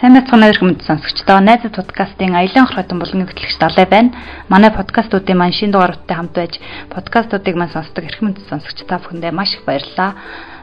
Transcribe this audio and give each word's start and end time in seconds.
Сайн 0.00 0.16
мэцхан 0.16 0.48
өрх 0.48 0.64
мэд 0.64 0.80
сонсогчдоо 0.80 1.44
найзад 1.44 1.76
подкастын 1.76 2.32
аялын 2.32 2.64
хорхотон 2.64 3.04
булгын 3.04 3.28
хөтлөгч 3.28 3.60
Далай 3.60 3.84
байна. 3.84 4.16
Манай 4.48 4.72
подкастуудын 4.72 5.36
маань 5.36 5.52
шинэ 5.52 5.76
дугааруудтай 5.76 6.16
хамт 6.16 6.32
байж 6.32 6.56
подкастуудыг 6.88 7.52
маань 7.52 7.68
сонсдог 7.68 8.08
эрх 8.08 8.24
мэд 8.24 8.40
сонсогч 8.48 8.80
та 8.88 8.96
бүхэндээ 8.96 9.28
маш 9.28 9.60
их 9.60 9.68
баярлалаа. 9.68 10.16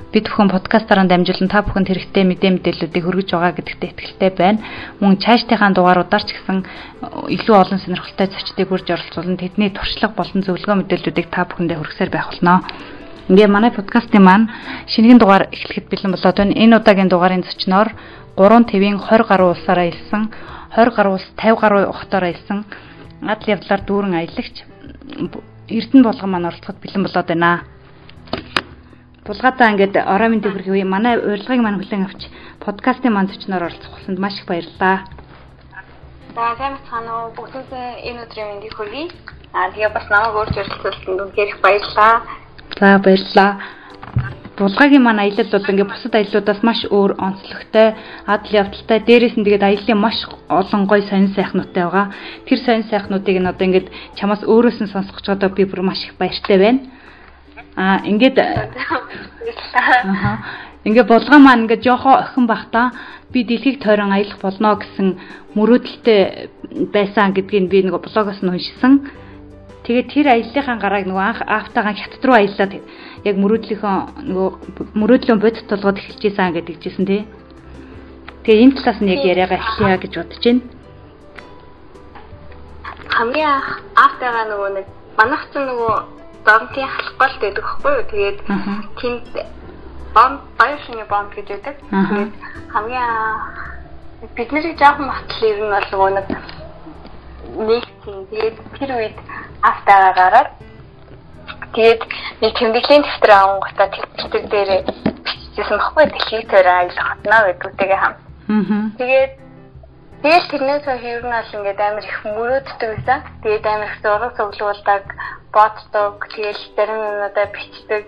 Бид 0.10 0.26
бүхэн 0.26 0.50
подкастаараа 0.50 1.05
дамжуулан 1.05 1.54
та 1.54 1.62
бүхэнд 1.62 1.86
хэрэгтэй 1.86 2.26
мэдээ 2.26 2.52
мэдээллүүдийг 2.58 3.05
хүргэж 3.05 3.30
байгаа 3.30 3.54
гэдэгтээ 3.62 3.89
итгэлтэй 3.94 4.31
байна. 4.34 4.59
Мөн 5.05 5.21
цаашдынхаа 5.21 5.70
дугааруудаар 5.70 6.23
ч 6.26 6.34
гэсэн 6.34 6.58
илүү 7.30 7.55
олон 7.62 7.77
сонирхолтой 7.77 8.34
зочдыг 8.34 8.73
хүрж 8.73 8.90
оролцуулан 8.90 9.38
тэдний 9.38 9.70
туршлага 9.70 10.17
болон 10.17 10.41
зөвлөгөө 10.41 10.81
мэдээллүүдийг 10.81 11.30
та 11.30 11.45
бүхэндээ 11.45 11.77
хүргэсээр 11.77 12.09
байх 12.09 12.34
болно. 12.34 12.66
Ингээ 13.30 13.52
манай 13.54 13.70
подкастын 13.70 14.23
маань 14.23 14.49
шинэхэн 14.90 15.22
дугаар 15.22 15.52
эхлэхэд 15.54 15.91
бэлэн 15.94 16.16
болоод 16.16 16.38
байна. 16.41 16.58
Энэ 16.58 16.77
удаагийн 16.80 17.12
дугаарын 17.12 17.45
зочноор 17.45 17.94
3 18.38 18.70
твийн 18.70 19.02
20 19.02 19.26
гаруй 19.26 19.50
улсаараа 19.52 19.90
илсэн 19.90 20.30
20 20.78 20.95
гаруй 20.95 21.14
улс 21.18 21.28
50 21.41 21.58
гаруй 21.58 21.84
ухтаараа 21.90 22.32
илсэн 22.38 22.66
адал 23.26 23.50
явдлаар 23.50 23.82
дүүрэн 23.82 24.14
аялагч 24.14 24.55
Эрдэнэ 25.68 26.04
болгон 26.05 26.30
маань 26.32 26.48
оролцоход 26.48 26.78
бэлэн 26.80 27.04
болоод 27.04 27.28
байна. 27.28 27.66
Булгаатаа 29.26 29.72
ингээд 29.73 29.95
орой 30.14 30.30
мэндийг 30.30 30.54
хүргэе. 30.54 30.86
Манай 30.86 31.18
урилгыг 31.18 31.59
маань 31.66 31.81
хүлээн 31.81 32.05
авч 32.05 32.22
подкастын 32.64 33.12
маань 33.12 33.28
зочноор 33.28 33.68
оролцох 33.68 33.92
болсонд 33.92 34.20
маш 34.20 34.38
их 34.40 34.45
баярлалаа. 34.45 35.04
За 36.36 36.56
сайн 36.62 36.78
байна 36.88 37.12
уу? 37.26 37.34
Бүгдээс 37.36 37.73
энэ 37.73 38.22
өдрийн 38.23 38.48
мэндийг 38.54 38.73
хүргэе. 38.78 39.12
Аа 39.58 39.73
тэгээ 39.73 39.92
бас 39.92 40.08
намайг 40.14 40.38
өөрч 40.38 40.56
өрсөлдөлтөнд 40.62 41.22
үнхээр 41.26 41.50
их 41.52 41.59
баярлалаа. 41.66 42.16
За 42.80 43.02
баярлалаа 43.02 43.52
булгагийн 44.57 45.03
маань 45.05 45.21
аялал 45.21 45.49
бол 45.53 45.70
ингээд 45.70 45.91
бусад 45.91 46.13
аяллуудаас 46.17 46.61
маш 46.66 46.79
өөр 46.89 47.11
онцлогтой, 47.21 47.93
адал 48.25 48.53
явдалтай. 48.61 48.99
Дээрээс 49.05 49.36
нь 49.38 49.45
тэгээд 49.45 49.64
аяллаа 49.64 49.97
маш 49.97 50.17
олон 50.49 50.83
гой 50.89 51.02
сонин 51.05 51.33
сайхнуудтай 51.38 51.83
байгаа. 51.86 52.08
Тэр 52.49 52.59
сонин 52.66 52.89
сайхнуудыг 52.89 53.38
нь 53.38 53.45
одоо 53.45 53.66
ингээд 53.69 53.88
чамаас 54.17 54.41
өөрөөс 54.41 54.81
нь 54.81 54.91
сонсгож 54.94 55.25
одоо 55.30 55.49
би 55.53 55.64
бүр 55.69 55.81
маш 55.86 56.02
их 56.09 56.17
баяртай 56.17 56.58
байна. 56.58 56.80
Аа 57.77 58.02
ингээд 58.09 58.38
Аа 58.41 60.38
ингээ 60.88 61.05
булган 61.05 61.42
маань 61.44 61.64
ингээ 61.66 61.83
жоохоо 61.86 62.16
охин 62.23 62.47
бахта 62.47 62.92
би 63.31 63.44
дэлхийг 63.44 63.77
тойрон 63.83 64.11
аялах 64.11 64.39
болно 64.42 64.75
гэсэн 64.81 65.08
мөрөөдөлтэй 65.53 66.49
байсан 66.95 67.33
гэдгийг 67.36 67.69
би 67.69 67.83
нэг 67.83 67.95
блогоос 68.02 68.42
нь 68.42 68.49
уншсан. 68.49 68.94
Тэгээд 69.88 70.11
тэр 70.11 70.27
аяллахын 70.35 70.83
гарааг 70.83 71.07
нөгөө 71.07 71.23
анх 71.23 71.41
аавтайгаа 71.47 71.95
хятад 71.95 72.23
руу 72.27 72.35
аяллаа 72.35 72.67
яг 73.23 73.35
мөрөөдлийнхөө 73.39 73.95
нөгөө 74.27 74.49
мөрөөдлөө 74.99 75.38
бодит 75.39 75.63
толгойд 75.71 76.03
эхэлж 76.03 76.23
ийсэн 76.27 76.52
гэдэг 76.59 76.75
жисэн 76.83 77.05
тий. 77.07 77.23
Тэгээ 78.43 78.63
энэ 78.67 78.75
талаас 78.83 78.99
нь 78.99 79.11
яг 79.15 79.23
яриагаа 79.23 79.63
эхлэе 79.63 79.97
гэж 80.03 80.13
бодож 80.19 80.43
байна. 80.43 80.61
Хамгийн 83.15 83.47
анх 83.47 83.69
аавтайгаа 83.95 84.45
нөгөө 84.52 84.69
нэг 84.75 84.85
манайх 85.15 85.43
ч 85.47 85.53
нөгөө 85.55 85.95
донтын 86.43 86.91
халахгүй 86.91 87.39
байдаг 87.47 87.63
байхгүй 87.63 87.91
юу. 87.95 88.05
Тэгээд 88.11 88.39
тэнд 88.99 89.25
бомб 90.11 90.39
баяшны 90.59 91.03
бомб 91.08 91.31
гэж 91.31 91.47
байдаг. 91.47 91.75
Тэгээд 91.80 92.31
хамгийн 92.75 93.11
бид 94.35 94.49
нарыг 94.52 94.75
жоохон 94.75 95.08
батл 95.08 95.47
ер 95.47 95.58
нь 95.63 95.71
бол 95.71 95.88
нөгөө 95.95 96.11
нэг 96.11 96.56
тийм 98.05 98.17
тэгээд 98.30 98.55
тэр 98.77 98.91
үед 98.97 99.17
аавтайгаа 99.66 100.13
гараад 100.13 100.50
Тэгээд 101.73 102.02
нэг 102.41 102.53
тэмдэглэлийн 102.58 103.03
дэвтэр 103.05 103.31
авангуудаа 103.38 103.88
тэмдэглэг 103.94 104.45
дээр 104.49 104.72
бичижсэн 105.25 105.77
баггүй 105.77 106.05
дэлхийг 106.09 106.45
төрөө 106.49 106.75
аялах 106.80 107.08
хотноо 107.08 107.41
гэдгүүтэйгээ 107.47 107.99
хам. 108.02 108.16
Тэгээд 108.97 109.33
Тэгээд 110.17 110.49
тэрнээс 110.49 110.86
хойш 110.89 111.03
ер 111.05 111.22
нь 111.22 111.30
бол 111.30 111.53
ингээд 111.53 111.80
амар 111.86 112.02
их 112.02 112.19
мөрөөддөг 112.25 112.89
байсан. 112.89 113.20
Тэгээд 113.45 113.65
амар 113.70 113.86
их 113.86 113.95
зураг 114.02 114.33
цуглуулдаг, 114.33 115.03
боддог, 115.53 116.14
тэгээд 116.33 116.59
зарим 116.73 116.99
юмудаа 117.05 117.48
бичдэг, 117.53 118.03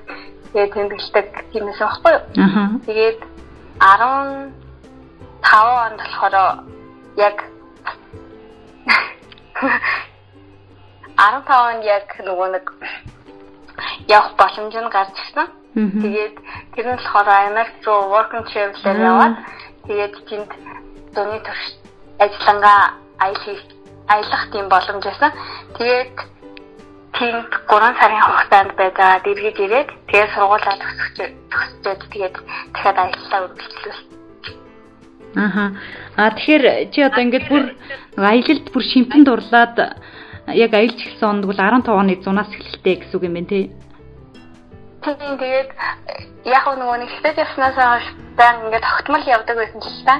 тэгээд 0.49 0.73
тэмдэглэдэг 0.73 1.27
тиймээс 1.53 1.79
баггүй. 1.85 2.15
Тэгээд 2.89 3.19
15 3.77 4.49
онд 5.85 5.99
болохоор 6.01 6.35
яг 7.21 7.37
15 9.59 11.51
онд 11.51 11.83
яг 11.83 12.07
нөгөө 12.23 12.47
нэг 12.55 12.65
явах 14.07 14.33
боломж 14.39 14.75
нь 14.75 14.89
гарч 14.95 15.15
ирсэн. 15.19 15.47
Тэгээд 15.75 16.35
тэр 16.75 16.85
нь 16.87 16.95
болохоор 16.95 17.27
Америк 17.27 17.75
руу 17.85 18.07
work 18.13 18.31
and 18.33 18.47
travel-ээр 18.47 18.99
яваад 19.03 19.35
тэгээд 19.87 20.13
тэнд 20.29 20.51
дууны 21.15 21.39
турш 21.43 21.63
ажиллангаа 22.23 22.81
аялах 23.19 24.43
тийм 24.51 24.65
боломж 24.71 25.03
байсан. 25.03 25.31
Тэгээд 25.77 26.15
тэнд 27.19 27.51
3 27.67 27.99
сарын 27.99 28.23
хугацаанд 28.23 28.71
байгаа 28.79 29.19
дэргэж 29.25 29.57
ирээд 29.59 29.89
тэгээд 30.07 30.33
сургуулаа 30.35 30.75
төгсөж 30.79 31.17
төгсчөөд 31.51 32.01
тэгээд 32.13 32.35
дахиад 32.73 32.97
аяллаа 33.03 33.39
үргэлжлүүлсэн. 33.45 34.18
Аха. 35.35 35.77
А 36.17 36.31
тэгэхээр 36.31 36.89
чи 36.89 37.01
одоо 37.01 37.21
ингээд 37.21 37.45
бүр 37.49 37.63
аялалд 38.17 38.65
бүр 38.73 38.83
шимтэн 38.83 39.23
дурлаад 39.23 39.77
яг 40.53 40.73
аялж 40.73 40.97
эхэлсэн 40.97 41.29
онд 41.29 41.45
бол 41.45 41.57
15 41.57 41.85
оны 41.85 42.17
100-аас 42.17 42.49
эхэлтэй 42.49 42.95
гэсэн 42.97 43.15
үг 43.15 43.23
юм 43.29 43.33
байна 43.37 43.49
тий. 43.53 43.65
Тэгээд 45.05 45.69
яг 46.49 46.65
нөгөө 46.65 46.97
нэг 46.97 47.09
хэвчээд 47.13 47.37
явснаас 47.45 47.77
хойш 47.77 48.05
баян 48.33 48.65
ингээд 48.65 48.85
тогтмол 48.89 49.25
явдаг 49.29 49.55
байсан 49.57 49.79
ч 49.81 49.87
та. 50.05 50.15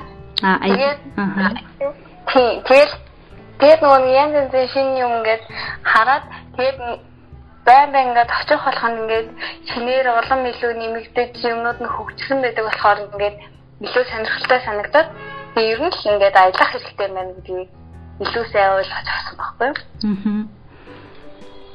Аа 0.46 0.62
тэгээд 0.62 1.00
тийм 2.30 2.54
тэгээд 2.70 2.92
тэгээд 3.60 3.82
нөгөө 3.82 4.00
янз 4.14 4.34
янзын 4.38 4.68
шинэ 4.74 5.00
юм 5.02 5.12
ингээд 5.20 5.44
хараад 5.84 6.24
тэгээд 6.54 6.78
байн 7.66 7.90
байн 7.92 8.08
ингээд 8.14 8.30
очих 8.30 8.62
болох 8.62 8.86
нь 8.88 9.00
ингээд 9.02 9.28
шинээр 9.74 10.08
улам 10.14 10.42
илүү 10.46 10.72
нэмэгдэж 10.78 11.34
юмнууд 11.50 11.80
нь 11.82 11.94
хөгжсөн 11.98 12.38
байдаг 12.46 12.66
болохоор 12.66 13.00
ингээд 13.10 13.38
илүү 13.80 14.04
сонирхолтой 14.12 14.60
санагдаад 14.68 15.08
ер 15.56 15.80
нь 15.80 15.92
л 15.92 16.08
ингээд 16.12 16.36
аялах 16.36 16.70
хэрэгтэй 16.72 17.08
байна 17.08 17.34
гэдгийг 17.40 17.70
илүү 18.20 18.46
сайн 18.52 18.76
ойлгож 18.76 19.08
авсан 19.08 19.36
байхгүй 19.40 19.68
юу? 19.72 19.78
Аа. 20.04 20.60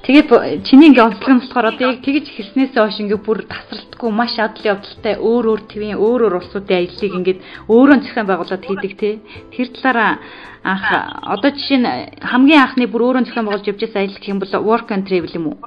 Тэгээд 0.05 0.29
чиний 0.69 0.93
ингээ 0.93 1.01
онцлог 1.09 1.33
нь 1.33 1.41
болохоор 1.41 1.67
одоо 1.73 1.97
яг 1.97 2.05
тэгж 2.05 2.29
эхэлснээс 2.29 2.77
хойш 2.77 3.01
ингээ 3.01 3.25
бүр 3.25 3.49
тасралтгүй 3.49 4.11
маш 4.13 4.37
адал 4.37 4.77
явдалтай 4.77 5.17
өөр 5.17 5.45
өөр 5.49 5.63
твийн 5.65 5.97
өөр 5.97 6.21
өөр 6.29 6.39
улсуудын 6.45 6.77
аяллыг 6.77 7.13
ингээд 7.17 7.41
өөрөө 7.73 7.97
зохион 8.05 8.29
байгуулад 8.29 8.65
хийдэг 8.69 8.93
тий. 9.01 9.15
Тэр 9.57 9.69
талаараа 9.73 10.21
анх 10.61 10.85
одоо 11.25 11.51
жишээ 11.57 11.81
нь 11.81 11.89
хамгийн 12.21 12.61
анхны 12.69 12.85
бүр 12.85 13.17
өөрөө 13.17 13.33
зохион 13.33 13.49
байгуулж 13.49 13.65
явж 13.73 13.81
байсан 13.81 14.01
аялал 14.05 14.21
гэх 14.21 14.29
юм 14.29 14.41
бол 14.45 14.53
work 14.69 14.89
and 14.93 15.09
travel 15.09 15.33
юм 15.33 15.47
уу? 15.49 15.59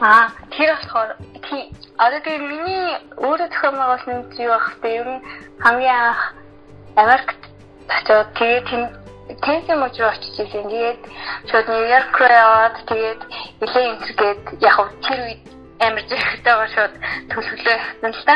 Аа 0.00 0.32
тэр 0.56 0.72
болохоор 0.76 1.10
тий 1.44 1.62
одоо 2.00 2.20
тэгээ 2.24 2.48
миний 2.48 2.84
өөрөө 3.20 3.48
зохион 3.52 3.76
байгуулсан 3.76 4.16
зүйл 4.32 4.48
байх 4.48 4.66
та 4.80 4.88
ер 4.88 5.08
нь 5.12 5.24
хамгийн 5.60 6.00
анх 6.08 6.22
Америкт 6.96 7.40
очоод 7.88 8.28
тэгээ 8.40 8.98
Тэнцэн 9.44 9.78
мужи 9.78 10.02
руу 10.02 10.10
очиж 10.10 10.34
ирсэн. 10.40 10.66
Тэгээд 10.66 11.00
шууд 11.50 11.66
Нью-Йорк 11.68 12.14
руу 12.18 12.32
яваад 12.32 12.76
тэгээд 12.88 13.22
нэлээ 13.60 13.84
интергээд 13.92 14.42
яг 14.58 14.78
тэр 15.06 15.20
үед 15.22 15.42
амар 15.80 16.04
зэрэгтэйгээр 16.08 16.70
шууд 16.74 16.94
төлөвлөө 17.30 17.76
явсан 17.78 18.10
л 18.10 18.24
та. 18.26 18.34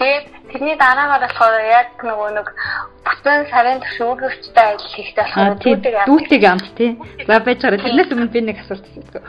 Тэгээд 0.00 0.26
тэрний 0.50 0.76
дараагаар 0.76 1.22
болохоор 1.24 1.56
яг 1.62 1.90
нөгөө 2.02 2.30
нэг 2.36 2.48
бүтэн 3.06 3.46
сарын 3.52 3.80
турш 3.80 3.98
өөрөөстэй 4.02 4.66
ажил 4.74 4.92
хийхдээ 4.96 5.24
болохоор 5.24 5.54
дүүтэйг 6.10 6.44
амт 6.44 6.68
тий. 6.76 6.90
За 7.28 7.38
байж 7.40 7.60
байгаа. 7.62 7.84
Тэрнээс 7.84 8.12
өмнө 8.12 8.34
би 8.34 8.40
нэг 8.44 8.58
асуулт 8.60 8.84
асуусан. 8.84 9.24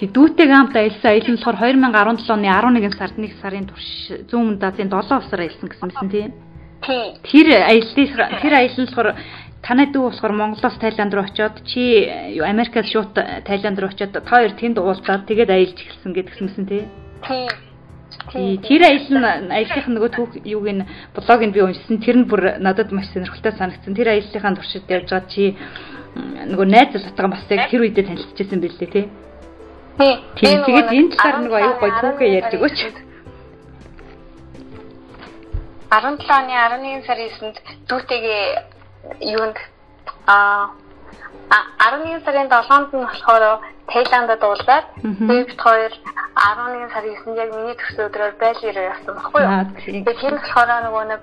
Тэг 0.00 0.16
дүүтэйг 0.16 0.48
амт 0.48 0.72
аялсан 0.80 1.12
аялал 1.12 1.28
нь 1.28 1.44
болохоор 1.44 1.76
2017 1.76 2.32
оны 2.32 2.48
11 2.48 2.96
сард 2.96 3.20
1 3.20 3.36
сарын 3.36 3.68
турш 3.68 3.88
зүүн 4.32 4.56
дазын 4.56 4.88
7 4.88 4.96
усаар 4.96 5.44
аялсан 5.44 5.68
гэсэн 5.68 5.88
мэсэн 5.92 6.08
тий. 6.08 6.32
Тэр 7.28 7.46
аяллаа 7.52 8.40
тэр 8.40 8.52
аялал 8.56 8.80
нь 8.80 8.88
болохоор 8.88 9.08
танай 9.60 9.92
дүү 9.92 10.02
болохоор 10.08 10.32
Монголоос 10.32 10.80
Таиланд 10.80 11.12
руу 11.12 11.28
очиод 11.28 11.60
чи 11.68 12.08
Америкаас 12.40 12.88
шууд 12.88 13.12
Таиланд 13.44 13.76
руу 13.76 13.92
очиод 13.92 14.16
та 14.16 14.24
хоёр 14.24 14.56
тэнд 14.56 14.80
уулзаад 14.80 15.28
тэгээд 15.28 15.52
аялж 15.52 15.76
эхэлсэн 15.76 16.12
гэдгсэнсэн 16.16 16.64
тий. 16.64 16.88
Тий. 18.32 18.56
Тэр 18.56 18.80
аялал 18.88 19.44
нь 19.44 19.52
аяллах 19.52 19.84
нөгөө 19.84 20.10
түүх 20.16 20.32
юуг 20.48 20.64
нь 20.64 20.88
блогийг 21.12 21.52
би 21.52 21.60
уншсан. 21.60 22.00
Тэр 22.00 22.24
нь 22.24 22.28
бүр 22.30 22.56
надад 22.56 22.88
маш 22.88 23.12
сонирхолтой 23.12 23.52
санагдсан. 23.52 23.92
Тэр 23.92 24.16
аяллахын 24.16 24.56
туршид 24.56 24.88
явж 24.88 25.12
байгаа 25.12 25.28
чи 25.28 25.52
нөгөө 26.16 26.66
найз 26.72 26.88
залуутайгаа 26.96 27.36
бас 27.36 27.44
яг 27.52 27.68
тэр 27.68 27.84
үедээ 27.84 28.08
танилцчихсан 28.08 28.64
байлээ 28.64 28.88
тий. 28.88 29.06
Тий. 30.00 30.16
Тэгээд 30.40 30.88
энэ 30.96 31.12
талаар 31.12 31.36
нөгөө 31.44 31.60
аюу 31.60 31.76
гой 31.76 31.92
түүхээ 32.00 32.30
ярьж 32.40 32.52
өгөөч. 32.56 32.78
17 35.92 36.24
оны 36.32 36.54
11 36.56 37.04
сарын 37.04 37.28
9-нд 37.36 37.56
дүүтэйгээ 37.84 38.44
юунд 39.36 39.58
а 40.24 40.72
11 41.50 42.24
сарын 42.24 42.48
7-нд 42.48 42.92
нь 42.94 43.04
болохоор 43.04 43.44
Таиландд 43.90 44.42
уулзаад 44.44 44.86
бид 45.02 45.50
хоёр 45.58 45.92
11 46.36 46.92
сарын 46.94 47.16
9-нд 47.16 47.38
яг 47.42 47.50
миний 47.56 47.76
төсөө 47.80 48.06
өдрөөр 48.06 48.34
Бали 48.40 48.70
руу 48.70 48.86
явсан 48.92 49.14
баггүй 49.18 49.42
юу. 49.42 49.50
Тэгээд 49.82 50.20
тэр 50.20 50.34
болохоор 50.38 50.70
нөгөө 50.86 51.04
нэг 51.10 51.22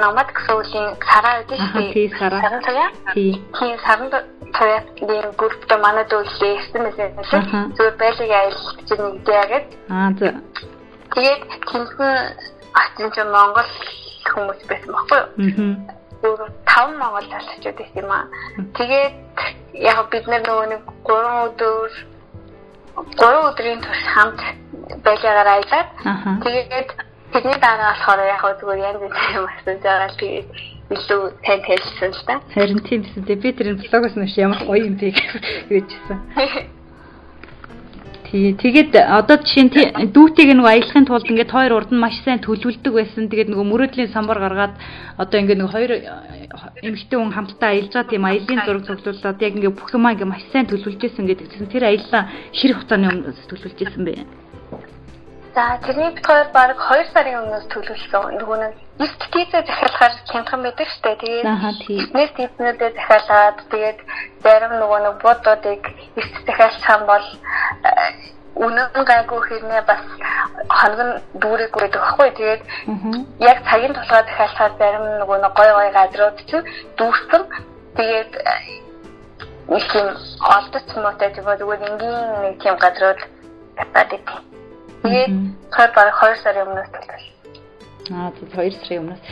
намад 0.00 0.28
суулийн 0.46 0.88
сараа 1.04 1.44
гэдэг 1.44 1.58
шүү 1.60 1.76
дээ. 1.76 1.92
Тий 1.92 2.08
сараа. 2.16 2.40
Саран 2.40 2.62
туяа. 2.64 2.88
Тий. 3.12 3.32
Тий 3.58 3.72
саран 3.84 4.08
туяагийн 4.56 5.28
групптэй 5.36 5.78
манай 5.78 6.04
дүүлээ 6.08 6.54
байсан 6.72 6.96
юм. 7.04 7.72
Зүгээр 7.76 7.96
байлиг 8.00 8.30
аялал 8.32 8.68
гэж 8.78 8.88
нэгдээ 8.96 9.44
гээд. 9.52 9.66
Аа 9.92 10.10
зөв. 10.18 10.34
Тэгээд 11.14 11.42
тэнцэн 11.68 12.12
ачин 12.80 13.08
ч 13.12 13.16
Монгол 13.28 13.70
хүмүүс 14.30 14.60
байсан 14.70 14.90
баггүй 14.94 15.18
юу? 15.20 15.28
Аа. 15.36 15.99
Өөр 16.22 16.40
таван 16.68 16.96
Монгол 17.00 17.26
залуучууд 17.32 17.76
байсан 17.80 18.00
юм 18.02 18.10
аа. 18.12 18.26
Тэгээд 18.78 19.14
яг 19.92 19.98
бид 20.12 20.24
нар 20.28 20.42
нөгөө 20.44 20.66
нэг 20.72 20.82
3 21.04 21.36
өдөр 21.46 21.90
3 23.20 23.48
өдрийн 23.48 23.80
турш 23.80 24.04
хамт 24.14 24.40
байлагаар 25.04 25.48
аялаад 25.54 25.88
тэгээд 26.44 26.90
Тэдний 27.32 27.54
дараа 27.62 27.94
болохоор 27.94 28.26
яг 28.26 28.42
зүгээр 28.58 28.80
янз 28.90 28.98
бүрийн 28.98 29.38
юм 29.38 29.46
асууж 29.46 29.78
байгаа 29.86 30.10
л 30.10 30.18
тэгээд 30.18 30.48
илүү 30.90 31.20
тань 31.46 31.62
танилцсан 31.62 32.10
л 32.10 32.22
та. 32.26 32.34
Харин 32.50 32.82
тийм 32.82 33.00
бисэн. 33.06 33.22
Би 33.22 33.52
тэр 33.54 33.78
блогоос 33.78 34.18
нь 34.18 34.26
ямар 34.34 34.58
гоё 34.66 34.82
юм 34.90 34.98
бэ 34.98 35.14
гэжсэн. 35.70 36.18
Тий, 38.30 38.54
тэгээд 38.54 38.94
одоо 38.94 39.42
жишээ 39.42 39.64
нь 39.66 40.14
дүүтийг 40.14 40.54
нэг 40.54 40.62
аялахын 40.62 41.02
тулд 41.02 41.26
ингээд 41.26 41.50
хоёр 41.50 41.82
урд 41.82 41.90
нь 41.90 41.98
маш 41.98 42.14
сайн 42.22 42.38
төлөвлөдөг 42.38 42.94
байсан. 42.94 43.26
Тэгээд 43.26 43.50
нөгөө 43.50 43.66
мөрөөдлийн 43.66 44.14
самбар 44.14 44.38
гаргаад 44.38 44.74
одоо 45.18 45.38
ингээд 45.42 45.58
нэг 45.58 45.70
хоёр 45.74 45.90
эмэгтэй 46.78 47.18
хүн 47.18 47.34
хамтдаа 47.34 47.74
аялж 47.74 47.90
байгаа 47.90 48.06
тийм 48.06 48.22
аялын 48.30 48.62
зураг 48.62 48.86
цуглуулад 48.86 49.42
яг 49.42 49.54
ингээд 49.58 49.74
бүх 49.74 49.90
юмаа 49.90 50.14
ингээд 50.14 50.30
маш 50.30 50.46
сайн 50.54 50.70
төлөвлөж 50.70 51.02
исэн 51.10 51.26
гэдэг 51.26 51.46
чинь 51.50 51.72
тэр 51.74 51.90
аяллаа 51.90 52.22
хэр 52.54 52.72
хугацааны 52.78 53.10
өмнөөс 53.10 53.50
төлөвлөж 53.50 53.78
исэн 53.82 54.02
бэ? 54.06 54.14
За 55.50 55.82
тэрний 55.82 56.14
бит 56.14 56.22
хоёр 56.22 56.46
баг 56.54 56.78
2 56.78 57.10
сарын 57.10 57.42
өмнөөс 57.42 57.66
төлөвлөсөн. 57.66 58.38
Нөгөө 58.38 58.56
нэг 58.62 58.74
9 59.00 59.32
тийзээ 59.32 59.64
захиалахаар 59.64 60.12
хямдхан 60.28 60.60
байдаг 60.62 60.88
штэ. 60.92 61.16
Тэгээд 61.16 61.48
бизнес 61.88 62.30
тийзнүүдээ 62.36 62.90
захиалаад 63.00 63.58
тэгээд 63.72 64.00
зарим 64.44 64.72
нөгөө 64.76 64.98
нэг 65.08 65.14
буудуудыг 65.24 65.82
9 66.20 66.44
захиалсан 66.44 67.00
бол 67.08 67.26
э, 67.88 67.92
үнэн 68.60 68.92
гайгүй 68.92 69.40
хэрнээ 69.48 69.82
бас 69.88 70.04
хоног 70.68 71.00
нь 71.00 71.14
дүүрээгүй 71.40 71.80
байдаг 71.80 72.02
байхгүй. 72.04 72.28
Тэгээд 72.36 72.62
яг 73.40 73.58
цагийн 73.64 73.96
тулгаа 73.96 74.22
захиалахаар 74.28 74.72
зарим 74.76 75.04
нөгөө 75.24 75.38
нэг 75.48 75.52
гой 75.56 75.70
гой 75.72 75.88
газрууд 75.96 76.36
чинь 76.44 76.68
дүүрсэн. 77.00 77.42
Тэгээд 77.96 78.32
э, 78.36 78.54
нэг 79.72 79.84
тийм 79.88 80.06
олдоц 80.44 80.88
муутай 81.00 81.32
тийм 81.32 81.48
үү 81.48 81.56
зүгээр 81.56 81.82
энгийн 81.88 82.20
нэг 82.44 82.54
тийм 82.60 82.76
газрууд 82.76 83.20
татаад 83.80 84.12
идэв. 84.12 84.38
Тэгээд 85.08 85.32
цаад 85.72 85.92
бараг 85.96 86.16
2 86.20 86.36
сарын 86.44 86.68
өмнөөс 86.68 86.92
төлөв. 86.92 87.39
Аа 88.10 88.30
тийм 88.34 88.48
2 88.50 88.70
сарын 88.82 89.02
өмнөөс. 89.06 89.22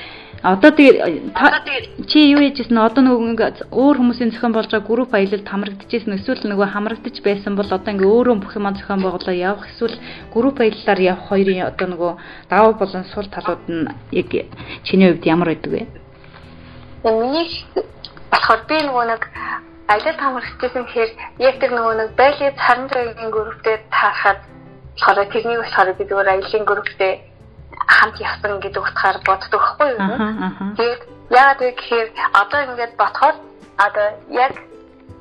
Одоо 0.42 0.70
тэгээд 0.70 2.06
чи 2.06 2.30
юу 2.30 2.38
хийжсэн 2.38 2.78
одоо 2.78 3.02
нөгөө 3.02 3.74
өөр 3.74 3.96
хүмүүсийн 3.98 4.30
зохион 4.30 4.54
болж 4.54 4.70
байгаа 4.70 4.86
групп 4.86 5.10
аялалд 5.18 5.42
хамрагдчихсэн 5.50 6.14
эсвэл 6.14 6.46
нөгөө 6.46 6.68
хамрагдчих 6.70 7.26
байсан 7.26 7.58
бол 7.58 7.66
одоо 7.66 7.90
ингээ 7.90 8.06
өөрөө 8.06 8.36
бүх 8.38 8.54
юм 8.54 8.70
зохион 8.70 9.02
байгуулаа 9.02 9.34
явах 9.34 9.66
эсвэл 9.66 9.98
групп 10.30 10.62
аяллаар 10.62 11.00
явах 11.02 11.26
хоёрын 11.26 11.66
одоо 11.74 11.86
нөгөө 11.90 12.12
даваа 12.54 12.72
болон 12.78 13.04
сул 13.10 13.26
талууд 13.26 13.66
нь 13.66 13.90
яг 14.14 14.30
чиний 14.86 15.10
хувьд 15.10 15.26
ямар 15.26 15.48
байдаг 15.50 15.72
вэ? 15.74 15.82
Миний 17.02 17.50
болохоор 18.30 18.62
би 18.70 18.78
нөгөө 18.78 19.04
нэг 19.10 19.22
аялалд 19.90 20.20
хамрагдчихсэн 20.22 20.84
гэхээр 20.86 21.10
яг 21.42 21.54
тэр 21.58 21.72
нөгөө 21.74 21.94
нэг 21.98 22.10
царан 22.62 22.86
цагийн 22.86 23.30
групптэй 23.34 23.82
таарахад 23.90 24.38
болохоор 25.02 25.26
тэрний 25.34 25.58
болохоор 25.58 25.98
би 25.98 26.04
зүгээр 26.06 26.30
аялын 26.30 26.64
групптэй 26.64 27.14
хамт 27.88 28.16
явсан 28.20 28.60
гэдэг 28.60 28.82
утгаар 28.84 29.18
боддог 29.26 29.60
байхгүй 29.60 29.88
юу? 29.96 30.16
Тэгээд 30.78 31.02
яагаад 31.32 31.60
вэ 31.60 31.70
гэхээр 31.76 32.08
одоо 32.40 32.60
ингээд 32.68 32.92
бодохоор 33.00 33.36
одоо 33.86 34.06
яг 34.44 34.52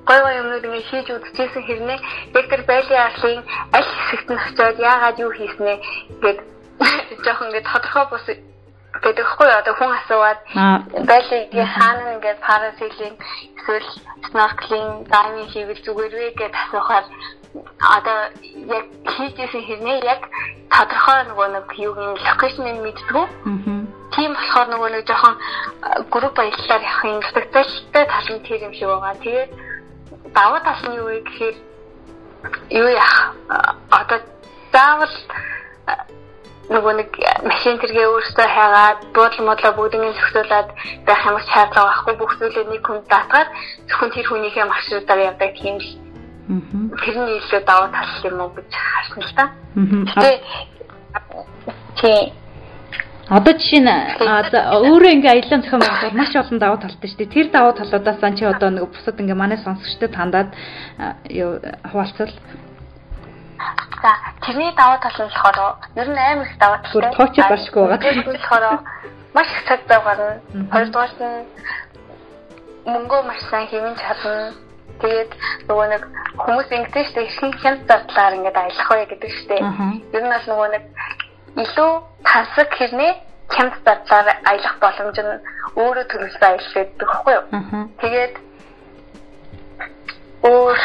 гой 0.07 0.19
гой 0.23 0.35
юмнууд 0.41 0.65
ингээд 0.67 0.89
хийж 0.91 1.07
үзчихсэн 1.11 1.63
хэрнээ 1.67 1.99
яг 2.37 2.45
тэр 2.51 2.63
байлын 2.67 3.05
арлын 3.07 3.41
аль 3.75 3.89
хэсэгт 3.95 4.27
нь 4.31 4.43
очиод 4.45 4.77
яагаад 4.79 5.17
юу 5.19 5.31
хийснэ 5.35 5.73
гэд 6.23 6.39
жоохон 7.23 7.47
ингээд 7.49 7.69
тодорхой 7.71 8.05
бус 8.11 8.25
гэдэг 9.03 9.25
хгүй 9.27 9.49
одоо 9.51 9.73
хүн 9.75 9.91
асууад 9.99 10.39
байлгийн 11.09 11.69
хаана 11.75 12.15
ингээд 12.15 12.39
парасилинг 12.47 13.17
эсвэл 13.57 13.89
snorkeling 14.27 14.89
дайвинг 15.11 15.49
хийвэл 15.53 15.85
зүгээр 15.85 16.13
вэ 16.15 16.27
гэж 16.39 16.53
асуухаар 16.63 17.05
одоо 17.79 18.19
яг 18.77 18.85
хийжсэн 19.05 19.63
хэрнээ 19.67 19.97
яг 20.03 20.21
тодорхой 20.71 21.19
нөгөө 21.29 21.47
нэг 21.55 21.67
юуг 21.77 21.97
нь 21.97 22.19
локейшнийг 22.25 22.77
мэддэг. 22.81 23.29
Тийм 24.13 24.31
болохоор 24.33 24.67
нөгөө 24.71 24.89
нэг 24.91 25.03
жоохон 25.07 25.35
групп 26.11 26.33
баялалаар 26.35 26.83
явахын 26.83 27.21
специалтай 27.29 28.05
тал 28.05 28.29
нь 28.35 28.45
тэр 28.47 28.65
юм 28.67 28.73
шиг 28.73 28.87
байгаа. 28.87 29.15
Тэгээд 29.23 29.51
даваа 30.33 30.59
тал 30.61 30.83
нь 30.89 30.97
юу 30.99 31.07
вэ 31.07 31.21
гэхээр 31.27 31.55
юу 32.69 32.87
яах 32.87 33.35
одоо 33.89 34.19
заавал 34.71 35.15
нөгөө 36.67 36.93
нэг 36.99 37.09
машин 37.47 37.79
тэргээ 37.79 38.07
өөртөө 38.11 38.47
хайгаад 38.55 38.99
буудлын 39.15 39.47
модлоо 39.47 39.71
бүгднийг 39.71 40.15
зохицуулаад 40.19 40.69
байх 41.07 41.21
ямар 41.23 41.43
шаардлага 41.47 41.87
байхгүй 41.87 42.15
бүх 42.19 42.31
зүйлээ 42.39 42.65
нэг 42.67 42.83
хүнд 42.83 43.07
даатгаад 43.07 43.49
зөвхөн 43.87 44.11
тэр 44.11 44.27
хүнийхээ 44.27 44.65
маршрутаар 44.67 45.19
явдаг 45.31 45.51
тийм 45.55 45.79
л 45.79 45.87
тэрний 46.47 47.37
илүү 47.43 47.61
даваа 47.67 47.91
тал 47.91 48.23
юм 48.23 48.39
уу 48.39 48.51
гэж 48.55 48.71
харсан 48.71 49.21
л 49.23 49.33
та. 49.35 49.43
Тэгээ 49.75 50.35
тий 51.99 52.33
Одоо 53.27 53.53
жишээ 53.59 53.83
нь 53.83 53.91
өөрөө 53.91 55.11
ингээ 55.19 55.31
аялал 55.35 55.59
зохион 55.59 55.83
байгуулалт 55.83 56.15
маш 56.15 56.31
олон 56.31 56.59
давуу 56.63 56.79
талтай 56.79 57.11
шүү 57.11 57.19
дээ. 57.19 57.35
Тэр 57.35 57.47
давуу 57.51 57.75
талуудаас 57.75 58.23
чи 58.39 58.43
одоо 58.47 58.69
нэг 58.71 58.87
бусад 58.87 59.19
ингээ 59.19 59.35
манай 59.35 59.59
сонсогчдод 59.59 60.15
хандаад 60.15 60.55
хуваалцвал. 61.91 62.31
За 63.99 64.11
тэрний 64.47 64.71
давуу 64.71 65.03
тал 65.03 65.19
нь 65.19 65.27
болохоор 65.27 65.75
ер 65.99 66.07
нь 66.07 66.15
амар 66.15 66.47
их 66.47 66.55
давуу 66.55 66.79
талтай. 66.79 67.11
Тооч 67.19 67.35
башгүй 67.35 67.83
байгаа. 67.83 67.99
Тэгэхээр 67.99 68.63
маш 69.35 69.47
их 69.51 69.61
цаг 69.67 69.79
зав 69.91 70.03
гарна. 70.07 70.39
Хоёрдугаар 70.71 71.11
нь 71.19 71.43
мөнгөө 72.87 73.21
маш 73.27 73.43
сайн 73.51 73.67
хэвэн 73.67 73.99
чадна 73.99 74.55
Тэгээд 75.01 75.31
нөгөө 75.69 75.87
нэг 75.93 76.03
хүмүүс 76.41 76.69
ингэдэж 76.73 77.05
штэ 77.11 77.21
ихэнх 77.27 77.57
хямд 77.61 77.81
зардлаар 77.85 78.33
ингээд 78.37 78.57
аялах 78.57 78.89
бай 78.89 79.05
гэдэг 79.05 79.31
штэ. 79.41 79.57
Ер 80.15 80.23
нь 80.25 80.33
бол 80.33 80.45
нөгөө 80.49 80.69
нэг 80.73 80.83
илүү 81.61 81.91
тансаг 82.25 82.69
хэрнээ 82.73 83.13
хямд 83.53 83.73
зардлаар 83.85 84.27
аялах 84.45 84.75
боломж 84.81 85.17
нь 85.21 85.33
өөрөө 85.77 86.05
төрөлсөн 86.09 86.45
аялал 86.49 86.73
гэдэг 86.73 86.97
байхгүй 86.97 87.33
юу? 87.37 87.45
Тэгээд 88.01 88.33
өөр 90.47 90.77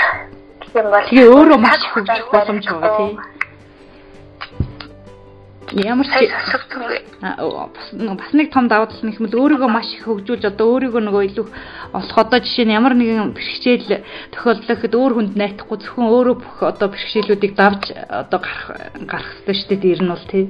юм 0.76 0.86
бол 0.92 1.06
тэгээ 1.08 1.28
өөрөө 1.32 1.58
маш 1.60 1.82
их 1.84 2.28
боломж 2.32 2.64
байгаа 2.68 2.96
тий. 2.96 3.12
Ямар 5.72 6.04
ч 6.06 6.12
бас 8.18 8.32
нэг 8.32 8.52
том 8.52 8.68
давуу 8.68 8.86
тал 8.92 9.00
нь 9.08 9.12
ихмэл 9.16 9.40
өөрийгөө 9.40 9.70
маш 9.72 9.88
их 9.96 10.04
хөгжүүлж 10.04 10.44
одоо 10.52 10.76
өөрийгөө 10.76 11.00
нөгөө 11.00 11.22
илүү 11.32 11.46
олох 11.96 12.18
одоо 12.18 12.40
жишээ 12.44 12.68
нь 12.68 12.76
ямар 12.76 12.92
нэгэн 12.92 13.32
бэрхшээл 13.32 14.04
тохиолдлоход 14.36 14.92
өөр 14.92 15.12
хүнд 15.16 15.32
найтахгүй 15.40 15.78
зөвхөн 15.80 16.12
өөрөө 16.12 16.36
бүх 16.44 16.56
одоо 16.60 16.88
бэрхшээлүүдийг 16.92 17.56
давж 17.56 17.88
одоо 17.88 18.38
гарах 18.44 18.68
гарах 19.08 19.30
хэрэгтэй 19.48 19.56
шүү 19.56 19.80
дээ 19.80 19.94
ер 19.96 20.02
нь 20.04 20.12
бол 20.12 20.26
тий. 20.28 20.44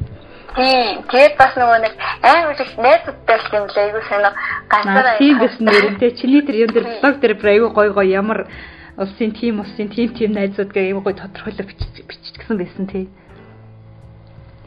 Тэгээд 0.52 1.34
бас 1.38 1.54
нөгөө 1.54 1.78
нэг 1.86 1.94
амар 2.26 2.58
их 2.58 2.72
найзуудтай 2.76 3.38
л 3.38 3.54
юм 3.56 3.66
лээ. 3.70 3.84
Айгуу 3.86 4.02
сайн 4.10 4.26
ганцаараа. 4.68 5.18
Тийм 5.22 5.38
гэсэн 5.38 5.64
нэрнтэй 5.70 6.10
чиний 6.18 6.42
тэр 6.42 6.66
юм 6.66 6.70
дээр 6.74 6.86
блог 6.98 7.16
дээр 7.22 7.34
айгуу 7.38 7.70
гой 7.70 7.88
гой 7.94 8.08
ямар 8.10 8.50
улсын 8.98 9.30
тим 9.32 9.62
улсын 9.62 9.88
тим 9.88 10.12
тим 10.12 10.34
найзууд 10.34 10.74
гэх 10.74 10.92
юм 10.92 11.00
гой 11.00 11.14
тодорхойлоо 11.14 11.64
биччихсэн 11.64 12.58
байсан 12.58 12.86
тий. 12.90 13.08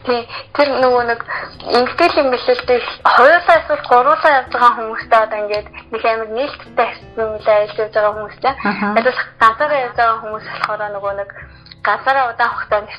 Тий. 0.06 0.22
Тэр 0.54 0.70
нөгөө 0.82 1.04
нэг 1.10 1.22
ингээл 1.66 2.20
юм 2.22 2.30
бэлэлтэй 2.30 2.80
хоёулаа 3.02 3.58
эсвэл 3.58 3.84
гуруулаа 3.90 4.32
явж 4.40 4.52
байгаа 4.54 4.74
хүмүүстэй 4.78 5.20
одоо 5.26 5.40
ингээд 5.42 5.68
нэг 5.92 6.04
амар 6.06 6.30
нээлттэй 6.30 6.90
мөлөө 7.18 7.56
ажиллаж 7.66 7.92
байгаа 7.94 8.14
хүмүүстэй. 8.14 8.54
Тэгээс 8.96 9.20
ганцаараа 9.42 9.84
явж 9.86 9.96
байгаа 9.98 10.22
хүмүүс 10.22 10.46
болохоор 10.46 10.82
нөгөө 10.94 11.14
нэг 11.20 11.30
газараа 11.86 12.30
удаан 12.34 12.54
хугацаанд 12.54 12.90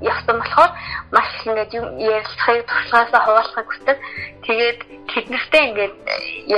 явсан 0.00 0.36
болохоор 0.38 0.70
маш 1.14 1.28
их 1.34 1.46
ингээд 1.46 1.74
юм 1.78 1.86
ярилцахыг 1.98 2.66
туршлагаасаа 2.66 3.22
хуваалцахыг 3.26 3.68
хүсдэг. 3.68 3.98
Тэгээд 4.46 4.78
тэднэртэй 5.10 5.62
ингээд 5.68 5.94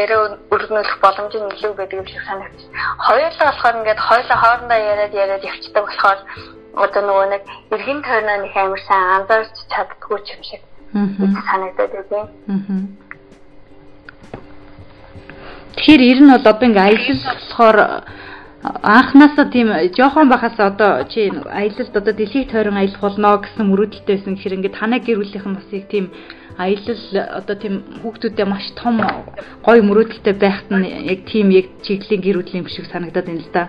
яриа 0.00 0.18
өргөнүүлэх 0.52 0.96
боломж 1.00 1.34
нь 1.36 1.52
илүү 1.56 1.72
байдаг 1.76 2.00
юм 2.00 2.08
шиг 2.08 2.22
санагдчих. 2.28 2.68
Хоёулаа 3.06 3.46
болохоор 3.48 3.76
ингээд 3.80 4.00
хоёулаа 4.08 4.38
хоорондоо 4.40 4.80
яриад 4.92 5.14
яриад 5.22 5.44
явцдаг 5.50 5.84
болохоор 5.84 6.20
одоо 6.74 7.02
нөгөө 7.02 7.26
нэг 7.30 7.42
эргэн 7.74 8.00
тойрноо 8.02 8.38
нэг 8.44 8.54
амар 8.56 8.80
сайн 8.86 9.04
анзаарч 9.16 9.54
чаддгүй 9.72 10.18
юм 10.18 10.42
шиг 10.42 10.62
санагдаад 10.92 11.92
байна. 12.10 12.30
Тэгэхээр 15.76 16.02
ер 16.02 16.18
нь 16.20 16.30
бол 16.30 16.46
одоо 16.46 16.66
ингээ 16.66 16.86
аялал 16.86 17.22
болохоор 17.26 17.78
анханасаа 18.62 19.46
тийм 19.48 19.68
жоохон 19.96 20.28
бахаас 20.28 20.58
одоо 20.58 21.04
чи 21.08 21.30
аялалд 21.30 21.96
одоо 21.96 22.12
дэлхийг 22.12 22.50
тойрон 22.50 22.76
аялах 22.76 23.00
болно 23.00 23.40
гэсэн 23.40 23.64
мөрөөдөлтэй 23.70 24.16
байсан 24.16 24.34
гэхээр 24.36 24.56
ингээд 24.56 24.78
танай 24.78 25.00
гэр 25.00 25.16
бүлийнхэн 25.16 25.54
бас 25.56 25.68
яг 25.72 25.88
тийм 25.88 26.10
аялал 26.58 27.00
одоо 27.40 27.56
тийм 27.56 27.74
хүүхдүүдэд 28.02 28.48
маш 28.48 28.68
том 28.76 29.00
гоё 29.64 29.80
мөрөөдөлтэй 29.80 30.34
байхад 30.36 30.68
нь 30.76 30.84
яг 31.08 31.20
тийм 31.24 31.48
яг 31.56 31.66
чиглэлийн 31.80 32.20
гэр 32.20 32.36
бүлийн 32.44 32.64
биш 32.64 32.76
шиг 32.76 32.86
санагдаад 32.92 33.26
байна 33.26 33.40
л 33.40 33.52
да. 33.54 33.68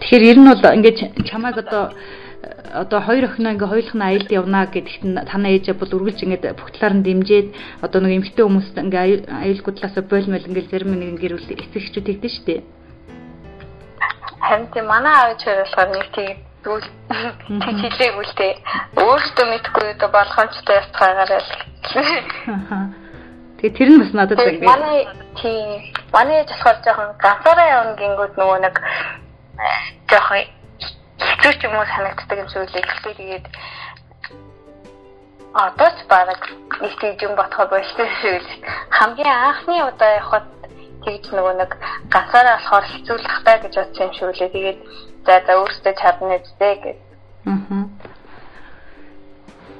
Тэгэхээр 0.00 0.28
ер 0.32 0.38
нь 0.40 0.48
бол 0.48 0.64
ингээд 0.76 0.98
чамайг 1.28 1.56
одоо 1.60 1.92
одоо 2.72 3.00
хоёр 3.00 3.24
охиноо 3.28 3.52
ингээ 3.52 3.68
хоёулах 3.68 3.94
нь 3.94 4.06
аялд 4.08 4.30
явна 4.32 4.66
гэдэгт 4.66 5.02
танаа 5.28 5.50
ээж 5.52 5.66
бол 5.76 5.94
үргэлж 5.96 6.20
ингээ 6.24 6.56
бүгдлаар 6.56 6.94
нь 6.96 7.04
дэмжиж 7.04 7.46
одоо 7.84 8.00
нэг 8.00 8.12
эмэгтэй 8.16 8.44
хүмүүст 8.44 8.76
ингээ 8.80 9.28
аюулгуудлаасаа 9.28 10.04
бойлмол 10.08 10.48
ингээ 10.48 10.70
зарим 10.72 10.96
нэг 10.96 11.20
гэр 11.20 11.34
бүл 11.36 11.52
эцэгчүүд 11.52 12.06
тэгдэж 12.08 12.32
штэ. 12.40 12.64
Харин 14.40 14.66
тийм 14.72 14.86
манай 14.88 15.14
аавч 15.20 15.42
болохоор 15.44 15.88
нэг 15.92 16.06
тийм 16.16 16.32
зүйл 16.64 16.88
хэлээгүй 17.48 18.24
л 18.24 18.34
дээ. 18.40 18.54
Өөртөө 18.96 19.46
мэдгүй 19.52 19.86
одоо 19.96 20.08
болгоомжтой 20.16 20.76
ястгаагаар 20.80 21.32
л. 21.44 21.50
Тэгээ 23.60 23.76
тэр 23.76 23.88
нь 23.92 24.00
бас 24.00 24.12
надад 24.16 24.40
ингээ 24.40 24.64
манай 24.64 25.04
тийм 25.36 25.92
манай 26.12 26.40
болохоор 26.48 26.78
жоохон 26.84 27.10
ганцаараа 27.20 27.68
явна 27.76 27.94
гингүүд 28.00 28.32
нөгөө 28.40 28.58
нэг 28.64 28.76
жоохон 30.10 30.44
хэцүү 31.20 31.52
ч 31.58 31.60
юм 31.66 31.74
уу 31.76 31.86
санагддаг 31.86 32.38
юм 32.38 32.48
зүйлийг 32.48 32.86
хэлээ 32.86 33.14
тэгээд 33.18 33.46
одоо 35.54 35.90
ч 35.90 35.98
бараг 36.08 36.42
нэг 36.80 36.92
тийм 37.00 37.16
юм 37.30 37.34
бодоход 37.36 37.70
болчихсон 37.70 38.08
шүү 38.22 38.38
дээ. 38.38 38.64
Хамгийн 38.90 39.34
анхны 39.34 39.82
удаа 39.82 40.10
явхад 40.22 40.46
тэгж 41.04 41.24
нөгөө 41.34 41.54
нэг 41.58 41.70
ганцаараа 42.12 42.56
болохоор 42.56 42.86
хэцүүлэх 42.86 43.36
таа 43.44 43.58
гэж 43.58 43.74
бодсон 43.74 44.06
юм 44.06 44.12
шүү 44.14 44.30
лээ. 44.30 44.50
Тэгээд 44.54 44.78
за 45.26 45.32
за 45.46 45.52
өөртөө 45.58 45.94
чадна 45.98 46.38
үстэй 46.38 46.74
гэж. 46.84 46.98
Аа. 47.50 47.84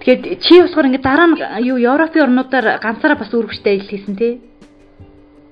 Тэгээд 0.02 0.22
чи 0.42 0.54
болохоор 0.58 0.86
ингээд 0.90 1.06
дараа 1.06 1.28
нь 1.28 1.38
юу 1.70 1.78
Европын 1.78 2.24
орнуудаар 2.26 2.66
ганцаараа 2.82 3.18
бас 3.20 3.30
үргэлжтэй 3.30 3.78
ажил 3.78 3.92
хийсэн 3.94 4.16
тий? 4.18 4.32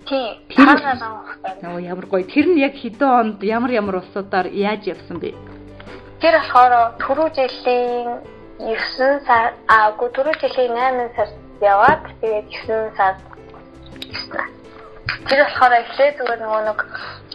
Тэр 0.09 0.69
ямар 1.81 2.07
гоё. 2.07 2.25
Тэр 2.25 2.47
нь 2.53 2.61
яг 2.61 2.75
хэдэн 2.81 3.11
онд 3.21 3.43
ямар 3.43 3.71
ямар 3.71 3.97
улсуудаар 4.01 4.49
яаж 4.49 4.89
явсан 4.89 5.21
бэ? 5.21 5.35
Тэр 6.21 6.35
болохоор 6.41 6.97
түрүү 7.03 7.29
жилийн 7.37 8.25
9 8.59 9.23
сар 9.29 9.55
аа 9.69 9.93
түрүү 9.95 10.35
жилийн 10.43 10.75
8 10.75 11.15
сард 11.17 11.35
яваад 11.61 12.03
тэгээд 12.21 12.47
9 12.67 12.97
сард 12.97 13.19
Тэр 15.29 15.41
болохоор 15.45 15.73
эхлээ 15.83 16.11
зүгээр 16.17 16.41
нөгөө 16.41 16.63
нэг 16.69 16.81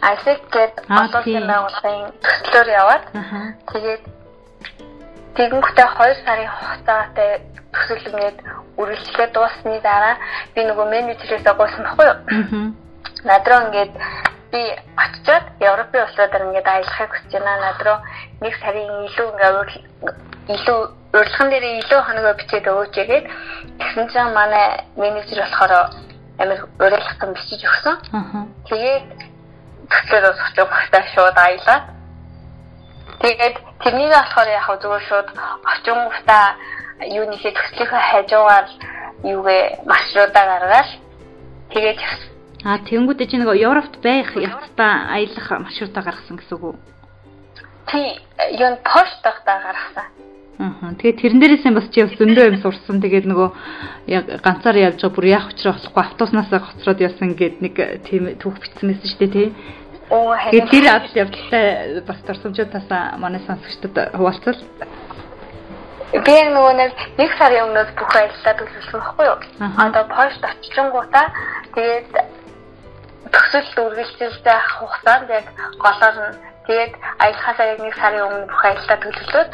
ISEC 0.02 0.40
гэдэг 0.50 0.74
олон 0.90 1.24
байгууллагын 1.52 2.10
төслөөр 2.26 2.70
яваад 2.82 3.04
тэгээд 3.70 4.04
тэгэнгүүтээ 5.38 5.88
2 6.02 6.26
сарын 6.26 6.50
хугацаатай 6.58 7.32
төсөл 7.74 8.08
ингээд 8.14 8.38
үргэлжлээ 8.78 9.28
дуусны 9.34 9.80
дараа 9.82 10.16
би 10.56 10.62
нөгөө 10.64 10.86
менежерээс 10.94 11.46
гуйсан 11.58 11.84
баггүй 11.84 12.08
юу. 12.08 12.18
Над 13.26 13.48
руу 13.48 13.62
ингээд 13.68 13.94
би 14.54 14.62
очиод 15.04 15.46
Европын 15.60 16.06
улсуудаар 16.06 16.46
ингээд 16.48 16.68
аялахыг 16.68 17.12
хүсэж 17.12 17.32
байна. 17.34 17.62
Над 17.66 17.80
руу 17.86 17.98
нэг 18.42 18.54
сарын 18.62 18.90
илүү 19.08 19.28
ингээд 19.34 19.70
илүү 20.54 20.80
урилган 21.14 21.50
дээр 21.50 21.66
илүү 21.82 22.02
хоногоо 22.04 22.34
бичээд 22.38 22.68
өгөөч 22.68 22.94
гэгээд 22.98 23.26
тэгсэн 23.80 24.06
чинь 24.12 24.34
манай 24.34 24.68
менежер 24.98 25.40
болохоор 25.42 25.74
амар 26.42 26.60
урилгатан 26.80 27.34
бичиж 27.34 27.62
өгсөн. 27.64 27.96
Тэгээд 28.70 29.08
төслөөс 29.90 30.40
очиж 30.46 30.66
багтаа 30.68 31.04
шууд 31.14 31.38
аялаад 31.38 31.84
тэгээд 33.22 33.56
тэрнийг 33.84 34.12
болохоор 34.14 34.50
яг 34.50 34.68
зүгээр 34.82 35.04
шууд 35.10 35.28
орчин 35.72 36.00
гутаа 36.10 36.48
юунийхээ 37.10 37.54
төслийнхөө 37.56 38.02
хажуугаар 38.12 38.68
юугээ 39.24 39.64
маршрутаа 39.86 40.46
гаргаад 40.52 40.90
тэгээд 41.74 42.00
А 42.64 42.80
тэнгууд 42.80 43.20
чи 43.20 43.36
нэг 43.36 43.52
Европт 43.60 44.00
байх 44.00 44.32
явцдаа 44.40 45.12
аялах 45.12 45.48
маршрутаа 45.68 46.04
гаргасан 46.04 46.40
гэсэн 46.40 46.56
үг 46.56 46.64
үү? 46.64 46.76
Тий, 47.92 48.08
юун 48.56 48.80
поштахтаа 48.88 49.58
гаргасан. 49.68 50.08
Аа. 50.64 50.96
Тэгээд 50.96 51.20
тэрэн 51.20 51.40
дээрээс 51.44 51.66
бас 51.76 51.88
чи 51.92 52.08
бас 52.08 52.16
зөндөө 52.16 52.46
юм 52.56 52.58
сурсан. 52.64 53.04
Тэгээд 53.04 53.28
нөгөө 53.28 53.50
яг 54.08 54.26
ганцаар 54.40 54.78
явж 54.80 55.04
байгаа 55.04 55.16
бүр 55.18 55.28
яах 55.28 55.52
учраа 55.52 55.76
болохгүй 55.76 56.04
автобуснасаа 56.08 56.60
гоцроод 56.64 57.00
явсан 57.04 57.36
гээд 57.36 57.56
нэг 57.60 57.76
тийм 58.08 58.24
түүх 58.40 58.56
бичсэн 58.64 58.88
байсан 58.96 59.08
шүү 59.12 59.20
дээ 59.20 59.34
тий. 59.36 59.48
Оо 60.08 60.32
харин 60.38 60.68
тэр 60.72 60.86
адил 60.88 61.20
явдалтай 61.20 61.66
бас 62.08 62.20
дурсамжуудаас 62.24 62.88
манай 63.20 63.42
сонсогчдод 63.44 63.96
хуваалцал. 64.16 64.60
Би 66.14 66.34
яг 66.38 66.50
нөгөө 66.54 66.74
нэг 66.78 66.92
нэг 67.18 67.32
сарын 67.42 67.74
өмнөөс 67.74 67.90
бүх 67.98 68.12
аяллаа 68.14 68.54
төлөвлөсөн 68.54 69.02
байхгүй 69.02 69.26
юу? 69.26 69.38
Одоо 69.82 70.04
пошт 70.14 70.44
очичингуудаа 70.46 71.26
тэгээд 71.74 72.14
төсөл 73.34 73.90
үргэлжилж 73.90 74.38
байх 74.46 74.68
хугацаанд 74.78 75.30
яг 75.34 75.48
голоор 75.82 76.16
нь 76.22 76.38
тэгээд 76.70 76.94
аялахаас 77.18 77.60
яг 77.66 77.80
нэг 77.82 77.96
сарын 77.98 78.26
өмнө 78.30 78.46
бүх 78.46 78.62
аяллаа 78.62 78.98
төлөвлөөд 79.02 79.52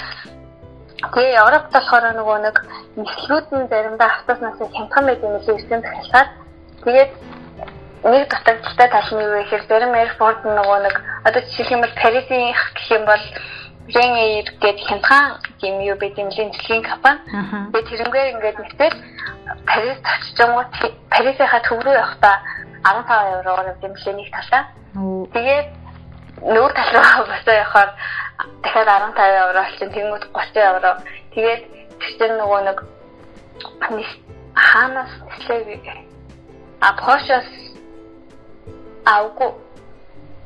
тэгээ 1.16 1.40
Европт 1.40 1.72
болохоор 1.72 2.06
нөгөө 2.20 2.38
нэг 2.44 2.56
нислүүд 3.00 3.48
нь 3.56 3.70
заримдаа 3.72 4.10
автобуснаас 4.12 4.60
хямдхан 4.60 5.06
байд 5.08 5.24
юм 5.24 5.40
шиг 5.40 5.64
ирсэн 5.64 5.80
захиалаад 5.80 6.30
тэгээд 6.84 7.12
нэг 8.04 8.24
дутагдaltaй 8.28 8.88
тал 8.92 9.10
нь 9.16 9.24
юу 9.24 9.32
вэ 9.32 9.40
гэхээр 9.48 9.64
зарим 9.72 9.94
аэропорт 9.96 10.44
нөгөө 10.44 10.80
нэг 10.84 10.96
одоо 11.24 11.42
бол 11.84 11.94
Парисын 12.04 12.52
гэх 12.52 12.88
юм 12.92 13.04
бол 13.08 13.24
Ryanair 13.90 14.46
гэдэг 14.62 14.86
хямдхан 14.86 15.42
юм 15.66 15.82
юу 15.82 15.98
байд 15.98 16.18
юм 16.18 16.30
лин 16.30 16.52
дэлхийн 16.54 16.84
компани. 16.84 17.20
Тэгээд 17.74 17.90
тэрнгээр 17.90 18.32
ингээд 18.34 18.58
нэгтэл 18.62 18.98
Парис 19.66 19.98
очиж 20.06 20.38
байгаа 20.38 20.66
Парисынхаа 21.10 21.62
төв 21.66 21.82
рүү 21.82 21.96
явахдаа 21.98 22.38
15 22.86 23.34
евроор 23.36 23.68
дэмжлээ 23.82 24.16
нэг 24.16 24.30
талаа. 24.30 24.64
Тэгээд 25.34 25.68
нүүр 26.54 26.72
тал 26.78 26.92
руу 26.94 27.26
босоо 27.34 27.56
явахаар 27.58 27.90
дахиад 28.64 28.90
15 29.18 29.42
евро 29.44 29.60
олчихын 29.66 29.94
тэгмүүд 29.94 30.24
30 30.38 30.70
евро. 30.70 30.92
Тэгээд 31.34 31.62
тэр 32.20 32.32
нөгөө 32.38 32.62
нэг 32.70 32.78
хаанаас 34.54 35.12
нислээ 35.26 35.82
а 36.82 36.94
Пошос 36.94 37.48
аугу 39.06 39.58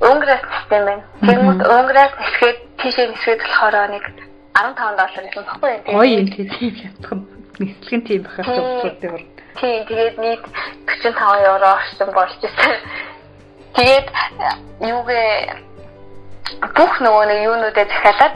Унграас 0.01 0.41
систем 0.41 0.85
байна. 0.85 1.03
Тэгмүүд 1.21 1.61
Унграас 1.61 2.13
нисгээд 2.19 2.59
тийшээ 2.83 3.07
нисгээд 3.07 3.41
болохоор 3.41 3.75
нэг 3.95 4.05
15 4.53 4.75
доллар 4.99 5.23
гэсэн 5.23 5.43
баггүй 5.47 5.71
юм. 5.71 5.83
Гоё 5.87 6.19
юм 6.19 6.27
тийм 6.29 6.73
ятгах 6.83 7.19
нислэг 7.59 7.93
нь 7.97 8.05
тийм 8.07 8.21
бахаас 8.23 8.47
зөвхөн 8.47 9.33
Тийм 9.59 9.85
тэгээд 9.85 10.17
нийт 10.19 10.43
45 10.85 11.47
евро 11.47 11.67
орчим 11.77 12.09
болж 12.13 12.37
ирсэн. 12.43 12.75
Тэгээд 13.77 14.07
юугээ 14.81 15.31
бүх 16.75 16.93
нөгөө 17.01 17.25
нэг 17.29 17.39
юунуудаа 17.49 17.85
захиалаад 17.85 18.35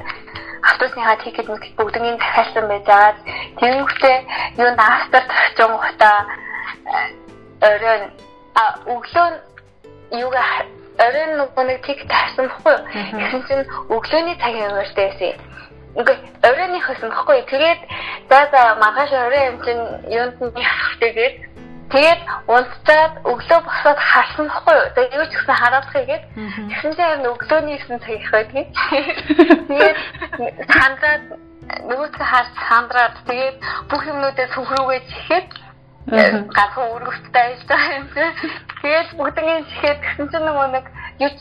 автобусныхаа 0.63 1.17
тикет 1.23 1.47
мэт 1.49 1.63
бүгднийг 1.77 2.21
захиалсан 2.21 2.65
байж 2.69 2.85
байгаа. 2.85 3.13
Тэнгүүтээ 3.59 4.17
юунд 4.61 4.79
австарт 4.79 5.29
очиж 5.29 5.59
гутаа 5.67 6.17
оройн 7.61 8.03
а 8.55 8.63
өглөө 8.93 9.27
юугаа 10.21 10.45
оройн 10.97 11.31
нөгөө 11.37 11.63
нэг 11.67 11.79
тикет 11.85 12.11
авсан 12.11 12.49
баггүй 12.49 12.73
юу? 12.73 12.83
Гэсэн 13.21 13.41
чинь 13.47 13.65
өглөөний 13.93 14.37
цагийн 14.41 14.71
өмөртэй 14.73 15.05
байсан. 15.07 15.33
Ингээ 15.97 16.17
оройны 16.49 16.79
хөсөн 16.81 17.09
баггүй. 17.13 17.41
Тэгээд 17.45 17.81
за 18.29 18.39
за 18.51 18.61
маргааш 18.81 19.11
орой 19.13 19.43
юм 19.49 19.57
чин 19.65 19.79
юунд 20.09 20.37
нь 20.41 20.57
явах 20.57 20.93
тэгээд 21.01 21.35
тэгээд 21.93 22.21
унтцаад 22.49 23.13
өглөө 23.29 23.59
босоод 23.61 23.99
харсан 24.01 24.45
баггүй 24.49 24.75
юу. 24.77 24.89
Тэгээд 24.95 25.15
юу 25.17 25.25
ч 25.29 25.33
гэсэн 25.37 25.55
хараадах 25.61 25.95
игээд 26.01 26.23
тэгсэн 26.33 26.91
чинь 26.97 27.05
харин 27.05 27.31
өглөөний 27.31 27.77
9 27.77 28.01
цаг 28.01 28.13
их 28.17 28.31
байдгийг. 28.33 28.69
Тэгээд 29.69 29.97
хандраад 30.65 31.23
нөгөөдгөө 31.67 32.27
хаарч 32.31 32.53
хандраад 32.69 33.15
тэгээд 33.27 33.57
бүх 33.89 34.01
юмнуудаа 34.07 34.47
сүхрүүгээ 34.55 35.01
чихээд 35.11 35.49
ганцхан 36.07 36.91
өргөцтэй 36.95 37.31
байж 37.33 37.61
байгаа 37.67 37.97
юм 37.99 38.07
чинь. 38.13 38.35
Тэгээд 38.81 39.09
бүгднийг 39.19 39.67
чихээд 39.67 39.99
тэгсэн 40.01 40.27
чинь 40.31 40.47
нөгөө 40.47 40.67
нэг 40.75 40.85
юу 41.19 41.31
ч 41.35 41.39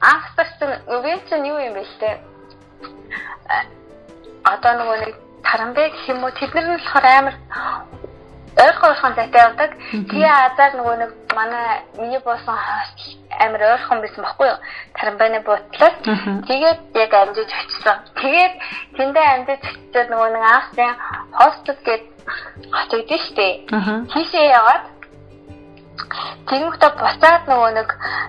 анхтар 0.00 0.48
чинь 0.58 0.76
үгүй 0.94 1.16
чинь 1.28 1.48
юу 1.50 1.58
юм 1.58 1.74
бэ 1.74 1.84
штэ 1.94 2.10
одоо 4.44 4.72
нөгөө 4.78 4.96
нэг 5.04 5.14
тарамбэ 5.44 5.84
гэх 5.90 6.08
юм 6.08 6.24
уу 6.24 6.32
тэд 6.32 6.54
нар 6.54 6.66
нь 6.66 6.76
болохоор 6.76 7.06
амар 7.06 7.36
ойрхон 8.60 8.90
ойрхон 8.90 9.14
зайтай 9.14 9.42
явдаг. 9.46 9.70
Тэгээ 10.10 10.32
азар 10.46 10.72
нөгөө 10.74 10.96
нэг 11.00 11.10
манай 11.34 11.82
миний 11.98 12.20
буусан 12.24 12.56
хост 12.56 12.98
амар 13.40 13.62
ойрхон 13.62 14.00
байсан 14.00 14.22
байхгүй 14.24 14.48
юу? 14.48 14.58
Тарамбаны 14.96 15.40
буутлаар. 15.46 15.94
Тэгээд 16.48 16.80
яг 16.94 17.12
амжиж 17.14 17.50
очсон. 17.50 17.96
Тэгээд 18.20 18.54
тэндээ 18.96 19.26
амжиж 19.34 19.62
очиод 19.64 20.08
нөгөө 20.10 20.28
нэг 20.34 20.44
Австрийн 20.50 20.94
хостел 21.38 21.78
гээд 21.86 22.04
хатагдсан 22.70 23.20
шүү 23.24 23.34
дээ. 23.36 23.52
Тийшээ 24.12 24.46
яваад 24.54 24.84
тэрүүхтэй 26.48 26.90
буцаад 26.98 27.42
нөгөө 27.48 27.70
нэг 27.78 27.88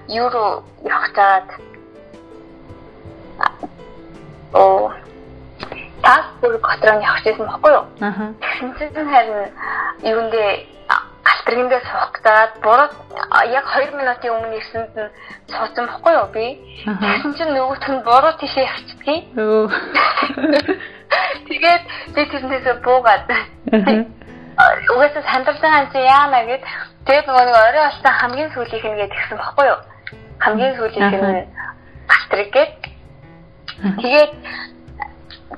юу 0.10 0.28
руу 0.30 0.52
явах 0.86 1.08
цаад 1.16 1.48
оо 4.54 4.92
тас 6.04 6.26
бүр 6.42 6.58
готроо 6.60 7.00
явах 7.00 7.24
гэсэн 7.24 7.46
баггүй 7.48 7.72
юу? 7.72 7.86
Аа. 8.02 8.34
Тэгсэн 8.42 8.90
чинь 8.94 9.12
харин 9.12 9.50
юундээ 10.04 10.52
галтргэндээ 11.26 11.82
суух 11.86 12.12
гэдэг 12.16 12.62
буруу 12.64 12.90
яг 13.46 13.66
2 13.76 13.94
минутын 13.98 14.34
өмнө 14.36 14.58
ирсэнд 14.58 14.94
нь 14.98 15.12
суусан 15.54 15.86
баггүй 15.88 16.14
юу 16.18 16.28
би. 16.34 16.46
Тэгсэн 16.86 17.34
чинь 17.38 17.54
нөгөөх 17.54 17.86
нь 17.90 18.06
буруу 18.06 18.34
тийшээ 18.42 18.66
явчихдгийг. 18.66 19.24
Өө. 19.38 19.70
Тэгээд 21.48 21.84
би 22.16 22.22
тэрнээсээ 22.32 22.76
буугаад. 22.86 23.28
Угаасаа 24.94 25.24
сандарсан 25.30 25.74
анч 25.74 25.94
яана 25.96 26.42
гэд 26.50 26.64
тэгээд 27.06 27.28
нөгөө 27.28 27.46
нэг 27.46 27.58
орой 27.58 27.84
болсон 27.86 28.14
хамгийн 28.20 28.52
сүүлийнх 28.54 28.88
нь 28.88 29.00
гээд 29.00 29.14
гисэн 29.14 29.38
баггүй 29.38 29.66
юу? 29.70 29.80
Хамгийн 30.40 30.76
сүүлийнх 30.78 31.16
нь 31.22 31.46
галтрэг 32.10 32.50
гээд. 32.56 32.74
Тэгээд 34.02 34.34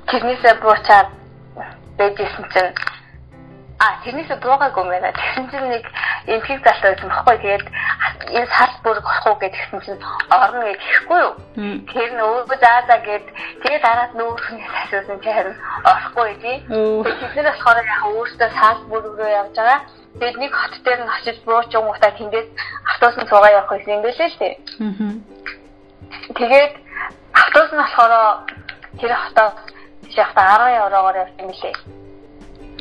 тэрнээсээ 0.07 0.53
буучаад 0.61 1.09
байжсэн 1.97 2.45
чинь 2.53 2.71
А 3.83 3.99
тэрнээсээ 4.03 4.39
буугаагүй 4.39 4.85
мэнэ. 4.87 5.11
Тэгсэн 5.11 5.45
чинь 5.51 5.67
нэг 5.67 5.83
эмхийг 6.31 6.63
залтай 6.63 6.95
байсан 6.95 7.09
баггүй. 7.11 7.35
Тэгээд 7.43 7.65
энэ 8.31 8.47
сард 8.55 8.77
бүрэг 8.79 9.03
орох 9.03 9.27
уу 9.27 9.37
гэдгсэн 9.43 9.79
чинь 9.83 9.99
орно 10.31 10.61
гэж 10.63 10.79
хэлэхгүй 10.79 11.19
юу. 11.19 11.33
Тэр 11.91 12.09
нь 12.15 12.23
өөдөө 12.23 12.57
заа 12.63 12.79
заа 12.87 12.99
гэд 13.03 13.25
тэгээд 13.59 13.83
дараад 13.83 14.13
нүүрхнээс 14.15 14.71
асуусан 14.87 15.19
чи 15.19 15.29
харин 15.35 15.57
орохгүй 15.83 16.31
тий. 16.39 16.57
Тэднээс 16.63 17.59
болохоор 17.59 17.77
яг 17.83 17.91
өөртөө 18.07 18.49
сард 18.55 18.81
бүрэг 18.87 19.13
рүү 19.19 19.31
явж 19.35 19.51
байгаа. 19.51 19.79
Тэгээд 20.15 20.37
нэг 20.39 20.51
хот 20.55 20.73
дээр 20.79 21.01
нь 21.03 21.13
очиж 21.19 21.37
бууч 21.43 21.69
юм 21.75 21.87
уу 21.91 21.99
та 21.99 22.15
тэндээс 22.15 22.47
автобусны 22.87 23.27
цугаа 23.27 23.51
явах 23.51 23.71
гэсэн 23.75 23.95
юм 23.99 24.03
байлээ 24.07 24.29
л 24.31 24.39
тий. 24.39 24.53
Тэгээд 26.39 26.73
автобус 27.35 27.71
нь 27.75 27.81
болохоор 27.83 28.13
тэр 28.95 29.11
хотоос 29.11 29.55
тийш 30.07 30.15
явахдаа 30.23 30.71
10 30.71 30.79
евроогоор 30.79 31.15
явсан 31.19 31.47
билээ. 31.51 32.02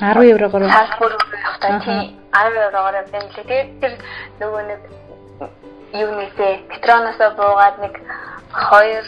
10 0.02 0.35
еврогоор 0.35 0.66
салбар 0.66 1.12
явахдаа 1.14 1.78
тий 1.87 2.18
10 2.35 2.59
еврогоор 2.66 2.94
явсан 3.00 3.23
билээ. 3.23 3.47
Тэгээд 3.47 3.71
тэр 3.80 3.92
нөгөө 4.42 4.62
нэг 4.66 4.80
юунээсээ 5.94 6.52
петроноосоо 6.75 7.30
буугаад 7.38 7.76
нэг 7.78 7.94
2 8.50 8.99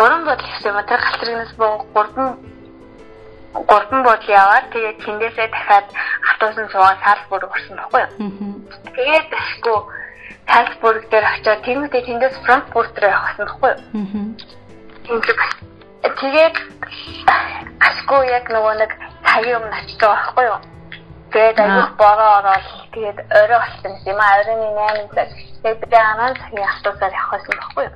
3 0.00 0.24
бодол 0.24 0.48
гэсэн 0.48 0.72
юм. 0.72 0.80
Тэр 0.88 1.00
галтрагнаас 1.04 1.52
буу 1.60 1.76
3 1.92 2.54
гурван 3.68 4.02
бодол 4.02 4.30
яваад 4.32 4.66
тэгээд 4.72 4.98
тэндээсээ 5.04 5.48
дахиад 5.52 5.86
автобусын 6.28 6.72
цугаа 6.72 6.96
салбар 7.04 7.44
орсон 7.44 7.76
баггүй 7.76 8.00
юу. 8.00 8.10
Тэгээд 8.96 9.28
ашгүй 9.28 9.78
салбар 10.48 10.96
дээр 11.12 11.26
очиод 11.36 11.60
тэнгуүтэй 11.68 12.02
тэндээс 12.08 12.36
Франкфурт 12.48 12.96
руу 12.98 13.12
явах 13.12 13.28
гэсэн 13.28 13.44
баггүй 13.44 13.72
юу. 15.12 15.20
Тэгээд 16.18 16.56
ашгүй 17.88 18.20
яг 18.32 18.48
нөгөө 18.48 18.74
нэг 18.80 18.92
цагийн 19.34 19.58
өмнө 19.58 19.76
очиж 19.82 19.98
байгаа 19.98 20.14
байхгүй 20.14 20.44
юу. 20.46 20.60
Тэгээд 21.34 21.58
аюул 21.58 21.90
бороо 21.98 22.30
ороод 22.38 22.66
тэгээд 22.94 23.18
орой 23.26 23.58
болсон 23.58 23.92
юм 24.06 24.18
а 24.22 24.28
оройны 24.38 24.68
8 24.70 25.14
цаг. 25.14 25.28
Тэгээд 25.62 25.80
би 25.82 25.86
10 25.90 26.38
цагийн 26.38 26.68
автобусаар 26.70 27.12
явах 27.18 27.30
байсан 27.34 27.54
байхгүй 27.58 27.84
юу. 27.84 27.94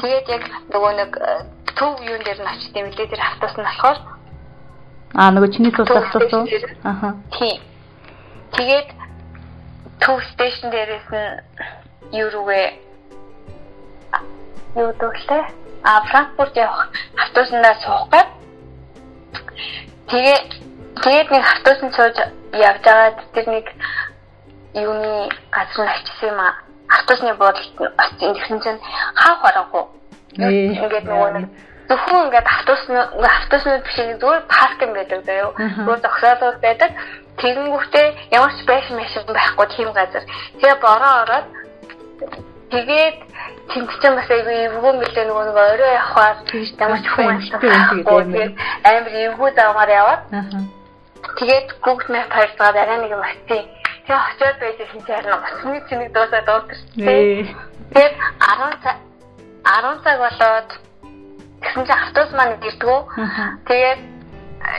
Тэгээд 0.00 0.26
яг 0.30 0.42
нөгөө 0.70 0.92
нэг 1.00 1.12
э, 1.18 1.32
төв 1.74 1.92
юун 2.00 2.22
дээр 2.22 2.40
нь 2.40 2.50
очиж 2.54 2.70
тийм 2.72 2.86
үлээ 2.86 3.10
тэр 3.10 3.22
автобус 3.26 3.56
нь 3.58 3.66
болохоор 3.66 3.98
аа 5.18 5.30
нөгөө 5.34 5.50
чиний 5.54 5.72
тус 5.74 5.90
автобус 5.90 6.32
уу? 6.32 6.46
Аха. 6.84 7.08
Тийм. 7.34 7.58
Тэгээд 8.54 8.88
төв 10.00 10.18
стейшн 10.32 10.70
дээрээс 10.70 11.08
нь 11.10 11.26
юу 12.14 12.28
рүүгээ 12.30 12.66
юу 14.76 14.90
дөлтэй 15.00 15.42
а 15.82 16.02
Франкфурт 16.10 16.56
явах 16.56 16.90
автобуснаа 17.16 17.74
суух 17.82 18.08
гээд 18.12 18.28
тэгээ 20.10 20.38
тэгээд 21.04 21.28
нэг 21.30 21.42
автобусанд 21.44 21.94
сууж 21.94 22.16
явж 22.52 22.82
байгаад 22.84 23.18
тэр 23.34 23.46
нэг 23.48 23.66
юуны 24.74 25.28
газар 25.50 25.84
нь 25.84 25.92
очсон 25.92 26.28
юм 26.30 26.40
а 26.40 26.48
автобусны 26.88 27.34
буудалд 27.34 27.76
очсон 28.04 28.32
гэсэн 28.34 28.58
чинь 28.64 28.80
хаах 29.14 29.40
харахгүй 29.42 29.84
ингээд 30.36 31.06
нөгөө 31.08 31.30
нэг 31.36 31.46
зөвхөн 31.88 32.26
ингээд 32.26 32.46
автобус 32.54 32.82
автобуснууд 32.90 33.84
биш 33.86 33.96
зүгээр 34.20 34.42
паркинг 34.50 34.92
байдаг 34.96 35.20
заяо 35.24 35.50
зүгээр 35.54 36.00
зогсоолууд 36.02 36.58
байдаг. 36.60 36.90
Тэгэнгүүтээ 37.40 38.06
ямар 38.36 38.52
ч 38.56 38.60
байшин 38.66 38.96
машин 38.96 39.22
байхгүй 39.28 39.66
тийм 39.76 39.90
газар. 39.94 40.24
Тэгээ 40.58 40.82
бороо 40.82 41.14
ороод 41.22 41.46
тэгээд 42.74 43.16
ч 43.70 43.74
бас 44.18 44.28
айгүй 44.34 44.56
эвгүй 44.66 44.92
мэлээ 44.98 45.24
нөгөө 45.30 45.44
нэг 45.46 45.56
орой 45.56 45.92
явахаар. 45.94 46.36
Ямар 46.82 47.00
ч 47.00 47.06
хүн 47.12 47.28
амттай 47.30 47.70
амар 48.82 49.14
эвгүй 49.26 49.50
завгаар 49.54 49.90
яваад 50.00 50.22
тэгээд 51.38 51.68
Google 51.82 52.10
Map 52.14 52.30
хайрцаад 52.30 52.76
арай 52.76 52.98
нэг 53.02 53.10
юм 53.10 53.22
очив. 53.22 53.66
Тэгээ 54.06 54.22
очиод 54.30 54.56
байжсэн 54.62 55.00
чи 55.02 55.12
харин 55.12 55.34
усны 55.34 55.78
цэник 55.88 56.10
дуусаад 56.14 56.46
дуусчихсан. 56.46 57.02
Тэгээд 57.90 58.14
10 58.38 58.82
цаг 58.82 58.96
10 59.66 60.04
цаг 60.04 60.16
болоод 60.22 60.70
тэгсэн 61.62 61.84
чи 61.86 61.92
автобус 61.92 62.32
маань 62.38 62.58
ирдгүү. 62.62 62.98
Тэгээд 63.66 64.00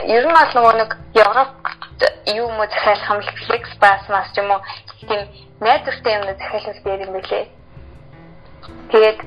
ер 0.07 0.23
нь 0.23 0.35
бол 0.35 0.51
нөгөө 0.55 0.75
нэг 0.79 0.91
Европт 1.15 1.99
юу 2.35 2.47
мө 2.55 2.65
захиалах 2.71 3.09
юм 3.11 3.21
флекс 3.47 3.71
бас 3.83 4.01
мас 4.09 4.31
ч 4.31 4.39
юм 4.39 4.51
уу 4.51 4.61
тийм 5.07 5.21
найдвартай 5.59 6.13
юм 6.15 6.23
захиалах 6.31 6.83
дээр 6.83 7.05
юм 7.05 7.13
бэлээ. 7.15 7.45
Тэгээд 8.91 9.19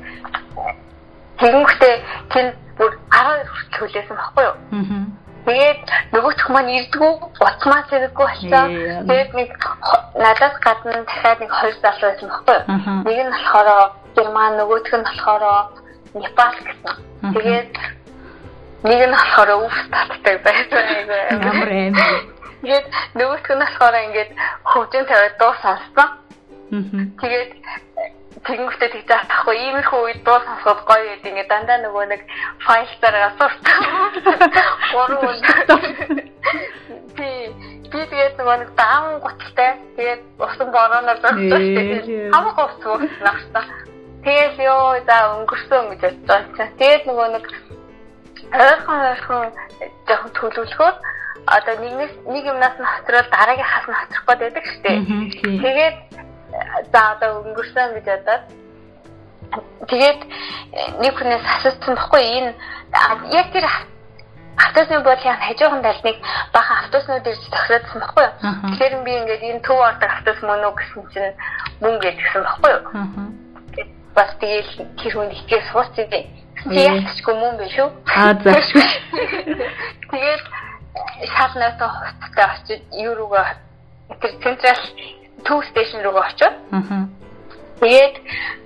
тэгэнгүүтээ 1.41 1.95
тэнд 2.33 2.53
бүр 2.77 2.93
12 3.13 3.49
хүртэл 3.53 3.81
хүлээсэн 3.81 4.17
баггүй 4.17 4.45
юу? 4.45 4.57
Аа. 4.73 5.21
Тэгээд 5.47 5.83
нөгөөх 6.13 6.49
маань 6.53 6.71
ирдгүү 6.79 7.13
утмаа 7.41 7.83
зэрэггүй 7.89 8.27
болцоо. 8.29 8.65
Тэгээд 9.09 9.31
нэг 9.35 9.51
надаас 10.21 10.57
гадна 10.61 11.01
дахиад 11.09 11.41
нэг 11.41 11.51
хоёр 11.51 11.77
залуу 11.81 12.09
байсан 12.13 12.29
баггүй 12.29 12.57
юу? 12.61 12.65
Нэг 13.09 13.19
нь 13.25 13.33
болохоор 13.33 13.69
Герман, 14.17 14.53
нөгөөх 14.61 14.93
нь 14.93 15.07
болохоор 15.09 15.45
Непал 16.15 16.55
гэсэн. 16.61 16.95
Тэгээд 17.35 17.73
нэг 18.85 19.01
нь 19.09 19.15
болохоор 19.17 19.51
өвс 19.65 19.81
татдаг 19.89 20.37
байсан. 20.45 20.85
Ямар 21.41 21.71
юм. 21.89 21.95
Тэгээд 22.61 22.89
нөгөөх 23.17 23.47
нь 23.49 23.63
болохоор 23.65 23.97
ингээд 24.05 24.31
хөвжин 24.69 25.05
тавиад 25.09 25.35
дуу 25.41 25.55
сонссон. 25.65 26.09
Тэгээд 26.71 27.53
тэгэнгүүтээ 28.47 28.91
тэгж 28.95 29.07
таахгүй 29.11 29.57
иймэрхүү 29.59 30.01
үед 30.07 30.21
дуу 30.23 30.39
сонсоход 30.39 30.81
гоё 30.87 31.03
гэдэг 31.19 31.31
ингээ 31.35 31.51
дандаа 31.51 31.79
нөгөө 31.83 32.05
нэг 32.15 32.23
файлтаар 32.63 33.17
асуурдаг. 33.35 33.79
Гурван 34.95 35.35
өдөр. 35.35 35.83
Тий. 37.19 37.51
Би 37.91 38.01
тэгээд 38.07 38.39
нөгөө 38.39 38.57
нэг 38.63 38.71
даан 38.79 39.19
гуталтай 39.19 39.73
тэгээд 39.99 40.23
усан 40.39 40.69
борооноор 40.71 41.19
зогсож 41.19 41.65
тэгээд 41.75 42.31
хамаг 42.31 42.59
ус 42.63 42.75
уснахтаа. 42.87 43.67
Тэгээд 44.23 44.55
ёо 44.63 45.03
за 45.05 45.17
өнгөрсөн 45.43 45.85
гэж 45.91 46.03
бодож 46.23 46.47
байгаа. 46.55 46.79
Тэгээд 46.79 47.03
нөгөө 47.11 47.29
нэг 47.35 47.45
ойрхон 48.55 48.99
ойрхон 49.11 49.47
жоохон 50.07 50.33
төлөвлөхөөр 50.39 50.97
одоо 51.47 51.75
нэгнээс 51.83 52.15
нэг 52.31 52.45
юмнаас 52.47 52.77
нь 52.79 52.91
хоцрол 52.95 53.27
дараагийн 53.33 53.69
хас 53.69 53.87
нь 53.89 53.99
хоцрох 53.99 54.25
гэдэг 54.39 54.65
шүү 54.71 54.83
дээ. 54.85 54.99
Тэгээд 55.65 55.97
за 56.93 57.01
одоо 57.15 57.31
өнгөрсөн 57.45 57.95
гэж 57.95 58.07
бодоод 58.11 58.45
тэгээд 59.91 60.21
нэг 61.03 61.15
хүнээс 61.19 61.45
асуусан 61.55 61.95
баггүй 61.97 62.23
энэ 62.39 62.51
яг 63.35 63.49
тэр 63.53 63.67
автобусны 64.61 65.01
буудлын 65.03 65.39
хажуухан 65.47 65.83
талныг 65.83 66.17
бахан 66.53 66.77
автобуснууд 66.85 67.27
ирж 67.27 67.43
тохиолдсон 67.51 68.01
баггүй 68.01 68.25
юу. 68.25 68.35
Тэгэхээр 68.71 68.95
би 69.05 69.13
ингээд 69.19 69.43
энэ 69.51 69.65
төв 69.67 69.79
ордог 69.79 70.11
автобус 70.11 70.43
мөн 70.43 70.65
үү 70.69 70.75
гэсэн 70.79 71.03
чинь 71.13 71.35
мөн 71.81 71.95
гэдгсэн 72.03 72.43
баггүй 72.45 72.73
юу. 72.77 72.83
Бас 74.15 74.31
тэгээд 74.41 74.69
тэр 75.01 75.13
хүн 75.15 75.31
ихээс 75.31 75.67
сууцсан 75.73 76.07
юм. 76.13 76.27
Чи 76.61 76.77
яалтчгүй 76.77 77.35
мөн 77.35 77.55
биш 77.57 77.77
үү? 77.81 77.89
Аа 78.15 78.35
заашгүй. 78.45 78.85
Тэгээд 80.11 80.45
шал 81.35 81.55
нотоо 81.57 81.89
хоттой 81.89 82.45
очиж 82.45 82.81
юу 82.93 83.15
руугаа 83.15 83.57
тэр 84.21 84.33
централ 84.43 84.83
төв 85.45 85.65
стейшн 85.71 86.03
руугаа 86.05 86.29
очиод. 86.31 86.55
Тэгээд 87.81 88.17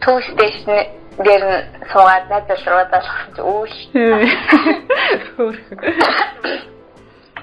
төв 0.01 0.19
стейшн 0.33 0.71
дээр 1.19 1.43
нь 1.47 1.65
суугаад 1.93 2.27
найз 2.31 2.67
руу 2.67 2.85
залгасан 2.91 3.31
чи 3.37 3.43
үүл. 3.43 3.75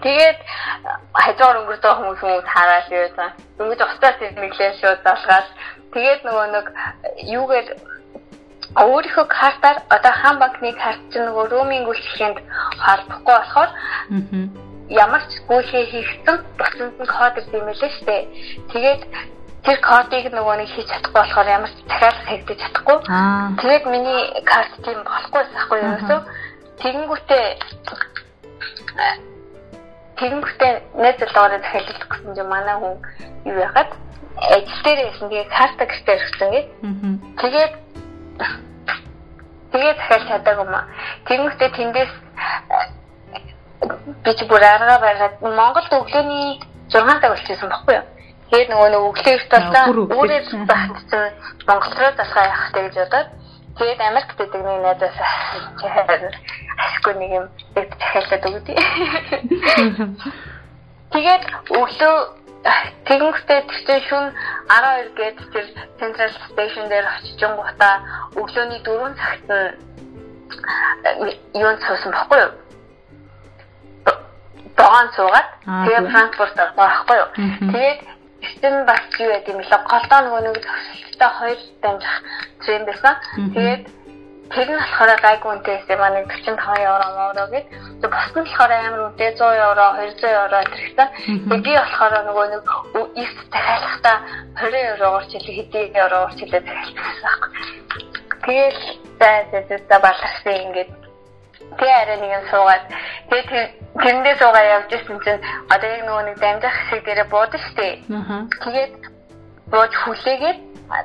Тэгээд 0.01 0.39
хажуугаар 1.13 1.59
өнгөрч 1.61 1.81
байгаа 1.81 1.97
хүмүүс 1.99 2.19
хүмүүс 2.19 2.47
хараад 2.49 2.87
явсан. 2.91 3.29
Дөнгөж 3.57 3.79
устдаа 3.85 4.11
тэрнэглээ 4.17 4.71
шууд 4.81 4.99
залгаад 5.05 5.47
тэгээд 5.93 6.21
нөгөө 6.25 6.47
нэг 6.55 6.65
юугээр 7.37 7.67
өөрийнхөө 8.75 9.25
картаар 9.27 9.77
одоо 9.95 10.13
хаан 10.21 10.39
банкны 10.39 10.71
карт 10.73 11.01
чинь 11.11 11.27
нөгөө 11.27 11.45
роуминг 11.53 11.87
үйлчлэгэнд 11.91 12.39
холбохгүй 12.83 13.35
болохоор 13.35 13.69
ямар 14.91 15.23
ч 15.31 15.39
гүйхээ 15.47 15.85
хийгдсэн 15.87 16.37
буцанд 16.59 16.95
нь 16.99 17.07
код 17.07 17.35
ирдэмэлээ 17.39 17.91
штэ. 17.95 18.17
Тэгээд 18.75 19.01
тэр 19.63 19.77
кодыг 19.79 20.25
нөгөө 20.35 20.55
нэг 20.59 20.69
хийж 20.75 20.87
чадахгүй 20.91 21.21
болохоор 21.21 21.47
ямар 21.47 21.71
ч 21.71 21.79
дахиад 21.87 22.19
хийгдэж 22.27 22.59
чадахгүй. 22.59 22.97
Тэгээд 23.61 23.85
миний 23.87 24.21
карт 24.43 24.73
тийм 24.83 24.99
болохгүй 25.07 25.41
байхгүй 25.47 25.79
юу? 25.79 26.21
Тэгэнгүүтээ 26.81 27.45
тэгэнгүүтээ 30.19 30.73
найз 31.01 31.17
залуугаар 31.17 31.61
захиалж 31.61 31.99
гэсэн 32.09 32.33
чинь 32.35 32.51
манай 32.51 32.75
хүн 32.77 32.95
юу 33.47 33.57
яхад 33.57 33.89
ажил 34.37 34.81
дээр 34.85 34.99
байсан 35.07 35.29
тэгээ 35.29 35.47
карта 35.55 35.83
гэртээ 35.85 36.15
өргөсөн 36.17 36.49
гээ. 36.51 36.65
Тэгээд 37.41 37.73
тэгээд 39.71 39.97
захиалж 40.01 40.25
чадаагүй 40.29 40.67
маа. 40.67 40.85
Тэгэнгүүтээ 41.25 41.69
тэндээс 41.77 42.13
би 43.81 44.31
ч 44.37 44.45
бүр 44.45 44.63
арга 44.63 44.99
бариад 45.01 45.41
Монголд 45.41 45.91
өглөөний 45.91 46.59
6 46.93 47.21
цаг 47.21 47.31
болчихсон 47.33 47.69
баггүй 47.69 47.95
юу? 47.97 48.05
Тэгээд 48.51 48.69
нөгөө 48.69 48.89
нэг 48.91 49.03
өглөө 49.09 49.35
их 49.35 49.45
талаа 49.49 49.85
өөрөө 49.89 50.65
багт 50.69 50.97
чинь 51.09 51.33
Монгол 51.67 51.93
руу 51.97 52.11
залгаа 52.19 52.45
явах 52.45 52.71
гэж 52.75 52.95
бодоод 52.99 53.29
тэгээд 53.79 54.01
Америкт 54.01 54.37
байдаг 54.37 54.61
нэг 54.61 54.77
найзаас 54.85 55.17
асгүй 56.85 57.13
нэг 57.15 57.31
юм 57.39 57.45
захиалаад 57.73 58.43
өгдөө. 58.51 58.77
Тэгээд 61.11 61.43
өглөө 61.79 62.15
тэгэнгүүтээ 63.07 63.59
тэгсэн 63.65 63.99
шүн 64.05 64.25
12 64.69 65.17
гээд 65.17 65.37
тэр 65.53 65.65
Central 65.97 66.31
Station 66.51 66.85
дээр 66.91 67.07
очижингуудаа 67.09 67.95
өглөөний 68.37 68.81
4 68.85 69.17
цагт 69.17 69.47
нь 69.49 69.73
юун 71.57 71.77
цуусан 71.81 72.11
баггүй 72.13 72.39
юу? 72.45 72.51
Богоон 74.81 75.07
цуугаад 75.15 75.47
тэгээд 75.85 76.11
Франкфурт 76.11 76.57
орсон 76.57 76.77
баггүй 76.81 77.17
юу? 77.21 77.29
Тэгээд 77.71 77.99
Эцэн 78.41 78.85
бас 78.89 79.01
юу 79.19 79.29
яд 79.29 79.45
юм 79.45 79.61
бэлээ 79.61 79.81
голдоо 79.85 80.19
нөгөө 80.25 80.41
нэг 80.41 80.57
төгсөлтөй 80.65 81.31
хоёр 81.37 81.59
дамжих 81.81 82.15
трен 82.65 82.83
байсан. 82.89 83.15
Тэгээд 83.53 83.83
тэр 84.49 84.67
нь 84.73 84.81
болохоор 84.81 85.11
гайгүй 85.21 85.49
үнэтэйсэн 85.53 85.97
маа 86.01 86.09
нэг 86.09 86.25
45 86.25 86.89
евро 86.89 87.07
мөрөө 87.13 87.47
гээд 87.53 87.67
бос 88.09 88.29
нь 88.33 88.41
болохоор 88.41 88.71
амар 88.73 89.01
үнэтэй 89.13 89.31
100 89.37 89.65
евро 89.69 89.85
200 89.93 90.25
евро 90.41 90.59
тэрхтээ. 90.73 91.09
Тэгээд 91.21 91.65
би 91.65 91.71
болохоор 91.77 92.13
нөгөө 92.25 92.45
нэг 92.49 92.63
их 93.21 93.31
дахиалахтаа 93.53 94.17
20 94.57 94.89
евроор 94.89 95.23
чилээ 95.29 95.55
хэдий 95.57 95.85
евроор 96.01 96.31
чилээ 96.33 96.61
дахиалчихсан 96.65 97.21
байхгүй. 97.29 97.51
Тэгээд 98.41 98.77
за 99.21 99.29
за 99.53 99.75
за 99.85 99.97
баларсан 100.01 100.57
ингээд 100.65 100.91
Тэгээ 101.79 102.01
арай 102.01 102.17
нэг 102.19 102.31
юм 102.35 102.45
суугаад 102.51 102.83
тэгээ 103.31 103.63
тэрэндээ 104.01 104.35
суугаа 104.39 104.65
явж 104.75 104.89
ирсэн 104.91 105.17
чинь 105.23 105.41
одоо 105.71 105.87
яг 105.87 106.01
нөгөө 106.03 106.23
нэг 106.27 106.37
дамжих 106.39 106.75
хэсэг 106.75 107.01
дээрээ 107.05 107.27
буудсан 107.31 107.61
шүү 107.63 107.75
дээ. 107.79 107.93
Тэгээд 108.63 108.93
бууж 109.71 109.93
хүлээгээд 110.03 110.59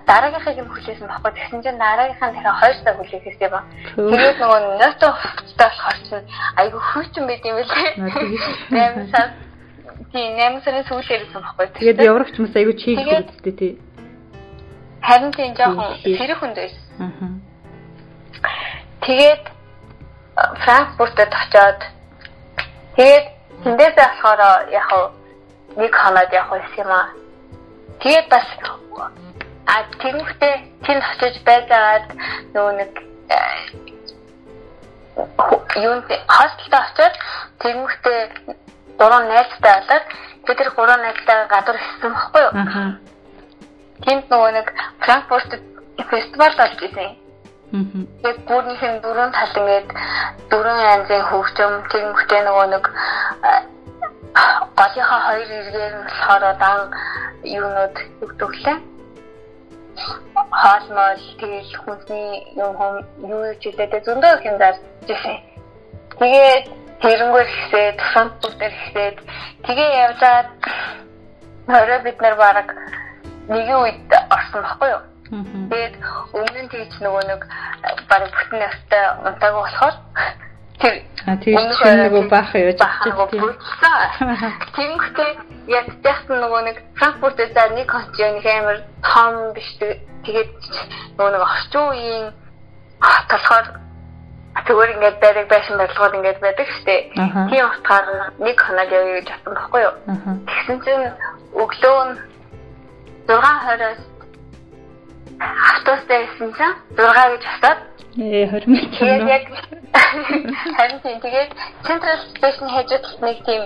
дараагийнхыг 0.07 0.59
нь 0.59 0.70
хүлээсэн 0.74 1.07
баггүй. 1.07 1.33
Тэгсэн 1.38 1.62
чинь 1.62 1.79
дараагийнхаа 1.79 2.31
дахиад 2.35 2.59
хоёр 2.59 2.76
цаг 2.83 2.96
хүлээхээсээ 2.98 3.50
ба. 3.55 3.61
Тэгээд 3.94 4.38
нөгөө 4.42 4.61
ното 4.83 5.07
хувцастай 5.14 5.68
болохоор 5.70 5.98
чинь 6.02 6.26
айгүй 6.59 6.81
хүйчэн 6.90 7.24
байд 7.31 7.44
юм 7.46 7.57
лээ. 7.62 7.90
Нэмэн 8.74 9.07
сар 9.14 9.29
тийм 10.11 10.31
нэмэн 10.35 10.61
сарын 10.66 10.85
сүүлээрсэн 10.90 11.42
баггүй. 11.46 11.66
Тэгээд 11.79 12.02
яврагч 12.02 12.37
мас 12.42 12.55
айгүй 12.59 12.74
чийгтэй 12.74 13.22
үсттэй 13.22 13.55
тий. 13.55 13.72
Харин 15.07 15.31
тийм 15.31 15.55
жоохон 15.55 15.94
хэрэг 16.02 16.38
хүнд 16.42 16.57
байсан. 16.59 16.83
Тэгээд 19.07 19.44
Франкфуртод 20.37 21.33
очоод 21.33 21.81
тэгээд 22.96 23.27
тэндээсээ 23.64 24.09
болохоор 24.09 24.40
яг 24.68 24.90
нэг 25.77 25.92
хоноод 25.96 26.33
явах 26.33 26.51
байсан 26.51 26.85
юм 26.85 26.90
аа. 26.92 27.09
Тэгээд 28.01 28.29
бас 28.29 28.49
а 29.66 29.83
тэмхтэй 30.01 30.55
тэнд 30.85 31.03
очиж 31.11 31.37
байгаад 31.49 32.07
нөгөө 32.55 32.72
нэг 32.81 32.92
юунд 35.85 36.09
хостелд 36.29 36.75
очоод 36.85 37.14
тэмхтэй 37.61 38.20
гурван 38.99 39.29
найзтай 39.29 39.72
болоод 39.81 40.05
бид 40.46 40.57
тэр 40.59 40.70
гурван 40.77 41.01
найзтай 41.03 41.46
гадуур 41.49 41.77
ирсэн 41.77 42.12
байхгүй 42.12 42.42
юу? 42.44 42.53
Тэнд 44.05 44.25
нөгөө 44.31 44.51
нэг 44.53 44.66
Франкфуртд 45.01 45.53
фестивал 46.11 46.55
болж 46.61 46.81
ирсэн. 46.85 47.16
Тэгээд 47.77 48.41
бүрнийх 48.49 48.83
нь 48.83 49.01
дөрөв 49.05 49.31
тал 49.37 49.55
ингээд 49.61 49.89
дөрвөн 50.51 50.81
янзын 50.95 51.23
хөгжим 51.29 51.73
тэгмхтэй 51.93 52.41
нөгөө 52.45 52.67
нэг 52.73 52.85
голынхаа 54.79 55.21
хоёр 55.27 55.51
эргээр 55.61 55.95
нь 55.97 56.05
болохоор 56.07 56.45
дан 56.62 56.81
юунууд 57.45 57.97
өгдөглээ. 58.25 58.77
Хаалмал 60.61 61.21
тэгэл 61.41 61.73
хүнсний 61.85 62.29
юм 62.57 62.73
хом 62.77 62.95
юу 63.25 63.45
ч 63.61 63.69
үлээдэ 63.69 64.05
зөндөө 64.05 64.33
их 64.37 64.45
юм 64.49 64.57
зарж 64.61 64.81
ирсэн. 65.09 65.37
Тэгээд 66.21 66.65
тэрнгүүр 67.01 67.49
ихсээд 67.49 67.99
фронт 68.12 68.41
дээр 68.41 68.73
ихсээд 68.73 69.17
тэгээ 69.65 69.91
явжгаад 70.05 70.49
орой 71.69 72.01
бид 72.05 72.19
нар 72.21 72.37
баг 72.41 72.69
нэгэн 73.49 73.81
үед 73.85 74.09
орсон 74.37 74.62
байхгүй 74.65 74.89
юу? 74.97 75.03
Тэгээд 75.31 75.95
өмнө 76.35 76.61
нь 76.62 76.71
тийч 76.71 76.93
нөгөө 77.03 77.23
нэг 77.27 77.43
баг 78.07 78.23
бүтэн 78.31 78.59
настай 78.62 79.05
унтаагүй 79.27 79.62
болохоор 79.67 79.97
тэр 80.79 80.95
тийм 81.43 81.57
нөгөө 81.59 82.25
баах 82.31 82.51
яаж 82.55 82.79
тийм. 83.31 83.51
Тэгэнгүүтээ 84.77 85.31
яг 85.73 85.87
тэгсэн 86.05 86.37
нөгөө 86.39 86.61
нэг 86.69 86.77
Франкфуртээс 86.99 87.55
нэг 87.75 87.87
концерт 87.91 88.47
амар 88.47 88.79
том 89.03 89.35
биш 89.57 89.71
тэгээд 89.83 90.53
нөгөө 91.19 91.33
нэг 91.35 91.43
орчин 91.43 91.85
үеийн 91.91 92.27
болохоор 93.03 93.67
зүгээр 94.67 94.95
ингээд 94.95 95.19
байдаг 95.21 95.47
байшин 95.51 95.79
барилгууд 95.79 96.17
ингээд 96.17 96.41
байдаг 96.41 96.69
штэ. 96.81 96.97
Тийм 97.51 97.67
утгаар 97.67 98.07
нэг 98.39 98.57
хоног 98.62 98.91
явъя 98.95 99.21
гэж 99.21 99.29
бодсон 99.33 99.55
байхгүй 99.55 99.83
юу? 99.83 99.95
Тэгсэн 100.47 100.77
чинь 100.87 101.07
өглөө 101.57 102.01
нь 102.07 102.15
6:20-оос 103.27 104.15
автобустай 105.40 106.27
байсан 106.27 106.53
чинь 106.57 106.75
6 106.96 107.31
гэж 107.33 107.42
хасаад 107.44 107.79
ээ 108.16 108.46
20 108.49 108.66
минут 108.66 108.94
юм. 109.01 109.29
Яг 109.29 109.44
харин 110.77 111.01
тийм 111.05 111.18
тэгээд 111.20 111.51
Central 111.85 112.18
Station 112.33 112.68
хажууд 112.72 113.05
нэг 113.20 113.38
тийм 113.44 113.62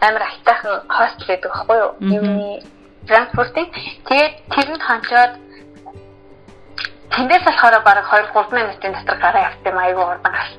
амар 0.00 0.22
айтайхан 0.26 0.82
хостел 0.88 1.26
гэдэг 1.26 1.50
баггүй 1.52 1.78
юу? 1.78 1.92
Юуны 2.00 2.62
транспортын. 3.06 3.66
Тэгээд 4.08 4.34
тэрэнд 4.50 4.82
ханчаад 4.82 5.32
тэндээс 7.14 7.44
болохоор 7.46 7.76
бараг 7.86 8.06
2 8.10 8.34
3 8.34 8.58
минутын 8.58 8.92
дотор 8.92 9.18
гараа 9.22 9.46
явсан 9.50 9.78
айгүй 9.78 10.04
урдан 10.04 10.32
гал. 10.34 10.52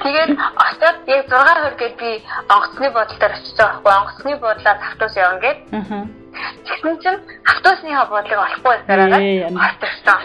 Тэгээд 0.00 0.30
очоод 0.64 0.98
яг 1.06 1.24
6 1.28 1.60
хөр 1.60 1.74
гээд 1.76 1.96
би 2.00 2.10
онгоцны 2.48 2.88
бодолтоор 2.96 3.32
очиж 3.36 3.56
байгаа 3.56 3.80
байхгүй 3.84 3.92
онгоцны 4.00 4.32
бодлоор 4.40 4.78
автобус 4.80 5.16
явна 5.16 5.40
гээд. 5.44 5.58
Аа 5.76 6.19
Тэгсэн 6.70 6.94
чинь 7.02 7.20
автобусны 7.50 7.90
бодлого 8.06 8.46
олохгүй 8.46 8.76
байсараа 8.86 9.10
хатчихсан. 9.58 10.20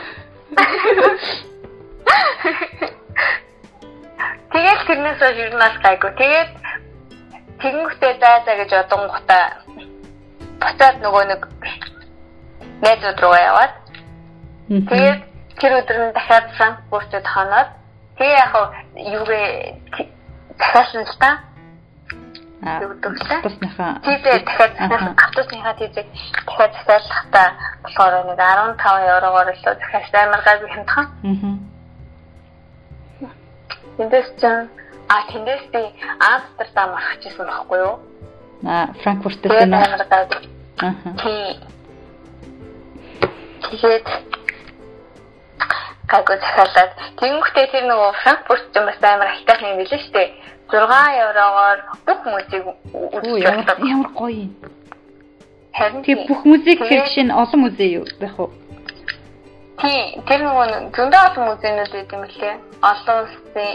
Тэгээд 4.54 4.82
тэрнээс 4.88 5.20
хойш 5.20 5.38
ер 5.42 5.52
нь 5.52 5.60
бас 5.60 5.76
гайгүй. 5.84 6.12
Тэгээд 6.22 6.52
тэгэнгүүтээ 7.60 8.14
заа 8.22 8.38
заа 8.46 8.56
гэж 8.62 8.72
одонгуудаа 8.86 9.44
буцаад 10.62 10.96
нөгөө 11.02 11.24
нэг 11.34 11.42
найзууд 12.84 13.20
руу 13.20 13.36
яваад 13.36 13.74
тэгээд 14.70 15.22
тэр 15.60 15.72
өдөр 15.80 15.98
нь 16.04 16.16
дахиад 16.16 16.48
Франкфуртод 16.58 17.26
хоноод 17.26 17.70
тэгээ 18.18 18.38
яг 18.44 18.54
юугээ 18.96 19.48
дахиад 20.60 20.90
л 20.94 21.16
та 21.20 21.30
автобусныхаа 22.65 24.01
тийзээ 24.06 24.39
дахиад 24.45 24.73
автобусныхаа 24.82 25.73
тийзээ 25.80 26.06
дахиад 26.47 26.73
захиалахтаа 26.73 27.49
болохоор 27.84 28.13
нэг 28.25 28.39
15 28.41 29.13
еврогоор 29.13 29.49
илүү 29.54 29.73
захиалж 29.82 30.13
амар 30.13 30.41
гайгүй 30.47 30.69
хямдхан. 30.73 31.08
Аа. 31.30 31.56
Тэндээс 33.97 34.30
чинь 34.41 34.69
а 35.10 35.15
тэндээс 35.30 35.63
би 35.73 35.82
Амстердам 36.19 36.91
гэсэн 37.21 37.45
байхгүй 37.45 37.80
юу? 37.86 37.95
Аа 38.65 38.88
Франкфуртээс 39.04 39.65
нь 39.69 39.73
амар 39.73 40.04
гайгүй. 40.10 40.41
Аа. 40.82 40.93
Тэгээд 43.69 44.08
гайгүй 46.10 46.38
захиалаад 46.41 46.91
тэгэнгүүтээ 47.21 47.65
тэр 47.73 47.86
нөгөө 47.89 48.12
Франкфурт 48.23 48.65
ч 48.73 48.75
бас 48.78 48.99
амар 49.01 49.30
айтайхан 49.34 49.69
юм 49.73 49.78
билээ 49.82 50.01
шүү 50.01 50.13
дээ 50.13 50.30
6 50.69 51.21
еврогоор 51.23 51.80
бүх 52.06 52.19
музейг 52.25 52.63
байна. 53.43 53.75
Ямар 53.86 54.10
гоё 54.13 54.30
юм. 54.30 54.56
Харин 55.73 56.04
тийм 56.04 56.25
бүх 56.28 56.45
музейг 56.45 56.80
тэр 56.80 57.06
жишээ 57.06 57.25
нь 57.28 57.32
олон 57.32 57.60
музей 57.62 57.89
юу 57.99 58.06
байх 58.19 58.39
уу? 58.39 58.51
Тийм, 59.78 60.23
тэр 60.25 60.39
нөгөө 60.41 60.65
зөндөө 60.95 61.21
олон 61.30 61.45
музейнууд 61.51 61.91
байт 61.93 62.13
юм 62.15 62.23
лээ. 62.23 62.56
Олон 62.82 63.17
улсын 63.21 63.69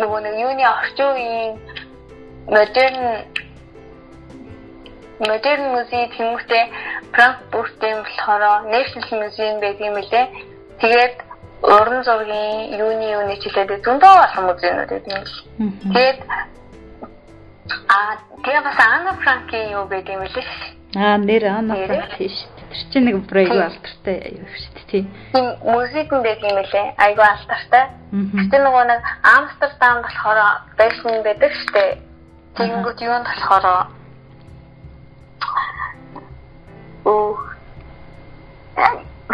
нөгөө 0.00 0.20
нэг 0.24 0.34
юуны 0.42 0.64
орчин 0.64 1.08
үеийн 1.14 1.52
модерн 2.48 3.06
модерн 5.20 5.66
музей 5.76 6.04
тэмүүхтэй 6.16 6.64
Франкфуртын 7.12 8.02
болохоор 8.02 8.42
National 8.72 9.14
Museum 9.22 9.60
байдаг 9.60 9.86
юм 9.86 9.96
лээ. 10.00 10.26
Тэгээд 10.80 11.27
уран 11.62 12.02
зургийн 12.04 12.78
юуны 12.78 13.06
юуны 13.16 13.34
чиглэлээр 13.42 13.82
зөндөө 13.82 14.14
олон 14.26 14.44
музейнууд 14.46 14.92
юм. 15.06 15.24
Тэгээд 15.92 16.18
а 17.88 18.18
Тэгээ 18.44 18.62
бас 18.62 18.78
Ана 18.78 19.12
Франкийн 19.18 19.70
юу 19.74 19.84
гэдэг 19.90 20.14
юм 20.14 20.22
лээ. 20.22 20.46
Аа 20.96 21.18
нэр 21.18 21.44
Ана 21.50 21.74
Франк 21.74 22.16
тийш. 22.16 22.46
Тэр 22.70 22.80
чинь 22.92 23.04
нэг 23.10 23.26
брейг 23.26 23.50
алдартай 23.50 24.38
юу 24.38 24.46
шүү 24.46 24.72
дээ 24.72 24.86
тий. 24.88 25.04
Музик 25.66 26.08
нь 26.08 26.22
байдаг 26.22 26.48
юм 26.48 26.58
лээ. 26.62 26.86
Айгу 27.02 27.22
алдартай. 27.26 27.84
Гэтэ 28.14 28.56
нөгөө 28.62 28.84
нэг 28.88 29.00
Амстердам 29.20 30.00
болохоор 30.06 30.38
байсан 30.78 31.12
байдаг 31.26 31.50
шүү 31.50 31.70
дээ. 31.74 31.90
Тэгэнгүүт 32.56 32.98
юунд 33.02 33.26
болохоор 33.26 33.66
оо 37.04 37.26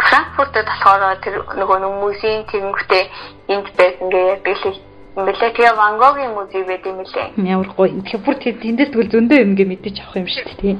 Франкфуртэд 0.05 0.67
болохоор 0.69 1.17
тэр 1.23 1.35
нөгөө 1.59 1.77
музейн 2.01 2.45
тэгэнгүүтээ 2.51 3.03
энд 3.53 3.67
байсан 3.75 4.09
гэж 4.45 4.59
хэлээ 4.69 4.95
Мэлээ 5.15 5.55
тэгээ 5.55 5.79
Ван 5.79 5.95
Гогийн 5.97 6.35
музей 6.35 6.63
байт 6.67 6.83
юм 6.85 6.99
лээ. 6.99 7.31
Ямар 7.39 7.71
гоё. 7.71 7.87
Тэгэхээр 8.03 8.25
бүр 8.27 8.35
тэндээс 8.35 8.91
тэгвэл 8.91 9.13
зөндөө 9.15 9.39
юм 9.47 9.55
гээ 9.55 9.71
мэдэж 9.71 9.95
авах 10.03 10.19
юм 10.19 10.27
шүү 10.27 10.43
дээ 10.43 10.59
тий. 10.59 10.75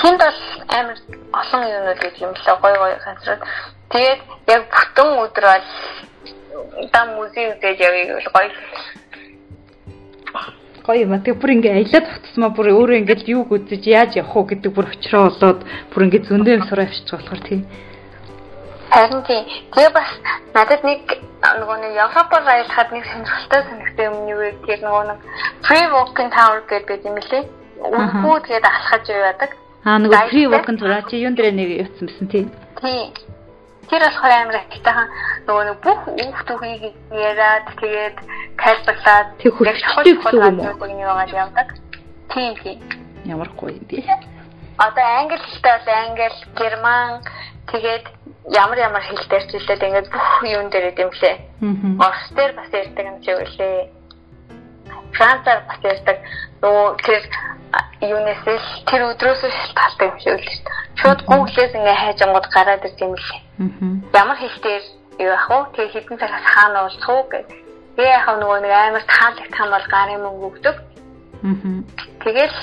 Тэнд 0.00 0.16
бол 0.16 0.40
амар 0.72 0.96
олон 1.28 1.62
юмнууд 1.76 2.00
их 2.08 2.16
юм 2.24 2.32
лээ. 2.32 2.56
Гоё 2.56 2.76
гоё 2.80 2.96
газрууд. 3.04 3.42
Тэгээд 3.92 4.20
яг 4.48 4.62
бүтэн 4.72 5.08
өдөр 5.28 5.44
бол 5.44 5.68
дам 6.88 7.06
музей 7.20 7.52
үзэж 7.52 7.76
явъя 7.84 8.04
гэвэл 8.08 8.32
гоё. 8.32 8.48
Гоё 10.90 11.06
юм. 11.06 11.14
Тэгээ 11.22 11.38
бүр 11.38 11.50
ингээ 11.54 11.74
аялаад 11.78 12.06
тогтсмаа 12.10 12.50
бүр 12.50 12.74
өөрөө 12.74 12.98
ингээд 13.06 13.22
юу 13.30 13.46
үзэж 13.46 13.86
яаж 13.86 14.18
явах 14.18 14.34
уу 14.34 14.50
гэдэг 14.50 14.74
бүр 14.74 14.90
очроо 14.90 15.30
болоод 15.30 15.62
бүр 15.94 16.02
ингээ 16.10 16.26
зөндөө 16.26 16.54
юм 16.58 16.64
сураа 16.66 16.90
авчиж 16.90 17.06
болохоор 17.14 17.42
тий. 17.46 17.62
Харин 18.90 19.22
тийм. 19.22 19.44
Тэгээ 19.70 19.92
бас 19.94 20.10
надад 20.50 20.82
нэг 20.82 21.02
нөгөө 21.46 21.76
нэг 21.78 21.94
Европоор 21.94 22.42
аялахад 22.42 22.90
нэг 22.90 23.06
сонирхолтой 23.06 23.62
санагдсан 23.70 24.06
юм 24.10 24.16
юу 24.34 24.38
вэ? 24.42 24.50
Тэр 24.66 24.80
нөгөө 24.82 25.04
нэг 25.14 25.20
Free 25.62 25.86
Walking 25.94 26.30
Tower 26.34 26.60
гэдэг 26.66 27.06
юм 27.06 27.16
лээ. 27.22 27.44
Үнхүү 27.86 28.36
тэгээд 28.50 28.66
алхаж 28.66 29.04
явдаг. 29.06 29.50
Аа 29.86 29.98
нөгөө 30.02 30.26
Free 30.26 30.50
Walking 30.50 30.78
Tower 30.82 31.06
чи 31.06 31.22
юун 31.22 31.38
дээр 31.38 31.54
нэг 31.54 31.86
явцсан 31.86 32.10
байсан 32.10 32.26
тийм. 32.26 32.50
Тийм. 32.82 33.14
Тэр 33.90 34.02
болохоор 34.06 34.32
амар 34.38 34.56
актайхан 34.62 35.08
нөгөө 35.50 35.64
нэг 35.66 35.78
бүх 35.82 36.00
үх 36.14 36.38
түүхийг 36.46 36.94
яриад 37.10 37.66
тэгээд 37.82 38.16
тайлбарлаад 38.62 39.28
тэг 39.42 39.50
хурцтай 39.50 40.04
гэсэн 40.14 40.38
юм 40.46 40.60
уу? 40.62 40.86
Яваад 40.94 41.34
явдаг. 41.34 41.68
Тийм 42.30 42.54
тийм. 42.62 42.78
Ямар 43.26 43.50
гоё 43.58 43.74
юм 43.74 43.84
бэ? 43.90 44.06
Одоо 44.78 45.04
англи 45.18 45.42
хэлтэй 45.42 45.74
бол 45.74 45.90
англи, 45.90 46.28
герман 46.54 47.10
тэгээд 47.66 48.06
ямар 48.54 48.78
ямар 48.78 49.02
хэл 49.02 49.26
дээр 49.26 49.44
ч 49.50 49.58
хэлээд 49.58 49.82
ингээд 49.82 50.08
бүх 50.14 50.28
юун 50.46 50.70
дээр 50.70 50.94
идэм 50.94 51.10
лээ. 51.10 51.36
Орос 51.98 52.30
дээр 52.38 52.52
бас 52.54 52.70
ярьдаг 52.70 53.04
юм 53.10 53.18
шиг 53.26 53.36
үлээ. 53.42 53.90
Францаар 55.18 55.66
бас 55.66 55.80
ярьдаг. 55.82 56.18
Нөгөө 56.62 56.88
тэр 57.02 57.22
юунаас 58.06 58.42
л 58.46 58.68
тэр 58.86 59.02
өдрөөс 59.10 59.42
л 59.44 59.50
шалтгаалтай 59.50 60.06
юм 60.08 60.18
шиг 60.22 60.32
үлээ. 60.38 60.58
Шууд 61.02 61.20
Google-ээс 61.26 61.74
ингээд 61.74 62.00
хайж 62.00 62.18
ангууд 62.22 62.46
гараад 62.54 62.86
ирд 62.86 63.00
юм 63.02 63.18
лээ. 63.18 63.49
Ямар 63.60 64.38
хэлээр 64.40 64.84
юу 65.20 65.32
ах 65.36 65.48
вэ? 65.50 65.58
Тэгээ 65.76 65.92
хэдэн 65.92 66.18
цагаас 66.18 66.46
хаана 66.48 66.78
уулзах 66.88 67.08
уу 67.12 67.24
гэх. 67.28 67.44
Тэгээ 67.96 68.16
яхав 68.16 68.36
нөгөө 68.40 68.58
нэг 68.64 68.72
амар 68.72 69.04
таалагтхан 69.04 69.68
бол 69.68 69.86
гарын 69.92 70.22
мөнгө 70.24 70.46
өгдөг. 70.48 70.76
Тэгэл 72.24 72.56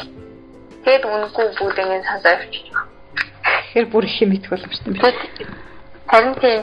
тэгэд 0.86 1.04
үнэгүй 1.06 1.46
бүгд 1.54 1.78
ингээд 1.78 2.10
сонсоо 2.10 2.32
явчих. 2.34 2.78
Тэгэхээр 3.46 3.88
бүр 3.94 4.04
их 4.10 4.22
юм 4.26 4.32
идэх 4.34 4.50
боломжтой 4.50 4.90
юм 4.90 4.98
байна. 4.98 5.22
Харин 6.10 6.36
тийм 6.42 6.62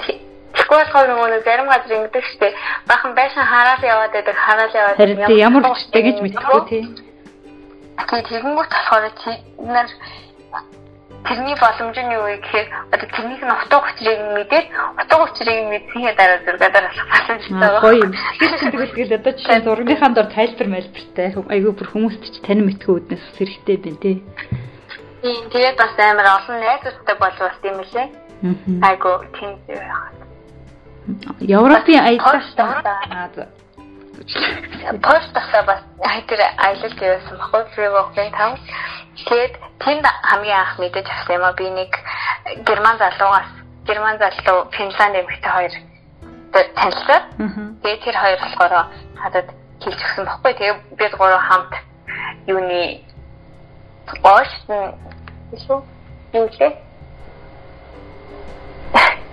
Тэгэхгүй 0.55 0.79
болохоор 0.79 1.07
нөгөө 1.11 1.29
нэг 1.35 1.43
зарим 1.45 1.67
газар 1.67 1.93
ингэдэг 1.99 2.25
штеп. 2.31 2.55
Бахан 2.87 3.13
байшин 3.15 3.43
хараал 3.43 3.83
яваад 3.83 4.13
байдаг, 4.15 4.37
хараал 4.39 4.75
яваад. 4.75 4.97
Харин 4.97 5.27
тийм 5.27 5.39
ямар 5.39 5.63
хүчтэй 5.67 6.03
гэж 6.03 6.17
мэдэхгүй 6.23 6.61
тий. 6.71 6.83
Тэгээ 7.99 8.29
тэгэнгүүт 8.31 8.71
болохоор 8.71 9.05
нар 9.67 9.89
тэрний 11.25 11.57
боломж 11.57 11.97
нь 11.97 12.13
юу 12.13 12.25
вэ 12.29 12.37
гэхээр 12.45 12.69
одоо 12.93 13.09
тэрнийх 13.17 13.43
нь 13.43 13.55
утга 13.55 13.77
учирыг 13.81 14.21
мэдээд 14.37 14.67
утга 15.01 15.17
учирыг 15.25 15.59
мэдсэний 15.73 16.15
дараа 16.15 16.39
зургаа 16.45 16.71
дараалах 16.71 17.09
боломжтой 17.13 17.59
байгаа. 17.61 17.81
Гоё 17.81 17.97
юм. 18.05 18.13
Тэгэл 18.41 18.93
тэгэл 18.93 19.17
одоо 19.19 19.33
жишээ 19.33 19.61
зургийнхаа 19.65 20.11
дор 20.13 20.29
тайлбар 20.37 20.69
мэлбэртэй 20.69 21.29
айгүй 21.33 21.73
бүр 21.73 21.89
хүмүүст 21.93 22.23
ч 22.29 22.37
танин 22.45 22.69
мэдхүү 22.69 22.95
үднэс 22.95 23.25
хэрэгтэй 23.41 23.77
байна 23.81 24.01
тий. 24.05 24.17
Тийм 25.25 25.45
тэгээд 25.49 25.77
бас 25.81 25.97
амар 25.97 26.29
олон 26.37 26.57
найзуудтай 26.61 27.17
болвол 27.17 27.57
тийм 27.65 27.77
үлээ. 27.81 28.07
Айгу 28.85 29.13
тийм 29.33 29.53
Европын 31.41 32.01
аяллаа 32.01 33.49
Пост 35.03 35.33
тасаа 35.35 35.63
бас 35.67 35.81
тэр 36.29 36.41
аялалд 36.57 37.01
явсан 37.03 37.37
баггүй 37.39 37.63
free 37.75 37.91
walking 37.91 38.31
town. 38.39 38.55
Тэгээд 39.27 39.55
тэнд 39.83 40.05
хамгийн 40.31 40.59
анх 40.59 40.79
мэдэж 40.79 41.07
авсан 41.07 41.37
юм 41.37 41.45
а 41.45 41.53
би 41.53 41.71
нэг 41.71 41.93
герман 42.67 42.99
залуугаас 42.99 43.51
герман 43.87 44.19
залуу 44.19 44.71
Финланд 44.71 45.19
эмэгтэй 45.19 45.53
хоёр 45.53 45.75
танилцаад 46.53 47.25
тэгээд 47.83 48.05
тэр 48.05 48.17
хоёр 48.23 48.39
болохоор 48.39 48.73
надад 49.19 49.49
хэлж 49.83 50.01
өгсөн 50.03 50.25
баггүй. 50.27 50.53
Тэгээд 50.55 50.79
бид 50.99 51.13
гурав 51.19 51.43
хамт 51.43 51.73
юуны 52.47 53.03
шүү 55.67 55.83
юу 56.35 56.47
лээ 56.59 56.73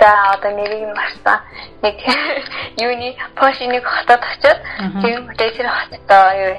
За 0.01 0.33
одоо 0.33 0.49
нэрийг 0.57 0.81
нь 0.89 0.97
марсан. 0.97 1.45
Нэг 1.85 1.95
юуны 2.81 3.13
Пошиник 3.37 3.85
хотод 3.85 4.21
очиод 4.25 4.59
тийм 4.97 5.29
тэр 5.37 5.69
хотод 5.69 6.09
юу 6.41 6.57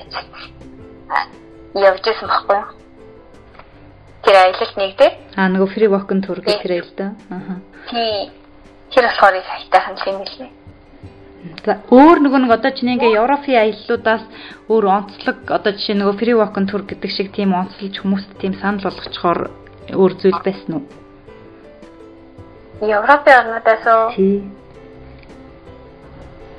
явж 1.74 2.06
байсан 2.06 2.28
байхгүй 2.30 2.56
юу? 2.62 2.70
Тэр 4.22 4.36
аялалт 4.38 4.76
нэгдээ. 4.78 5.10
Аа 5.34 5.50
нөгөө 5.50 5.74
free 5.74 5.90
walk-ын 5.90 6.22
тур 6.22 6.38
гэх 6.38 6.62
тэр 6.62 6.72
аялал 6.78 6.94
да. 6.94 7.06
Аа. 7.34 7.58
Тийм. 7.90 8.30
Тэр 8.94 9.04
болохоор 9.10 9.34
их 9.34 9.46
хайтайхан 9.50 9.98
юм 10.06 10.22
лээ. 10.22 10.50
За 11.66 11.82
өөр 11.90 12.22
нөгөө 12.22 12.40
нэг 12.46 12.52
одоо 12.54 12.70
чинь 12.70 12.94
ингээ 12.94 13.18
Европын 13.18 13.58
аяллуудаас 13.58 14.22
өөр 14.70 14.84
онцлог 14.86 15.50
одоо 15.50 15.74
жишээ 15.74 15.98
нөгөө 15.98 16.14
free 16.14 16.38
walk-ын 16.38 16.70
тур 16.70 16.86
гэдэг 16.86 17.10
шиг 17.10 17.34
тийм 17.34 17.58
онцлж 17.58 17.98
хүмүүст 17.98 18.38
тийм 18.38 18.54
санал 18.62 18.86
болгочхоор 18.86 19.50
өөр 19.90 20.12
зүйл 20.22 20.38
байсан 20.46 20.78
уу? 20.78 21.01
Европын 22.82 23.38
орнуудаас 23.40 23.86
уу? 23.86 24.10
Тий. 24.16 24.42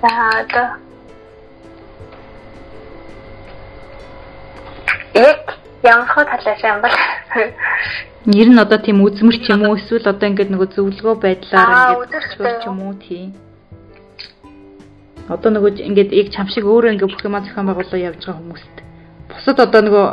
За 0.01 0.09
одоо 0.39 0.67
яг 5.13 5.59
ямар 5.83 6.07
хөө 6.07 6.23
талаас 6.23 6.63
юм 6.63 6.79
бол 6.81 6.95
Нэр 8.25 8.47
нь 8.55 8.59
одоо 8.63 8.79
тийм 8.79 9.03
үзмэр 9.03 9.35
ч 9.43 9.51
юм 9.51 9.67
уу 9.67 9.75
эсвэл 9.75 10.07
одоо 10.07 10.29
ингээд 10.31 10.51
нөгөө 10.55 10.69
зөвлөгөө 10.71 11.15
байдлаар 11.19 12.07
ингээд 12.07 12.61
ч 12.63 12.65
юм 12.71 12.79
уу 12.87 12.95
тий. 13.03 13.35
Одоо 15.27 15.51
нөгөө 15.51 15.83
ингээд 15.91 16.15
яг 16.15 16.31
чам 16.31 16.47
шиг 16.47 16.63
өөрөө 16.63 16.95
ингээд 16.95 17.11
бүх 17.11 17.27
юм 17.27 17.35
зохион 17.43 17.67
байгуулалт 17.67 17.99
явж 17.99 18.23
байгаа 18.23 18.39
хүмүүст 18.39 18.92
бусад 19.33 19.59
одоо 19.59 19.81
нөгөө 19.81 20.05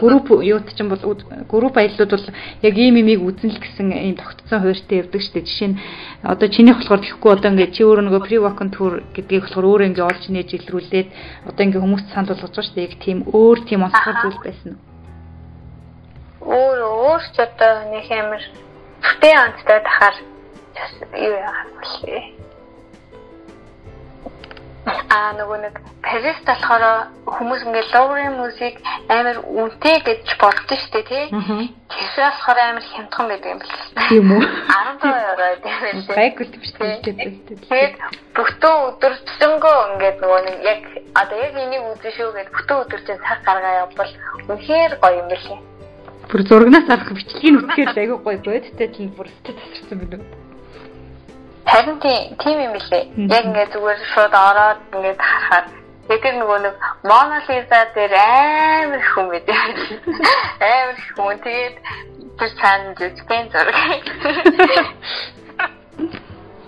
групп 0.00 0.28
юут 0.42 0.74
чинь 0.74 0.88
бол 0.88 1.00
групп 1.48 1.76
аяллууд 1.76 2.10
бол 2.10 2.26
яг 2.62 2.74
ийм 2.76 2.96
имийг 3.00 3.22
үзэн 3.22 3.50
л 3.54 3.60
гэсэн 3.62 3.92
ийм 3.92 4.16
тогтцсон 4.18 4.60
хуурьтай 4.60 5.02
явдаг 5.02 5.20
шүү 5.22 5.34
дээ. 5.34 5.46
Жишээ 5.46 5.68
нь 5.72 5.78
одоо 6.22 6.48
чинийх 6.48 6.78
болохоор 6.82 7.02
тэгэхгүй 7.02 7.30
одоо 7.32 7.50
ингээд 7.54 7.74
чи 7.74 7.82
өөрөө 7.86 8.04
нөгөө 8.04 8.22
pre 8.26 8.36
walk 8.42 8.60
tour 8.74 8.92
гэдгийг 9.14 9.42
болохоор 9.46 9.68
өөрөө 9.70 9.88
ингээд 9.88 10.08
олж 10.10 10.24
нээж 10.28 10.50
илрүүлээд 10.58 11.08
одоо 11.48 11.62
ингээд 11.64 11.84
хүмүүст 11.84 12.08
санал 12.10 12.34
болгож 12.34 12.50
байгаа 12.50 12.66
шүү 12.66 12.76
дээ. 12.76 12.88
Яг 12.88 12.94
тийм 12.98 13.18
өөр 13.30 13.58
тийм 13.64 13.80
онцгой 13.86 14.14
зүйл 14.20 14.40
байсан 14.44 14.70
уу? 14.74 14.82
Өөр 16.44 16.78
өөр 16.84 17.22
ч 17.32 17.36
одоо 17.40 17.72
нэг 17.88 18.06
амар 18.10 18.42
бүтэн 19.00 19.36
онцтой 19.44 19.80
тахаар 19.80 20.16
юу 21.14 21.34
яах 21.38 21.60
вэ? 22.02 22.43
Аа 24.84 25.32
нөгөө 25.40 25.58
нэг 25.64 25.74
Парис 26.04 26.40
болохоор 26.44 27.08
хүмүүс 27.24 27.62
ингээд 27.64 27.88
ловрын 27.96 28.36
музик 28.36 28.76
амар 29.08 29.40
үнэтэй 29.40 29.96
гэж 30.04 30.36
боддог 30.36 30.76
шүү 30.76 30.92
дээ 30.92 31.08
тий. 31.08 31.24
Тэгэхээр 31.32 32.28
болохоор 32.28 32.58
амар 32.60 32.84
хямдхан 32.84 33.26
байдаг 33.32 33.50
юм 33.54 33.60
байна. 33.64 34.08
Тийм 34.08 34.28
үү? 34.28 34.42
15 34.44 35.08
евро 35.32 35.46
тийм. 35.64 36.04
Гайгүй 36.12 36.44
юм 36.52 36.62
шүү 36.68 36.76
дээ. 36.84 37.32
Тэгээд 37.64 37.94
бүтэн 38.36 38.76
өдөр 38.92 39.12
төсөнгөө 39.24 39.76
ингээд 39.96 40.18
нөгөө 40.20 40.40
нэг 40.44 40.56
яг 40.68 40.80
одоо 41.16 41.36
яг 41.40 41.54
энийг 41.56 41.82
үзэн 41.88 42.12
шүү 42.20 42.28
гэд 42.36 42.52
бүтэн 42.52 42.76
өдөр 42.84 43.00
чинь 43.08 43.24
цаг 43.24 43.40
гаргаа 43.48 43.88
явбал 43.88 44.12
үнэхээр 44.52 44.92
гоё 45.00 45.16
юм 45.24 45.28
байна. 45.32 45.56
Бүр 46.28 46.40
зургнаас 46.44 46.88
арах 46.92 47.08
бичлэгийг 47.16 47.56
үзэхээр 47.64 47.96
айгүй 47.96 48.18
гоё 48.20 48.38
бодтой 48.44 48.88
чинь 48.92 49.16
бүр 49.16 49.32
өстө 49.32 49.56
тасарсан 49.56 49.98
байна? 50.12 50.43
Харин 51.64 51.96
тийм 52.00 52.56
юм 52.60 52.72
билээ. 52.76 53.04
Яг 53.32 53.44
ингээд 53.48 53.72
зүгээр 53.72 54.00
шууд 54.12 54.34
ороод 54.34 54.80
ингээд 54.92 55.20
харахад 55.20 55.84
Тэгэхээр 56.04 56.36
нөгөө 56.36 56.58
нэг 56.68 56.74
Мона 57.08 57.40
Лиза 57.48 57.80
дээр 57.96 58.12
амар 58.12 59.00
хүн 59.08 59.26
байд. 59.32 59.48
Амар 60.68 60.98
хүн 61.16 61.38
тэгээд 61.40 61.76
тэр 62.36 62.50
цаана 62.60 62.92
жүжигэн 62.98 63.48
зураг. 63.48 64.04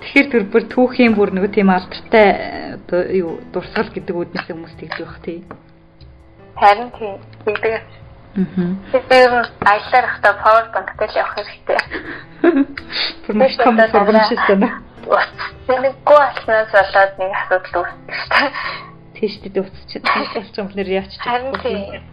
Тэгэхээр 0.00 0.28
тэр 0.32 0.44
бүр 0.48 0.64
түүхийн 0.72 1.12
бүр 1.12 1.36
нөгөө 1.36 1.52
тийм 1.52 1.68
алдартай 1.68 2.80
юу 3.20 3.36
дурсгал 3.52 3.92
гэдэг 3.92 4.16
үднээс 4.16 4.48
хүмүүс 4.48 4.74
тэгж 4.80 4.96
байх 5.04 5.20
тий. 5.20 5.44
Харин 6.56 6.88
тийм. 6.96 7.20
Тэгдэг. 7.44 8.05
Тэгэхээр 8.36 9.32
аялаар 9.64 10.06
ихтэй 10.12 10.34
power 10.44 10.66
bank-тэй 10.74 11.08
л 11.08 11.18
явах 11.20 11.34
хэрэгтэй. 11.40 11.78
Том 13.64 13.76
сургамжтай 13.80 14.56
байна. 14.60 14.84
Тэнэггүй 15.66 16.20
алснаас 16.20 16.68
болоод 16.68 17.12
нэг 17.16 17.32
асуудал 17.32 17.80
үүсдэг. 17.80 18.52
Тийш 19.16 19.34
дээ 19.40 19.64
уцчих. 19.64 20.02
Тийш 20.04 20.28
болж 20.36 20.54
юм 20.60 20.68
нэр 20.76 20.88
яач. 21.00 21.12
Харин 21.16 21.56
тийм. 21.64 22.04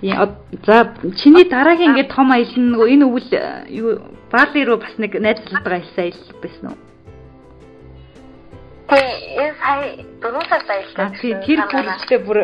Тийм. 0.00 0.36
За 0.66 0.92
чиний 1.16 1.48
дараагийн 1.48 1.96
ингээд 1.96 2.12
том 2.12 2.28
аялал 2.28 2.60
нь 2.60 2.70
нөгөө 2.76 2.88
энэ 2.92 3.06
өвөл 3.08 3.30
юу 3.72 3.88
Баали 4.30 4.64
руу 4.64 4.76
бас 4.76 4.92
нэг 4.98 5.16
найзлалтаа 5.16 5.80
аялсан 5.80 6.04
аялал 6.04 6.36
байсан 6.42 6.66
уу? 6.68 6.78
Тэгээ 8.92 9.52
сая 9.56 10.04
дөрөв 10.20 10.44
сар 10.52 10.62
аялсан. 10.68 11.16
Тийм 11.16 11.40
тэр 11.40 11.64
бүрэлдэхүүн 11.64 12.24
бүр 12.28 12.38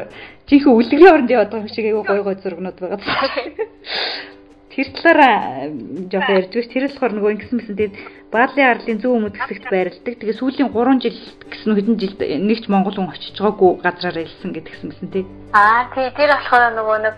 жинхэнэ 0.48 0.76
үлгэрийн 0.76 1.14
оронд 1.14 1.30
яваад 1.30 1.50
байгаа 1.50 1.64
юм 1.64 1.72
шиг 1.72 1.86
айгүй 1.88 2.04
гой 2.04 2.22
гой 2.22 2.36
зургнууд 2.36 2.78
байгаа. 2.80 3.00
Тэр 4.74 4.90
талаараа 4.90 5.70
жоох 6.10 6.28
ярьж 6.34 6.50
биш 6.50 6.66
тэр 6.66 6.90
болохоор 6.90 7.12
нөгөө 7.14 7.32
ингэсэн 7.38 7.56
мэсэн 7.62 7.76
тэгээд 7.78 7.94
Баалын 8.34 8.70
арлын 8.74 8.98
зөв 8.98 9.14
өмнөд 9.14 9.38
хэсэгт 9.38 9.70
байрладаг. 9.70 10.14
Тэгээ 10.18 10.34
сүүлийн 10.42 10.74
3 10.74 10.98
жил 10.98 11.18
гэсэн 11.46 11.78
хэдэн 11.78 11.96
жилд 12.02 12.18
нэгч 12.18 12.66
Монгол 12.66 12.98
хүн 12.98 13.14
очиж 13.14 13.38
байгаагүй 13.38 13.70
газраар 13.86 14.18
илсэн 14.26 14.50
гэдгсэн 14.50 14.86
мэсэн 14.90 15.08
тий. 15.14 15.24
Аа 15.54 15.86
тий 15.94 16.10
тэр 16.18 16.34
болохоор 16.34 16.74
нөгөө 16.74 16.98
нэг 17.06 17.16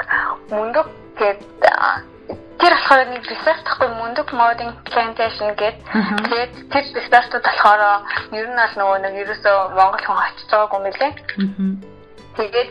мөндөг 0.52 0.86
гээд 1.16 1.40
тэр 2.60 2.72
болохоор 2.76 3.08
нэг 3.08 3.24
ресурстахгүй 3.24 3.88
мөндөг 3.88 4.28
модын 4.36 4.70
plantation 4.92 5.56
гээд 5.56 5.76
тэгээд 6.28 6.52
тэр 6.68 6.84
ресурстууд 6.92 7.44
болохоор 7.48 7.82
ер 8.36 8.48
нь 8.52 8.60
аль 8.60 8.76
нөгөө 8.76 8.98
нэг 9.00 9.14
ерөөсөө 9.24 9.56
Монгол 9.72 10.04
хүн 10.04 10.20
очиж 10.28 10.48
байгаагүй 10.52 10.80
мөлий. 10.84 11.12
Тэгээд 12.37 12.70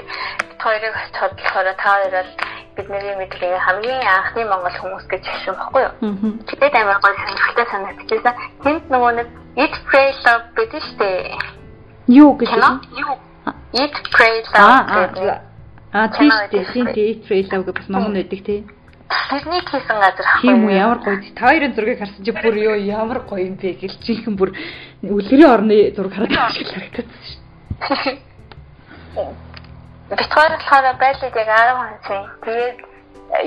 хоёрыг 0.61 0.95
тодлохоор 1.17 1.67
та 1.73 1.89
хоёроо 1.89 2.23
бидний 2.77 3.15
мэдрээг 3.17 3.61
хамгийн 3.65 4.05
анхны 4.05 4.45
Монгол 4.45 4.77
хүмүүс 4.77 5.05
гэж 5.09 5.23
хэлсэн 5.25 5.55
баггүй 5.57 5.81
юу? 5.89 5.93
Тэгээд 6.45 6.75
амар 6.75 6.99
гоё 7.01 7.15
сонирхолтой 7.17 7.67
санагдчихсан. 7.73 8.35
Тэнд 8.61 8.85
нөгөө 8.93 9.11
нэг 9.17 9.27
Eat 9.55 9.73
Pray 9.89 10.11
Love 10.21 10.45
гэдэг 10.53 10.83
дээ. 10.99 11.33
Юу 12.13 12.37
гэж 12.37 12.51
вэ? 12.53 12.69
Юу? 12.99 13.15
Eat 13.73 13.95
Pray 14.13 14.43
Love 14.53 14.85
гэдэг. 14.85 15.41
Аа 15.95 16.07
тийм 16.13 16.29
тийм 16.51 16.85
Eat 16.93 17.19
Pray 17.25 17.41
Love 17.49 17.65
гэх 17.65 17.77
бас 17.79 17.89
ном 17.89 18.13
нэгдэг 18.13 18.41
тийм. 18.45 18.63
Тэрнийг 19.29 19.65
хийсэн 19.69 19.97
газар 19.97 20.25
ахгүй. 20.29 20.45
Тийм 20.45 20.65
үү 20.65 20.73
ямар 20.75 20.99
гоё. 20.99 21.17
Та 21.33 21.49
хоёрын 21.49 21.73
зургийг 21.73 21.99
харсан 22.03 22.25
чи 22.25 22.31
бүр 22.35 22.53
ёо 22.53 22.75
ямар 22.75 23.25
гоё 23.25 23.49
юм 23.49 23.55
бэ 23.57 23.81
гэл 23.81 23.97
чихэн 24.03 24.35
бүр 24.35 24.51
үлгэрийн 25.01 25.49
орны 25.49 25.93
зураг 25.95 26.13
хараад 26.13 26.53
шиг 26.53 26.67
харагдсан 26.69 27.05
шүү. 29.15 29.33
Битгаар 30.09 30.51
болохоор 30.57 30.97
байлиг 31.01 31.35
яг 31.35 31.49
10 31.49 31.75
хонсын. 31.81 32.23
Тэгээд 32.45 32.77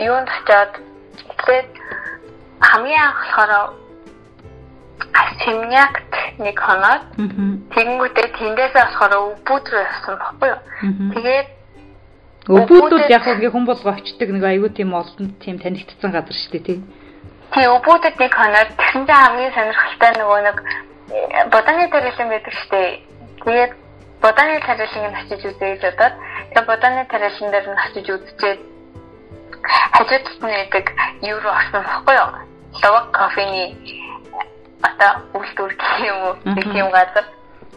юунд 0.06 0.28
очиод 0.28 0.72
тэгээд 1.38 1.68
хамгийн 2.60 3.02
анх 3.02 3.20
болохоор 3.22 3.52
Асимнякт 5.14 6.12
нэг 6.38 6.56
хоноод 6.58 7.02
тэгэнгүүтээ 7.74 8.26
тэндээсээ 8.38 8.84
болохоор 8.84 9.14
өвбүүд 9.18 9.64
рүү 9.70 9.82
явсан 9.86 10.16
баггүй 10.18 10.48
юу. 10.50 10.60
Тэгээд 11.14 11.48
Өвбүүдүүд 12.48 13.12
яг 13.12 13.24
үгүй 13.28 13.50
хүн 13.52 13.66
болго 13.68 13.92
очдөг 13.92 14.28
нэг 14.32 14.44
аюу 14.48 14.68
тийм 14.72 14.96
олонд 14.96 15.36
тийм 15.38 15.60
танигдсан 15.60 16.10
газар 16.10 16.32
шүү 16.32 16.52
дээ 16.56 16.66
тий. 16.66 16.78
Тий 17.52 17.66
өвбүүдэд 17.68 18.16
нэг 18.18 18.32
хоноод 18.34 18.70
тэгсэндээ 18.72 19.18
хамгийн 19.20 19.52
сонирхолтой 19.52 20.12
нөгөө 20.16 20.40
нэг 20.48 20.56
э, 21.12 21.44
боданы 21.52 21.86
тарилан 21.92 22.28
байдаг 22.32 22.54
шүү 22.56 22.70
дээ. 22.72 22.90
Тэгээд 23.44 23.72
боданы 24.22 24.60
тариланыг 24.66 25.14
очиж 25.22 25.42
үзээд 25.46 25.84
одоо 25.84 26.10
тэгээд 26.50 26.66
боданы 26.66 27.04
тарилан 27.06 27.50
дээр 27.52 27.66
нь 27.70 27.82
очиж 27.86 28.06
үзчихээд 28.10 28.60
хажууд 29.94 30.26
нь 30.42 30.42
байдаг 30.42 30.86
юу 31.22 31.38
руу 31.40 31.54
орсон 31.54 31.82
баггүй 31.82 32.14
юу? 32.14 32.30
Лавак 32.82 33.06
кофений 33.12 33.68
одоо 34.82 35.12
үйлдвэр 35.34 35.74
гэх 35.74 35.94
юм 36.10 36.18
уу? 36.26 36.34
Тийм 36.72 36.90
газар. 36.90 37.26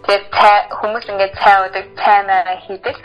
Тэгээд 0.05 0.25
цай 0.33 0.55
хүмүүс 0.81 1.05
ингээд 1.09 1.33
цай 1.41 1.55
уудаг, 1.61 1.85
цай 2.01 2.19
маяг 2.25 2.59
хийдэг 2.65 2.97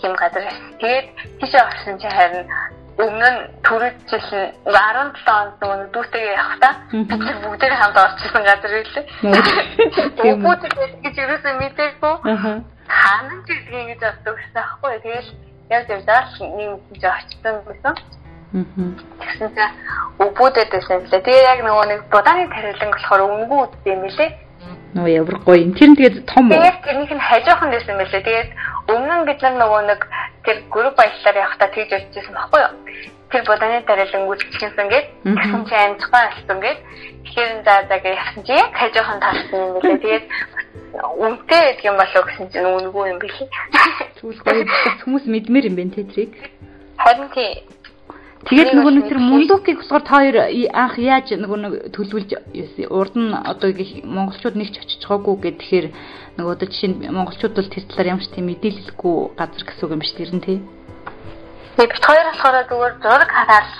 тийм 0.00 0.12
газар. 0.14 0.44
Тэгээд 0.80 1.06
тийшээ 1.40 1.62
орсон 1.66 1.98
чи 1.98 2.08
харин 2.08 2.46
өмнө 2.94 3.28
нь 3.30 3.40
түрүү 3.66 3.90
жил 4.06 4.28
17 4.70 5.26
онд 5.34 5.54
нөгөө 5.58 5.90
дүүтэйгээ 5.94 6.38
явахдаа 6.38 6.72
бид 6.94 7.22
нар 7.26 7.38
бүгдээ 7.42 7.74
хамт 7.74 7.98
орчихсон 7.98 8.42
газар 8.46 8.70
байлээ. 8.70 9.04
Үү 10.22 10.56
гэж 11.02 11.14
юусэн 11.18 11.54
мэдээгүй. 11.58 12.14
Хаана 12.94 13.34
ч 13.42 13.48
гэдгийг 13.50 13.86
гэж 13.90 14.00
боддог 14.00 14.34
гэсэн 14.38 14.60
аахгүй. 14.62 14.92
Тэгэл 15.02 15.30
яг 15.70 15.84
явдаа 15.90 16.20
л 16.22 16.34
нэг 16.54 16.70
гэж 16.94 17.02
очсон 17.02 17.56
байсан. 17.66 17.94
Тэгсэн 18.54 19.50
чинь 19.50 19.74
өвбүүдэдсэн 20.22 21.10
лээ. 21.10 21.26
Тэгээ 21.26 21.48
яг 21.50 21.60
нөгөө 21.66 21.86
нэг 21.90 22.00
боданы 22.06 22.46
тарилан 22.54 22.90
болохоор 22.94 23.22
өнгөө 23.26 23.60
үдсэн 23.66 23.92
юм 23.98 24.02
лээ. 24.06 24.30
Нөө 24.94 25.08
ямар 25.10 25.36
гоё 25.42 25.58
юм. 25.58 25.74
Тэр 25.74 25.90
нь 25.90 25.98
тэгээд 25.98 26.16
том 26.30 26.46
уу? 26.46 26.54
Тэгээд 26.54 26.78
тэрнийх 26.86 27.12
нь 27.18 27.26
хажуухан 27.28 27.70
байсан 27.74 27.98
байлээ. 27.98 28.22
Тэгээд 28.22 28.50
өмнө 28.88 29.14
нь 29.22 29.26
бид 29.28 29.40
нар 29.42 29.54
нөгөө 29.56 29.82
нэг 29.88 30.00
тэр 30.44 30.56
групп 30.68 30.94
баялаар 30.96 31.36
явахдаа 31.40 31.68
тэгж 31.72 31.90
ярьжсэн 31.92 32.34
байхгүй 32.36 32.60
юу? 32.60 32.74
Тэр 33.32 33.42
боданы 33.48 33.80
дараалан 33.88 34.26
гүйлчихсэн 34.28 34.88
гээд 34.92 35.06
тэгсэн 35.24 35.62
чинь 35.64 35.84
амжихгүй 35.88 36.22
болсон 36.28 36.58
гээд 36.60 36.78
тэгэхээр 37.24 37.52
за 37.64 37.74
за 37.88 37.96
гэж 38.04 38.14
яасан 38.14 38.42
чи 38.44 38.52
яг 38.52 38.70
хажуухан 38.76 39.18
талсан 39.24 39.58
юм 39.58 39.70
байлээ. 39.74 39.98
Тэгээд 40.04 40.24
үнтэй 40.94 41.62
гэдэг 41.64 41.84
юм 41.88 41.96
болов 41.96 42.24
гэсэн 42.28 42.46
чинь 42.52 42.68
үнгүй 42.68 43.04
юм 43.10 43.18
билий. 43.18 43.48
Түл 44.20 44.38
гоё 44.44 44.64
хүмүүс 45.02 45.24
мэдмээр 45.32 45.68
юм 45.72 45.76
бэ 45.80 45.84
тэ 45.96 46.04
трийг. 46.12 46.30
Харин 47.00 47.28
тий 47.34 47.64
Тэгээд 48.44 48.76
нөгөө 48.76 48.92
нэг 48.92 49.06
тэр 49.08 49.20
мундукийг 49.24 49.78
болохоор 49.80 50.04
та 50.04 50.20
хоёр 50.20 50.36
анх 50.52 51.00
яаж 51.00 51.32
нөгөө 51.32 51.58
нэг 51.64 51.72
төлөвлөж 51.96 52.30
урд 52.92 53.14
нь 53.16 53.32
одоо 53.32 53.72
монголчууд 54.04 54.56
нэг 54.60 54.68
ч 54.68 54.84
очиж 54.84 55.00
байгаагүй 55.08 55.36
гэхээр 55.56 55.86
нөгөө 56.36 56.52
одоо 56.52 56.68
жишээ 56.68 56.90
нь 56.92 57.08
монголчууд 57.08 57.56
бол 57.56 57.72
тэр 57.72 57.84
талаар 57.88 58.12
ямар 58.12 58.24
ч 58.24 58.28
тийм 58.36 58.46
мэдээлэлгүй 58.52 59.16
газар 59.40 59.64
гэсэн 59.64 59.84
үг 59.88 59.94
юм 59.96 60.04
тэр 60.04 60.30
нь 60.36 60.44
тий. 60.44 60.58
Тэгээд 61.80 61.92
бит 61.96 62.04
хоёр 62.04 62.26
болохоор 62.28 62.56
зүгээр 62.68 62.94
зураг 63.00 63.30
хараад 63.32 63.70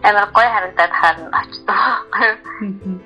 амар 0.00 0.26
гоё 0.32 0.48
харагдаад 0.48 0.92
харна 0.96 1.28
очсон. 1.36 3.00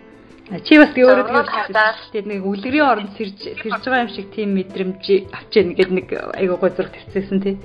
Чи 0.63 0.79
бас 0.79 0.95
өөрөө 0.95 1.27
тэгээд 1.27 2.27
нэг 2.27 2.41
үлгэрийн 2.47 2.87
оронд 2.87 3.15
сэрж 3.19 3.39
сэрж 3.59 3.83
байгаа 3.83 4.07
юм 4.07 4.15
шиг 4.15 4.31
тийм 4.31 4.55
мэдрэмж 4.55 5.03
авч 5.35 5.53
яана 5.59 5.75
гэдэг 5.75 5.95
нэг 5.95 6.09
айгуу 6.39 6.59
гоё 6.59 6.71
зураг 6.75 6.95
тавьчихсан 6.95 7.43
тий. 7.43 7.59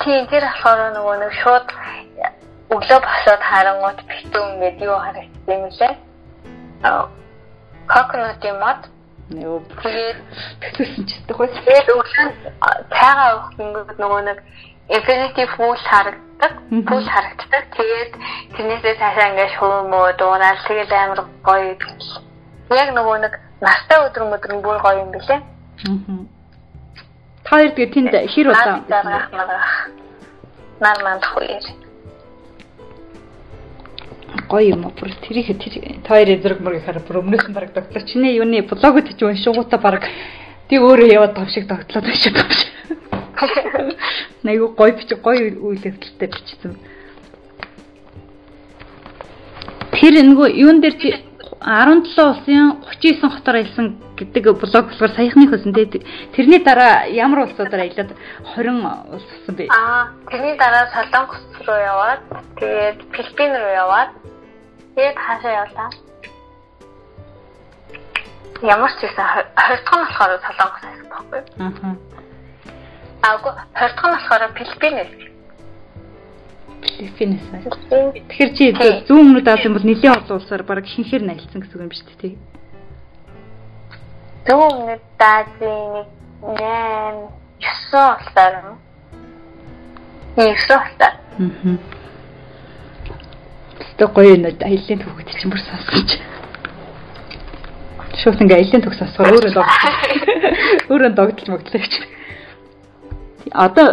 Тийм 0.00 0.24
тэр 0.30 0.46
болохоор 0.46 0.94
нөгөө 0.96 1.16
нэг 1.20 1.32
шууд 1.42 1.68
өглөө 2.74 3.00
босоод 3.06 3.42
харангууд 3.50 4.00
битүүн 4.10 4.50
мэд 4.60 4.78
юу 4.82 4.98
харагдсан 5.04 5.52
юм 5.54 5.64
лээ. 5.78 5.94
Аа 6.88 7.08
коконатын 7.92 8.56
мод 8.62 8.80
Нөө 9.32 9.64
тэгээд 9.80 10.18
тэгсэн 10.76 11.04
ч 11.08 11.10
гэдэг 11.24 11.36
байсан. 11.40 11.62
Тэгээд 11.64 11.88
өглөө 11.94 12.26
цайгаа 12.92 13.28
уух 13.32 13.48
гингүүд 13.56 13.98
нөгөө 14.02 14.20
нэг 14.28 14.38
infinity 14.92 15.44
pool 15.56 15.78
харагддаг. 15.88 16.52
Pool 16.88 17.04
харагддаг. 17.06 17.64
Тэгээд 17.72 18.12
тэрнээсээ 18.56 18.94
цаашаа 19.00 19.28
ингээд 19.32 19.54
шуумөө 19.56 20.12
дуурал 20.20 20.60
тэгээд 20.68 20.92
амар 20.92 21.20
гоё. 21.46 21.72
Яг 22.76 22.88
нөгөө 22.92 23.16
нэг 23.24 23.32
настай 23.64 23.98
өдөр 24.04 24.22
өдөр 24.36 24.52
бүр 24.60 24.78
гоё 24.84 25.00
юм 25.00 25.10
билээ. 25.16 25.40
Аа. 25.40 26.20
Та 27.44 27.50
хоёр 27.56 27.70
тэгээд 27.72 27.94
тэнд 27.94 28.12
хэр 28.32 28.46
удаа 28.52 28.84
нар 30.82 30.98
манд 31.06 31.24
хоёр 31.24 31.64
гоё 34.48 34.74
юм 34.74 34.84
уу? 34.86 34.92
Бүр 34.96 35.12
тэрийг 35.20 35.48
та 36.04 36.14
хоёрын 36.14 36.42
зэрэг 36.42 36.60
мөрөг 36.60 36.84
хараа 36.84 37.02
бүр 37.04 37.20
өмнөөс 37.20 37.48
нь 37.48 37.54
баг 37.54 37.72
тогтлоо 37.72 38.02
чиний 38.06 38.36
юуны 38.36 38.62
блогод 38.62 39.08
ч 39.12 39.20
уншигуудаа 39.22 39.80
баг 39.80 40.04
тий 40.68 40.78
өөрөө 40.78 41.12
яваад 41.12 41.34
тав 41.34 41.48
шиг 41.50 41.68
тогтлоод 41.68 42.04
байшаа 42.04 42.32
тав 42.32 42.50
шиг. 42.52 42.70
Найгу 44.42 44.74
гоё 44.76 44.92
бич 44.96 45.10
гоё 45.20 45.52
үйл 45.60 45.82
явдалтай 45.84 46.28
бичсэн. 46.28 46.76
Тэр 49.92 50.14
нөгөө 50.24 50.48
юун 50.56 50.80
дээр 50.80 50.96
17 51.62 52.18
улсын 52.18 52.82
39 52.90 53.30
хотоор 53.30 53.56
аялсан 53.56 53.86
гэдэг 54.18 54.44
блог 54.58 54.86
болохоор 54.90 55.12
саяхны 55.14 55.46
хөсөн 55.46 55.72
тий. 55.72 56.02
Тэрний 56.34 56.58
дараа 56.58 57.06
ямар 57.06 57.46
улсуудаар 57.46 57.86
аялаад 57.86 58.10
20 58.54 59.14
улс 59.14 59.22
болсон 59.22 59.54
бэ? 59.54 59.68
Аа, 59.70 60.10
тэрний 60.30 60.56
дараа 60.58 60.90
Солонгос 60.90 61.42
руу 61.66 61.78
яваад, 61.78 62.20
тэгээд 62.58 62.98
Филиппин 63.14 63.52
руу 63.54 63.72
яваад, 63.72 64.10
тэгээд 64.94 65.16
хаашаа 65.16 65.52
явлаа? 65.62 65.90
Ямар 68.62 68.90
ч 68.98 69.00
байсан 69.06 69.26
20 69.54 69.86
дахь 69.86 69.94
нь 69.94 70.02
болохоор 70.02 70.32
Солонгос 70.42 70.82
байсан 70.82 71.06
байхгүй 71.14 71.38
юу? 71.38 71.46
Аа. 71.62 71.94
Аагүй 73.22 73.52
20 73.74 73.94
дахь 73.94 74.02
нь 74.02 74.14
болохоор 74.18 74.42
Филиппин 74.58 74.94
байсан. 74.98 75.31
Филиппинээс 76.82 77.46
аа. 77.54 77.62
Тэгэхээр 78.12 78.50
чи 78.58 78.64
зүүн 79.06 79.22
өмнөд 79.22 79.48
Азийн 79.48 79.74
бол 79.74 79.86
нэлийн 79.86 80.18
олон 80.18 80.38
улсаар 80.38 80.62
баг 80.66 80.84
хинхээр 80.86 81.22
найлцсан 81.22 81.62
гэсэн 81.62 81.86
юм 81.86 81.94
шүү 81.94 82.06
дээ 82.10 82.20
тий. 82.20 82.34
Зүүн 84.46 84.70
өмнөд 84.82 85.02
Азийн 85.18 86.10
нэг 86.42 86.58
8 86.58 87.42
9 87.62 88.18
улсаар 88.18 88.54
Ийм 90.36 90.56
шоолаа. 90.56 91.12
Аа. 91.38 91.76
Тэ 93.98 94.06
гоё 94.06 94.36
нэ 94.40 94.56
аялын 94.64 95.00
төвхөд 95.04 95.28
чинь 95.28 95.52
бүр 95.52 95.60
сонсгоч. 95.60 96.10
Шууд 98.16 98.40
ингээ 98.40 98.58
аялын 98.64 98.82
төгс 98.82 98.98
сонсгоор 98.98 99.36
өөрөө 99.36 99.52
догтлоо. 99.52 99.92
Өөрөө 100.90 101.12
догтлж 101.12 101.48
мөгдлөө 101.52 101.80
гэж. 101.84 101.94
Одоо 103.52 103.86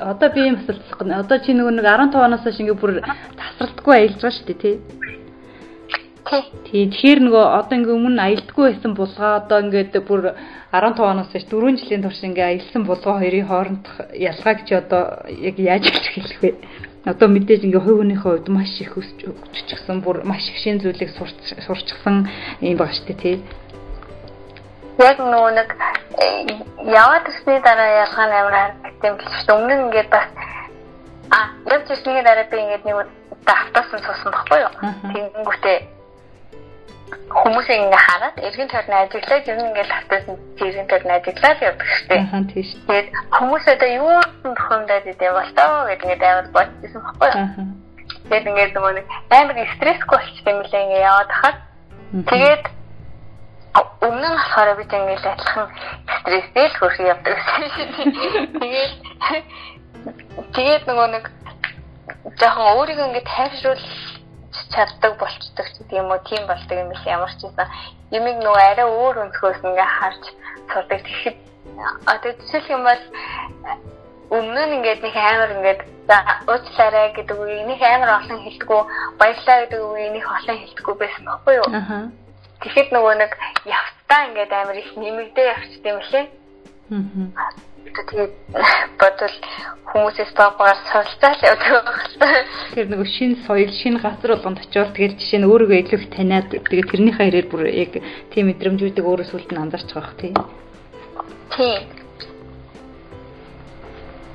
одоо 0.00 0.28
би 0.30 0.40
юм 0.46 0.56
асуулт 0.56 0.82
гэнэ. 0.98 1.18
Одоо 1.22 1.38
чи 1.38 1.52
нөгөө 1.52 1.74
нэг 1.78 1.86
15 1.86 2.24
оноос 2.26 2.42
хойш 2.42 2.58
ингээ 2.62 2.78
бүр 2.78 2.92
тасралтгүй 3.38 3.94
аялж 3.94 4.18
байгаа 4.18 4.36
шүү 4.36 4.46
дээ 4.48 4.62
тий. 4.62 4.76
Тий. 6.68 6.86
Тэгэхээр 6.92 7.20
нөгөө 7.24 7.44
одоо 7.56 7.74
ингээ 7.78 7.96
өмнө 7.96 8.20
аялдаггүй 8.20 8.64
байсан 8.68 8.92
булгаа 8.92 9.32
одоо 9.40 9.58
ингээд 9.64 9.96
бүр 10.04 10.36
15 10.76 11.00
оноос 11.00 11.32
хойш 11.32 11.44
4 11.48 11.80
жилийн 11.80 12.02
турш 12.04 12.20
ингээ 12.20 12.46
аялсан 12.48 12.82
булгаа 12.84 13.16
хоёрын 13.20 13.48
хоорондох 13.48 13.96
ялгааг 14.12 14.58
чи 14.68 14.74
одоо 14.76 15.24
яг 15.32 15.56
яаж 15.56 15.88
хэлэх 15.88 16.40
вэ? 16.44 16.50
Одоо 17.08 17.28
мэдээж 17.32 17.64
ингээ 17.64 17.80
хувь 17.80 18.04
хүнийхээ 18.04 18.44
хувьд 18.44 18.48
маш 18.52 18.76
их 18.76 18.92
өсч 19.00 19.24
өгчихсэн 19.24 20.04
бүр 20.04 20.28
маш 20.28 20.44
их 20.52 20.60
шин 20.60 20.76
зүйлийг 20.84 21.08
сурчсан 21.16 22.28
юм 22.60 22.76
байна 22.76 22.92
шүү 22.92 23.06
дээ 23.08 23.22
тий. 23.24 23.36
Яг 24.98 25.18
нөгөө 25.22 25.50
нэг 25.54 25.70
э, 26.18 26.26
яваад 26.90 27.28
ирсний 27.30 27.60
дараа 27.62 27.90
ялгаа 28.02 28.26
нь 28.26 28.34
амар 28.38 28.54
харагдсан 28.54 29.06
юм 29.06 29.16
биш 29.18 29.46
үү? 29.46 29.54
Өмнө 29.54 29.74
нь 29.74 29.84
ингээд 29.86 30.10
бас 30.10 30.26
а 31.30 31.38
явж 31.70 31.86
ирсний 31.94 32.22
дараа 32.22 32.46
би 32.50 32.58
ингээд 32.58 32.84
нэг 32.84 32.96
автосан 33.46 34.00
суусан 34.02 34.32
баггүй 34.34 34.58
юу? 34.66 34.72
Тэнгүүтээ 35.14 35.78
хүмүүс 37.30 37.68
ингээ 37.68 38.02
хараад 38.08 38.36
эргэн 38.42 38.68
тойрны 38.68 38.96
ажиглаад 39.04 39.48
ер 39.48 39.56
нь 39.56 39.68
ингээл 39.68 39.96
автосан 39.98 40.36
эргэн 40.60 40.88
тойрны 40.88 41.12
ажиглаад 41.14 41.58
явдаг 41.62 41.88
шүү 41.88 42.08
дээ. 42.08 42.22
Аа 42.32 42.44
тийш. 42.52 42.70
Тэгээд 42.88 43.08
хүмүүс 43.36 43.64
одоо 43.68 43.90
юу 44.02 44.16
тохиомдоод 44.44 45.06
идэв 45.12 45.32
болтоо 45.36 45.70
гэдэг 45.88 46.04
ингээд 46.04 46.24
амар 46.26 46.48
бодчихсон 46.56 47.02
баггүй 47.04 47.28
юу? 47.32 47.46
Тэгээд 48.28 48.48
ингээд 48.48 48.72
нөгөө 48.76 48.92
нэг 48.96 49.06
амар 49.30 49.56
стрессгүй 49.76 50.16
болчихсон 50.18 50.52
юм 50.52 50.60
лээ 50.66 50.84
ингээ 50.84 51.06
яваад 51.06 51.30
хахад 51.32 51.56
тэгээд 52.32 52.64
өмнө 54.02 54.28
нь 54.28 54.36
болохоор 54.36 54.70
би 54.78 54.84
ингээл 54.84 55.30
адилхан 55.32 55.68
стресстэй 56.18 56.66
л 56.68 56.78
хөрх 56.78 56.98
явдаг. 57.00 57.36
Тэгээд 58.60 58.92
тэгээд 60.56 60.82
нөгөө 60.88 61.08
нэг 61.14 61.24
жоохон 62.38 62.66
өөрийгөө 62.78 63.06
ингээд 63.08 63.28
тайвшруул 63.28 63.84
чаддаг 64.72 65.12
болчдөг 65.18 65.66
ч 65.66 65.74
гэдэг 65.78 65.98
юм 65.98 66.10
уу 66.10 66.20
тийм 66.28 66.42
болдог 66.46 66.76
юм 66.78 66.88
биш 66.92 67.02
ямар 67.06 67.32
ч 67.38 67.40
байсан 67.46 67.68
юмыг 68.10 68.36
нөгөө 68.42 68.64
арай 68.70 68.88
өөр 68.88 69.16
өнцгөөс 69.24 69.60
ингээ 69.64 69.90
харж 69.98 70.22
сурдаг. 70.72 71.00
Тэгэхэд 71.04 71.36
одоо 72.06 72.30
жишээлх 72.38 72.68
юм 72.70 72.82
бол 72.84 73.02
өмнө 74.30 74.62
нь 74.66 74.74
ингээд 74.78 75.00
нэг 75.04 75.16
амар 75.16 75.50
ингээд 75.56 75.80
уучлаарай 76.48 77.12
гэдэг 77.16 77.36
үе 77.36 77.64
нэг 77.68 77.80
амар 77.82 78.10
олон 78.20 78.40
хэлдэггүй 78.44 78.82
баярлаа 79.20 79.56
гэдэг 79.64 79.80
үе 79.80 80.08
нэг 80.12 80.24
олон 80.24 80.56
хэлдэггүй 80.62 80.96
байсан 81.00 81.24
баггүй 81.28 81.54
юу 81.60 81.68
тэгэхэд 82.62 82.88
нөгөө 82.92 83.14
нэг 83.22 83.32
явцдаа 83.64 84.20
ингээд 84.28 84.52
амар 84.52 84.76
их 84.76 84.90
нэмэгдээ 84.96 85.46
явчихдээ 85.54 85.92
юм 85.92 86.02
лээ 86.12 86.26
аа 87.36 87.50
тэгээд 87.94 88.34
бодвол 89.00 89.36
хүмүүсээс 89.90 90.32
багаар 90.36 90.78
суралцаал 90.92 91.40
явдаг 91.42 91.84
байна. 92.20 92.44
Тэр 92.74 92.86
нэг 92.92 93.06
шин 93.08 93.36
соёл, 93.46 93.72
шин 93.72 93.98
газар 93.98 94.36
болгонд 94.36 94.60
очиод 94.62 94.92
тэгээд 94.94 95.18
жишээ 95.18 95.40
нь 95.40 95.48
өөрийгөө 95.48 95.78
илүү 95.82 95.98
их 95.98 96.10
таниад 96.12 96.48
тэгээд 96.52 96.90
тэрнийхээ 96.92 97.26
хэрээр 97.26 97.48
бүр 97.48 97.62
яг 97.72 97.92
тийм 98.32 98.52
мэдрэмжүүдийг 98.52 99.06
өөрөө 99.06 99.26
сүлд 99.28 99.50
нь 99.52 99.62
анзаарч 99.62 99.88
байгаа 99.92 100.12
хэрэг 100.12 100.20
тийм. 100.20 100.34
Тийм. 101.56 101.80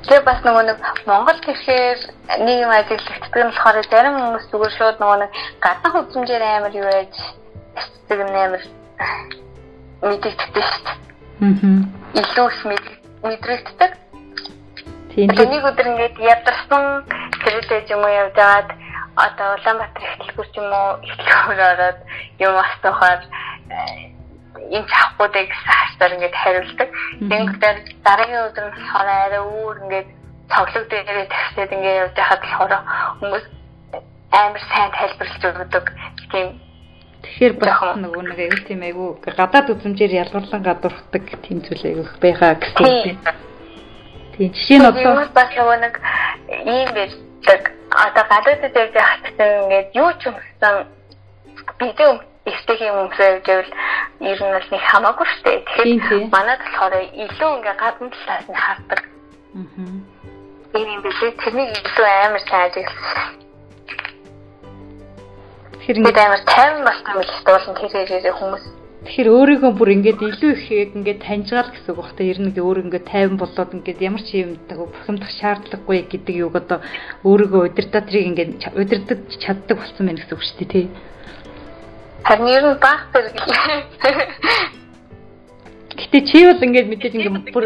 Тэгээ 0.03 0.27
бас 0.27 0.39
нөгөө 0.43 0.63
нэг 0.67 0.79
Монгол 1.07 1.39
гэхээр 1.39 1.99
нэг 2.43 2.57
юм 2.65 2.71
ажиглагдаг 2.73 3.41
нь 3.41 3.51
болохоор 3.53 3.77
зарим 3.87 4.15
хүмүүс 4.19 4.45
зүгээр 4.51 4.73
шууд 4.75 4.97
нөгөө 4.99 5.17
нэг 5.23 5.31
гадна 5.63 5.89
хөгжмжээр 5.93 6.43
амар 6.43 6.73
юу 6.75 6.89
яаж 6.89 7.15
тэгдэг 7.75 8.19
юм 8.19 8.31
амар 8.35 8.63
мэдэгддэг 10.01 10.63
шүү 10.63 10.81
дээ. 10.85 10.97
Аа. 11.43 11.93
Илүү 12.19 12.47
их 12.51 12.59
мэдрэгддэг. 13.23 13.91
Тийм. 15.13 15.27
Нэг 15.29 15.63
өдөр 15.69 15.87
ингээд 15.93 16.17
ядарсан 16.19 17.05
тэрэлж 17.43 17.87
юм 17.93 18.03
уу 18.03 18.11
явж 18.11 18.35
байгаад 18.35 18.69
одоо 19.15 19.47
Улаанбаатар 19.55 20.03
ихтлгүүр 20.25 20.47
ч 20.49 20.55
юм 20.57 20.69
уу 20.73 20.89
ихтлгүүр 21.05 21.61
ороод 21.71 21.99
юм 22.41 22.55
асуухаар 22.57 23.21
энэ 24.73 24.89
чавхуудыг 24.89 25.49
хаашдаар 25.53 26.15
ингээд 26.17 26.35
хариулдаг. 26.41 26.89
Тэнгэр 27.29 27.77
дараагийн 28.05 28.45
өдөр 28.49 28.65
нь 28.69 28.77
арай 28.97 29.41
өөр 29.41 29.77
ингээд 29.85 30.09
цоглог 30.49 30.85
дээрээ 30.89 31.27
тавьчихад 31.29 31.75
ингээд 31.77 32.01
явж 32.03 32.15
байхад 32.17 32.41
болохоор 32.41 32.73
хүмүүс 33.21 33.45
амар 34.33 34.63
сайн 34.69 34.91
тайлбарлаж 34.97 35.43
өгдөг. 35.45 35.85
Тийм 36.31 36.47
Тэгэхээр 37.23 37.53
бас 37.55 37.79
нөгөө 38.03 38.23
нэг 38.27 38.39
аюу 38.43 38.59
тийм 38.67 38.81
айгу 38.83 39.05
гадаад 39.23 39.71
үзмжээр 39.71 40.13
ялгарлан 40.27 40.63
гадуурхдаг 40.63 41.23
тийм 41.47 41.63
зүйл 41.63 41.83
айгу 41.87 42.03
байгаа 42.19 42.59
гэсэн 42.59 42.83
үг. 42.83 43.31
Тийм 44.35 44.49
жишээ 44.51 44.79
нь 44.83 44.87
одоо 44.91 45.23
бас 45.31 45.49
нөгөө 45.55 45.77
нэг 45.87 45.95
ийм 46.67 46.89
байдаг. 46.91 47.61
Одоо 47.95 48.23
гадаадд 48.27 48.75
явж 48.75 48.91
байхад 48.91 49.23
ингээд 49.39 49.89
юу 49.95 50.11
ч 50.19 50.21
юмсан 50.27 50.75
бидээ 51.79 52.11
эвтэйх 52.43 52.81
юм 52.83 52.97
өмсөж 53.07 53.45
байвал 53.47 53.71
ер 54.19 54.39
нь 54.43 54.53
бол 54.55 54.67
нэг 54.71 54.83
хамаагүй 54.91 55.27
шүү 55.31 55.43
дээ. 55.47 55.59
Тэгэхээр 55.63 56.27
манайд 56.27 56.59
болохоор 56.59 56.93
илүү 57.23 57.51
ингээ 57.55 57.75
гадна 57.79 58.09
талаас 58.11 58.47
нь 58.51 58.63
хардаг. 58.63 59.01
Аа. 59.55 60.13
ийм 60.75 60.89
юм 60.91 61.01
биш. 61.05 61.19
Тэрнийг 61.39 61.71
илүү 61.71 62.07
амар 62.25 62.43
сайн 62.43 62.67
ажигласан. 62.67 63.42
Тэгэхээр 65.83 65.99
ингээд 65.99 66.15
амар 66.23 66.41
тайван 66.47 66.83
болсон 66.87 67.11
юм 67.11 67.19
л 67.27 67.43
дуулан 67.43 67.75
тэр 67.75 67.91
хэрэг 67.91 68.35
хүмүүс. 68.39 68.63
Тэгэхээр 69.03 69.29
өөрийгөө 69.35 69.71
бүр 69.75 69.89
ингээд 69.99 70.19
илүү 70.31 70.51
их 70.55 70.95
ингээд 70.95 71.19
таньжгаал 71.27 71.75
гэсэн 71.75 71.91
үг 71.91 71.99
багтаа 71.99 72.23
ер 72.23 72.39
нь 72.39 72.55
өөр 72.55 72.87
ингээд 72.87 73.11
тайван 73.11 73.35
болоод 73.35 73.75
ингээд 73.75 73.99
ямар 73.99 74.23
ч 74.23 74.47
юм 74.47 74.55
бухимдах 74.63 75.27
шаардлагагүй 75.27 76.07
гэдэг 76.07 76.35
юуг 76.39 76.55
одоо 76.55 76.79
өөрийгөө 77.27 77.61
удирдах 77.67 78.07
тэрийг 78.07 78.31
ингээд 78.31 78.79
удирдах 78.79 79.19
чаддаг 79.43 79.75
болсон 79.75 80.07
байна 80.07 80.23
гэсэн 80.23 80.35
үг 80.39 80.43
шүү 80.47 80.57
дээ 80.63 80.71
тий. 80.71 80.87
Харин 82.23 82.47
ер 82.47 82.63
нь 82.63 82.79
баах 82.79 83.03
зэрэг 83.11 83.35
Гэтэ 85.93 86.19
чи 86.25 86.41
бол 86.41 86.57
ингээд 86.57 86.89
мэдээж 86.89 87.13
ингээд 87.13 87.53
бүр 87.53 87.65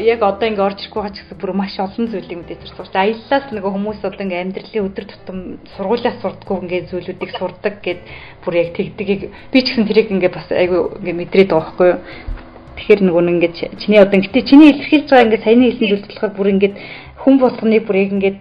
яг 0.00 0.20
одоо 0.24 0.48
ингээд 0.48 0.64
орж 0.64 0.78
ирэхгүй 0.80 1.00
байгаа 1.02 1.12
ч 1.12 1.20
гэсэн 1.20 1.36
бүр 1.36 1.52
маш 1.52 1.76
олон 1.76 2.08
зүйлийг 2.08 2.40
мэдээж 2.40 2.72
сурч. 2.72 2.94
Аяллаас 2.96 3.52
нөгөө 3.52 3.72
хүмүүс 3.76 4.00
одоо 4.00 4.22
ингээд 4.24 4.44
амьдралын 4.48 4.86
өдөр 4.88 5.04
тутам 5.04 5.38
сургуулиас 5.76 6.16
сурдаггүй 6.24 6.56
ингээд 6.64 6.88
зүйлүүдийг 6.88 7.30
сурдаг 7.36 7.74
гэд 7.84 8.00
бүр 8.48 8.54
яг 8.56 8.68
тэгдгийг 8.72 9.20
би 9.52 9.58
ч 9.60 9.66
гэсэн 9.76 9.84
тэрийг 9.92 10.08
ингээд 10.08 10.36
бас 10.40 10.48
айгүй 10.48 10.80
ингээд 11.04 11.20
мэдрээд 11.20 11.50
байгаа 11.52 11.68
байхгүй 11.68 11.88
юу. 11.92 12.00
Тэгэхээр 12.80 13.00
нөгөө 13.04 13.22
нэг 13.28 13.34
ингээд 13.36 13.56
чиний 13.76 14.00
одоо 14.00 14.18
гэтэ 14.24 14.40
чиний 14.48 14.68
илэрхийлж 14.72 15.08
байгаа 15.12 15.26
ингээд 15.28 15.44
саяны 15.44 15.64
хэлсэн 15.68 15.88
зүйл 15.92 16.06
болохоор 16.08 16.32
бүр 16.32 16.48
ингээд 16.56 16.74
хүн 17.20 17.34
болгоныг 17.36 17.82
бүр 17.84 17.96
яг 18.00 18.10
ингээд 18.16 18.40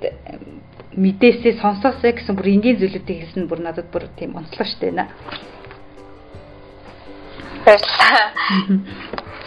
мэдээсээ 0.96 1.60
сонсоосоо 1.60 2.12
гэсэн 2.16 2.36
бүр 2.40 2.48
энгийн 2.56 2.80
зүйлүүдийг 2.80 3.20
хэлсэн 3.20 3.52
бүр 3.52 3.60
надад 3.60 3.92
бүр 3.92 4.08
тийм 4.16 4.40
онцлог 4.40 4.64
штэ 4.64 4.96
нэ. 4.96 5.12
Баярлалаа. 7.66 8.30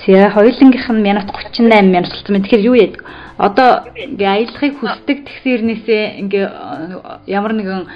Тэгээ 0.03 0.31
хоёулынгийнх 0.35 0.89
нь 0.91 1.03
минут 1.07 1.31
38 1.31 1.87
минут 1.87 2.11
болсон 2.11 2.35
байна. 2.35 2.45
Тэгэхээр 2.45 2.67
юу 2.67 2.75
яадаг? 2.75 3.03
Одоо 3.39 3.71
ингээ 3.95 4.27
аялахыг 4.27 4.75
хүсдэг 4.83 5.19
тэгсэрнээсээ 5.27 6.03
ингээ 6.27 6.47
ямар 7.31 7.53
нэгэн 7.55 7.87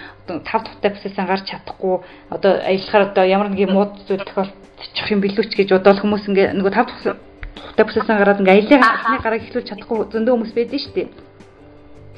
тав 0.47 0.63
тухтай 0.63 0.91
процессан 0.95 1.27
гарч 1.27 1.51
чадахгүй 1.51 2.07
одоо 2.31 2.53
аялахаар 2.63 3.11
одоо 3.11 3.25
ямар 3.27 3.49
нэгэн 3.51 3.75
мууд 3.75 4.07
зүйл 4.07 4.23
тохиолдчих 4.23 5.11
юм 5.11 5.21
билүү 5.25 5.45
ч 5.51 5.59
гэж 5.59 5.69
бодоод 5.75 5.99
хүмүүс 5.99 6.31
ингээ 6.31 6.55
нөгөө 6.55 6.71
тав 6.71 6.87
тухтай 6.87 7.85
процессан 7.85 8.19
гараад 8.23 8.39
ингээ 8.39 8.71
аялахны 8.71 9.19
гараг 9.19 9.43
эхлүүлж 9.43 9.67
чадахгүй 9.67 10.07
зөндөө 10.15 10.35
хүмүүс 10.39 10.53
байдаг 10.55 10.79
шүү 10.79 10.95
дээ. 10.95 11.09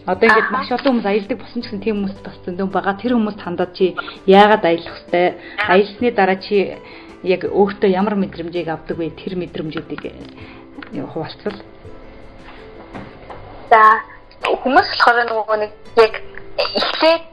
Одоо 0.05 0.28
ингээд 0.28 0.52
маш 0.52 0.68
олон 0.68 1.00
хүмүүс 1.00 1.09
аялдаг 1.09 1.38
болсон 1.40 1.61
ч 1.62 1.64
гэсэн 1.64 1.80
тийм 1.80 1.96
хүмүүс 2.05 2.16
бас 2.20 2.36
зөндөө 2.44 2.68
байгаа. 2.68 3.00
Тэр 3.00 3.16
хүмүүст 3.16 3.40
хандаад 3.40 3.72
чи 3.72 3.96
яагаад 4.28 4.64
аялах 4.68 5.00
вэ? 5.09 5.40
Аялсны 5.64 6.09
дараа 6.12 6.36
чи 6.44 6.76
яг 7.25 7.49
өөртөө 7.49 7.91
ямар 7.91 8.14
мэдрэмжийг 8.20 8.68
авдаг 8.68 8.97
вэ? 9.01 9.16
Тэр 9.16 9.41
мэдрэмжүүдийг 9.41 10.03
хуваалцвал. 11.12 11.59
За 13.72 13.81
хүмүүс 14.45 14.89
болохоор 14.93 15.25
нөгөө 15.33 15.57
нэг 15.64 15.72
яг 15.97 16.14
эхлээд 16.61 17.25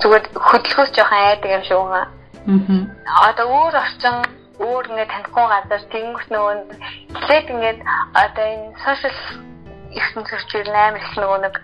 зүгээр 0.00 0.24
хөдөлгөөс 0.36 0.90
жоохон 0.94 1.24
айдаг 1.32 1.50
юм 1.50 1.64
шиг 1.64 1.78
байгаа. 1.80 2.06
Аа. 2.46 3.28
Одоо 3.32 3.46
өөр 3.48 3.74
орчин 3.80 4.16
өөр 4.60 4.84
ингэ 4.92 5.06
танихгүй 5.10 5.46
газар 5.48 5.82
тэнгус 5.90 6.26
нөгөө 6.30 6.54
эхлээд 7.16 7.46
ингээд 7.50 7.80
одоо 8.14 8.46
энэ 8.46 8.76
сошиал 8.84 9.18
ихсэн 9.96 10.22
зөрчил 10.28 10.70
амар 10.70 11.00
их 11.00 11.16
нөгөө 11.16 11.40
нэг 11.42 11.54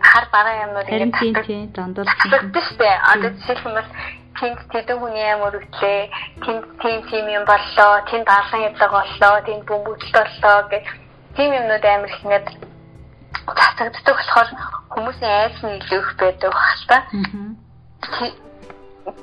хар 0.00 0.24
бараа 0.32 0.54
юмнууд 0.66 0.88
ингээд 0.88 1.14
татдаг. 1.14 1.46
Дандаа. 1.76 2.04
Тэгтээ 2.54 2.94
одоо 3.12 3.30
бол 3.76 3.88
тэнд 4.38 4.58
тэдэн 4.72 4.98
хүний 4.98 5.26
амар 5.32 5.54
үтлээ 5.58 6.10
тэнд 6.44 6.64
тийм 6.82 6.98
тийм 7.10 7.26
юм 7.28 7.44
боллоо. 7.44 7.92
Тэнд 8.10 8.28
алан 8.28 8.60
ядлаг 8.68 8.90
боллоо. 8.90 9.34
Тэнд 9.46 9.64
бөмбөгдөлт 9.68 10.14
боллоо 10.14 10.58
гэх 10.70 10.86
тийм 11.36 11.50
юмнууд 11.52 11.84
амар 11.84 12.10
их 12.10 12.24
ингээд 12.24 12.48
цацагддаг 13.56 14.16
болохоор 14.16 14.48
хүмүүсийн 14.94 15.34
айц 15.42 15.56
нь 15.62 15.78
илүү 15.78 16.00
их 16.02 16.10
байдаг 16.18 16.52
бах 16.52 16.72
та. 16.88 16.98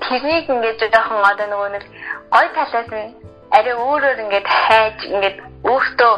Тэрийг 0.05 0.45
ингээд 0.49 0.82
жоохон 0.93 1.24
одоо 1.32 1.47
нөгөө 1.49 1.70
нэг 1.76 1.84
гой 2.34 2.47
талаас 2.55 2.89
нь 2.91 3.13
арай 3.51 3.76
өөрөөр 3.76 4.24
ингээд 4.24 4.47
хайж 4.47 4.97
ингээд 5.13 5.38
өөртөө 5.70 6.13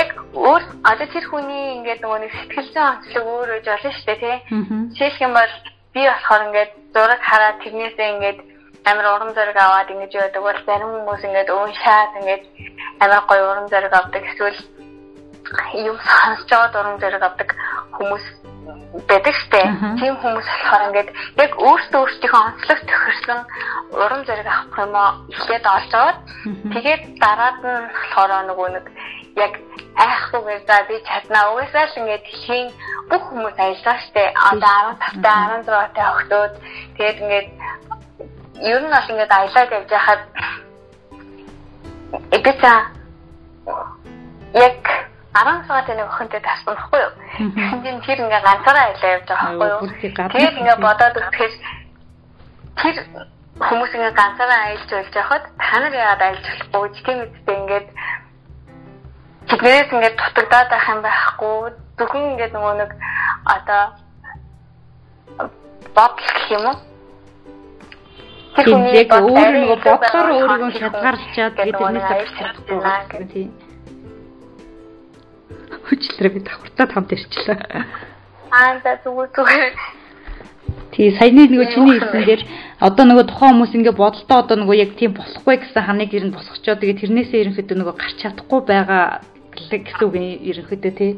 яг 0.00 0.08
өөр 0.34 0.62
одоо 0.90 1.06
тэр 1.12 1.24
хүний 1.28 1.66
ингээд 1.78 2.00
нөгөө 2.02 2.20
нэг 2.22 2.32
сэтгэл 2.34 2.70
зүйн 2.72 2.88
онцлог 2.90 3.24
өөр 3.26 3.48
үж 3.58 3.66
болно 3.66 3.90
шүү 3.92 4.06
дээ 4.06 4.18
тий. 4.22 4.36
Жишээлх 4.94 5.20
юм 5.26 5.34
бол 5.34 5.54
би 5.94 6.00
болохоор 6.06 6.42
ингээд 6.46 6.72
зураг 6.94 7.20
хараад 7.30 7.56
тэрнээсээ 7.62 8.08
ингээд 8.14 8.38
амар 8.90 9.06
урам 9.14 9.30
зориг 9.34 9.56
аваад 9.56 9.90
ингэж 9.90 10.12
яадаг 10.14 10.42
бол 10.42 10.60
зарим 10.66 10.90
хүмүүс 10.94 11.22
ингээд 11.28 11.50
уушаад 11.50 12.12
ингээд 12.20 12.44
амар 13.02 13.20
гоё 13.28 13.44
урам 13.50 13.66
зориг 13.72 13.92
авдаг 13.92 14.22
эсвэл 14.30 14.58
юм 15.74 15.98
сонсож 15.98 16.50
аваад 16.52 16.74
урам 16.80 16.96
зориг 17.02 17.22
авдаг 17.22 17.48
хүмүүс 17.96 18.24
байдаг 19.08 19.34
штэ. 19.34 19.62
Тийм 20.00 20.14
хүмүүс 20.22 20.46
болохоор 20.46 20.82
ингээд 20.88 21.10
яг 21.42 21.52
өөртөө 21.58 22.00
өөртөөхөө 22.00 22.40
онцлог 22.46 22.80
тохирсон 22.90 23.40
урам 24.02 24.22
зориг 24.28 24.46
авах 24.46 24.78
юм 24.78 24.94
аа 24.94 25.10
эхлээд 25.34 25.64
олж 25.76 25.92
аваад 25.94 26.18
тэгээд 26.74 27.02
дараад 27.22 27.58
нь 27.66 27.86
болохоор 27.90 28.30
нөгөө 28.50 28.68
нэг 28.74 28.86
яг 29.36 29.54
айхгүйгээр 30.04 30.62
за 30.66 30.76
би 30.88 30.96
чаднаа 31.08 31.44
угаасаа 31.52 31.84
л 31.86 31.98
ингээд 32.00 32.26
хийн 32.42 32.68
бүх 33.10 33.22
хүмүүс 33.28 33.56
ажиллаа 33.58 33.98
штэ. 34.06 34.24
Одоо 34.50 34.78
15 34.96 35.24
та 35.24 35.32
16 35.60 35.96
та 35.96 36.04
охтууд 36.14 36.54
тэгээд 36.96 37.18
ингээд 37.24 37.48
ер 38.70 38.80
нь 38.80 38.92
бол 38.94 39.10
ингээд 39.12 39.32
аялаад 39.36 39.70
явж 39.76 39.90
байхад 39.92 40.22
эгэцаа 42.36 42.78
яг 44.54 44.80
10 45.34 45.66
сар 45.68 45.84
тань 45.86 46.02
охинтой 46.02 46.40
тассан 46.40 46.74
баггүй 46.74 47.00
юу. 47.00 47.12
Тэгвэл 47.54 48.04
тэр 48.06 48.18
ингээ 48.24 48.42
ганцаараа 48.48 48.84
аялаа 48.88 49.14
явж 49.14 49.26
байгаа 49.28 49.52
байхгүй 49.58 49.68
юу. 49.68 49.80
Тэгээд 50.32 50.58
ингээ 50.60 50.78
бодоод 50.84 51.16
үзэхээр 51.20 51.52
тэр 52.80 52.96
хүмүүс 53.60 53.92
ингээ 53.94 54.14
ганцаараа 54.16 54.60
аялж 54.66 54.90
болж 54.90 55.12
байхад 55.14 55.44
та 55.60 55.76
нар 55.78 55.94
яагаад 55.94 56.22
аялж 56.26 56.44
болохгүй 56.72 56.88
ч 56.94 56.98
тийм 57.06 57.18
үстэй 57.28 57.56
ингээд 57.60 57.88
Тэгнээс 59.50 59.90
ингээд 59.90 60.14
дутагдаад 60.14 60.68
байх 60.70 60.86
юм 60.86 61.00
байхгүй. 61.02 61.74
Зөвхөн 61.98 62.30
ингээд 62.38 62.54
нөгөө 62.54 62.74
нэг 62.78 62.90
одоо 63.50 63.82
бодол 65.90 66.30
гэх 66.30 66.48
юм 66.54 66.64
уу? 66.70 66.78
Хүний 68.54 68.94
яг 68.94 69.10
өөр 69.10 69.54
нөгөө 69.58 69.78
бодлоор 69.82 70.28
өөрийгөө 70.38 70.70
хязгаарлалчаад 70.78 71.54
тэгээд 71.58 71.78
тэрнээс 71.82 72.10
авчихсан 72.14 73.26
тийм. 73.34 73.50
Хүчлэрээ 75.86 76.34
би 76.34 76.40
давхартаа 76.46 76.86
хамт 76.94 77.10
ирчлээ. 77.14 77.58
Аа 78.54 78.78
за 78.86 79.02
зүгээр 79.02 79.30
зүгээр. 79.34 79.74
Тий, 80.94 81.10
саяны 81.18 81.46
нөгөө 81.50 81.68
чиний 81.74 81.98
хэлсэн 81.98 82.22
дээр 82.26 82.42
одоо 82.82 83.04
нөгөө 83.06 83.26
тухайн 83.30 83.54
хүмүүс 83.54 83.74
ингээ 83.78 83.94
бодолтой 83.94 84.38
одоо 84.42 84.56
нөгөө 84.58 84.76
яг 84.78 84.90
тийм 84.98 85.14
болохгүй 85.14 85.62
гэсэн 85.62 85.86
ханыг 85.86 86.10
ер 86.14 86.26
нь 86.26 86.34
босгочоо 86.34 86.74
тэгээд 86.74 87.00
тэрнээсээ 87.06 87.42
ерөнхийдөө 87.46 87.76
нөгөө 87.78 87.94
гарч 87.98 88.16
чадахгүй 88.18 88.60
байгаа 88.66 89.22
гэсэн 89.54 90.04
үг 90.06 90.14
ерөнхийдөө 90.16 90.92
тий. 90.98 91.12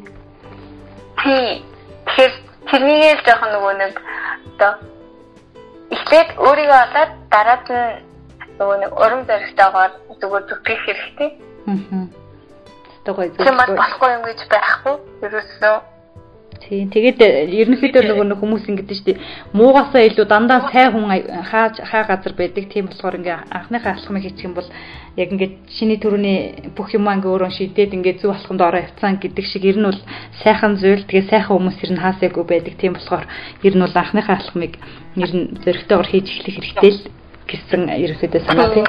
Тий. 1.22 1.62
Тэгэхээр 2.06 2.32
тэрнийг 2.68 3.18
л 3.20 3.26
жоохон 3.26 3.50
нөгөө 3.52 3.74
нэг 3.82 3.94
одоо 4.56 4.72
эхлээд 5.92 6.28
өөрийгөө 6.40 6.80
олоод 6.86 7.12
дараад 7.32 7.66
нь 7.68 8.12
нөгөө 8.58 8.76
нэг 8.82 8.92
урам 8.96 9.22
зоригтойгоор 9.28 9.92
зүгээр 10.20 10.44
зүтгэх 10.48 10.80
хэрэгтэй. 10.86 11.30
Аа. 11.68 12.06
Тэгвэл 13.04 13.34
зүгээр 13.36 13.78
болохгүй 13.78 14.10
юм 14.16 14.22
гэж 14.26 14.40
байхгүй. 14.50 14.94
Ерөөсөө 15.26 15.76
Тийм. 16.62 16.90
Тэгээд 16.94 17.18
ерөнхийдөө 17.50 18.02
нөгөө 18.06 18.26
нэг 18.30 18.38
хүмүүс 18.38 18.66
ингэдэж 18.70 18.98
штий 19.02 19.16
муугасаа 19.50 20.06
илүү 20.06 20.26
дандаа 20.30 20.70
сайн 20.70 20.94
хүн 20.94 21.10
хаа 21.42 21.74
хаа 21.74 22.02
газар 22.06 22.32
байдаг. 22.38 22.70
Тийм 22.70 22.86
болохоор 22.86 23.18
ингээ 23.18 23.50
анхныхаа 23.50 23.98
алхмыг 23.98 24.22
хийчих 24.22 24.46
юм 24.46 24.54
бол 24.54 24.68
яг 25.16 25.28
ингээд 25.28 25.68
шиний 25.76 26.00
төрөний 26.00 26.72
бүх 26.72 26.94
юм 26.96 27.04
ингээ 27.04 27.28
өөрөө 27.28 27.52
шийдээд 27.52 27.92
ингээ 27.92 28.24
зөв 28.24 28.32
алхамд 28.32 28.64
ороо 28.64 28.80
явцсан 28.80 29.20
гэдэг 29.20 29.44
шиг 29.44 29.64
ер 29.68 29.76
нь 29.76 29.84
бол 29.84 30.00
сайхан 30.40 30.80
зүйл 30.80 31.04
тэгээ 31.04 31.28
сайхан 31.28 31.52
хүмүүс 31.52 31.84
ер 31.84 31.92
нь 31.92 32.00
хаасаагүй 32.00 32.44
байдаг. 32.48 32.74
Тийм 32.80 32.96
болохоор 32.96 33.28
ер 33.60 33.74
нь 33.76 33.84
бол 33.84 33.92
анхныхаа 33.92 34.40
алхмыг 34.40 34.80
ер 35.20 35.30
нь 35.36 35.44
зөрөгтэйгээр 35.60 36.08
хийж 36.08 36.26
эхлэх 36.32 36.56
хэрэгтэй 36.56 36.90
л 36.96 37.00
гэсэн 37.44 37.80
ерөнхийдөө 37.92 38.40
санаа 38.40 38.72
тийм. 38.72 38.88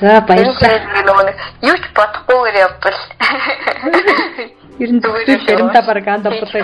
За 0.00 0.20
баярлалаа. 0.20 1.32
Юу 1.64 1.76
ч 1.80 1.84
бодохгүйгээр 1.96 2.56
явбал. 2.60 3.00
Ер 4.84 4.90
нь 4.92 5.00
зүгээр 5.00 5.40
баримтаа 5.48 5.82
баг 5.82 6.06
анда 6.06 6.30
болоо. 6.30 6.60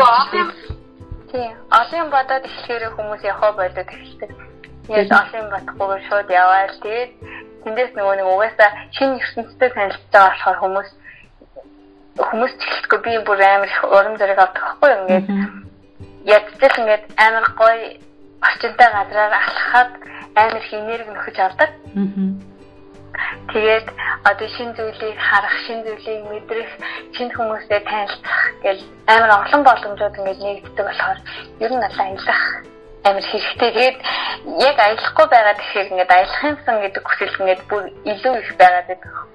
Тийм. 1.33 1.57
Олон 1.73 2.09
бодоод 2.13 2.45
эхлэхээр 2.47 2.95
хүмүүс 2.95 3.23
явах 3.27 3.57
болоод 3.59 3.75
эхэлдэг. 3.81 4.54
Яг 4.89 5.09
олон 5.09 5.49
бодохгүйгээр 5.51 6.03
шууд 6.09 6.29
яваал. 6.29 6.77
Тэгээд 6.85 7.13
тэндээс 7.65 7.93
нөгөө 7.97 8.15
нэг 8.21 8.29
угаасаа 8.29 8.71
шинэ 8.93 9.17
ертөнцтэй 9.25 9.71
танилцж 9.73 10.05
байгаа 10.13 10.29
болохоор 10.37 10.59
хүмүүс 10.61 10.91
хүмүүс 12.21 12.53
ч 12.61 12.63
ихэлгүй 12.69 13.01
би 13.05 13.13
бүр 13.27 13.41
амар 13.43 13.69
их 13.73 13.81
урам 13.85 14.15
зориг 14.21 14.39
авдаг 14.39 14.65
юу 14.85 14.93
ингээд 15.01 15.27
ядчил 16.29 16.81
ингээд 16.81 17.05
амар 17.17 17.47
гоё 17.57 17.97
орчинтай 18.45 18.89
газраар 18.93 19.33
алхахад 19.41 19.91
амар 20.37 20.61
их 20.61 20.75
энерги 20.75 21.11
нөхөж 21.11 21.37
авдаг. 21.41 21.71
Тэгээд 23.53 23.89
одоо 24.25 24.49
шин 24.57 24.75
зүйлийг 24.75 25.19
харах, 25.19 25.57
шин 25.67 25.81
зүйлийг 25.85 26.23
мэдрэх, 26.29 26.71
шинэ 27.17 27.33
хүмүүстэй 27.35 27.81
танилцах 27.89 28.39
гэл 28.63 28.83
амар 29.07 29.31
олон 29.41 29.63
боломжууд 29.65 30.19
ингээд 30.21 30.41
нэгддэг 30.45 30.85
болохоор 30.87 31.19
ер 31.65 31.73
нь 31.73 31.87
аль 31.89 32.01
аялах 32.05 32.43
амар 33.05 33.25
хэрэгтэй. 33.25 33.71
Тэгээд 33.71 33.99
яг 34.65 34.77
аялахгүй 34.81 35.27
байгаа 35.29 35.55
тэгэхээр 35.61 35.91
ингээд 35.93 36.13
аялах 36.17 36.43
юмсан 36.45 36.77
гэдэг 36.81 37.03
хүсэл 37.05 37.39
ингээд 37.41 37.63
бүр 37.69 37.83
илүү 38.13 38.35
их 38.41 38.51
байгаад 38.57 38.87
байдаг. 38.89 39.13
Аа. 39.13 39.29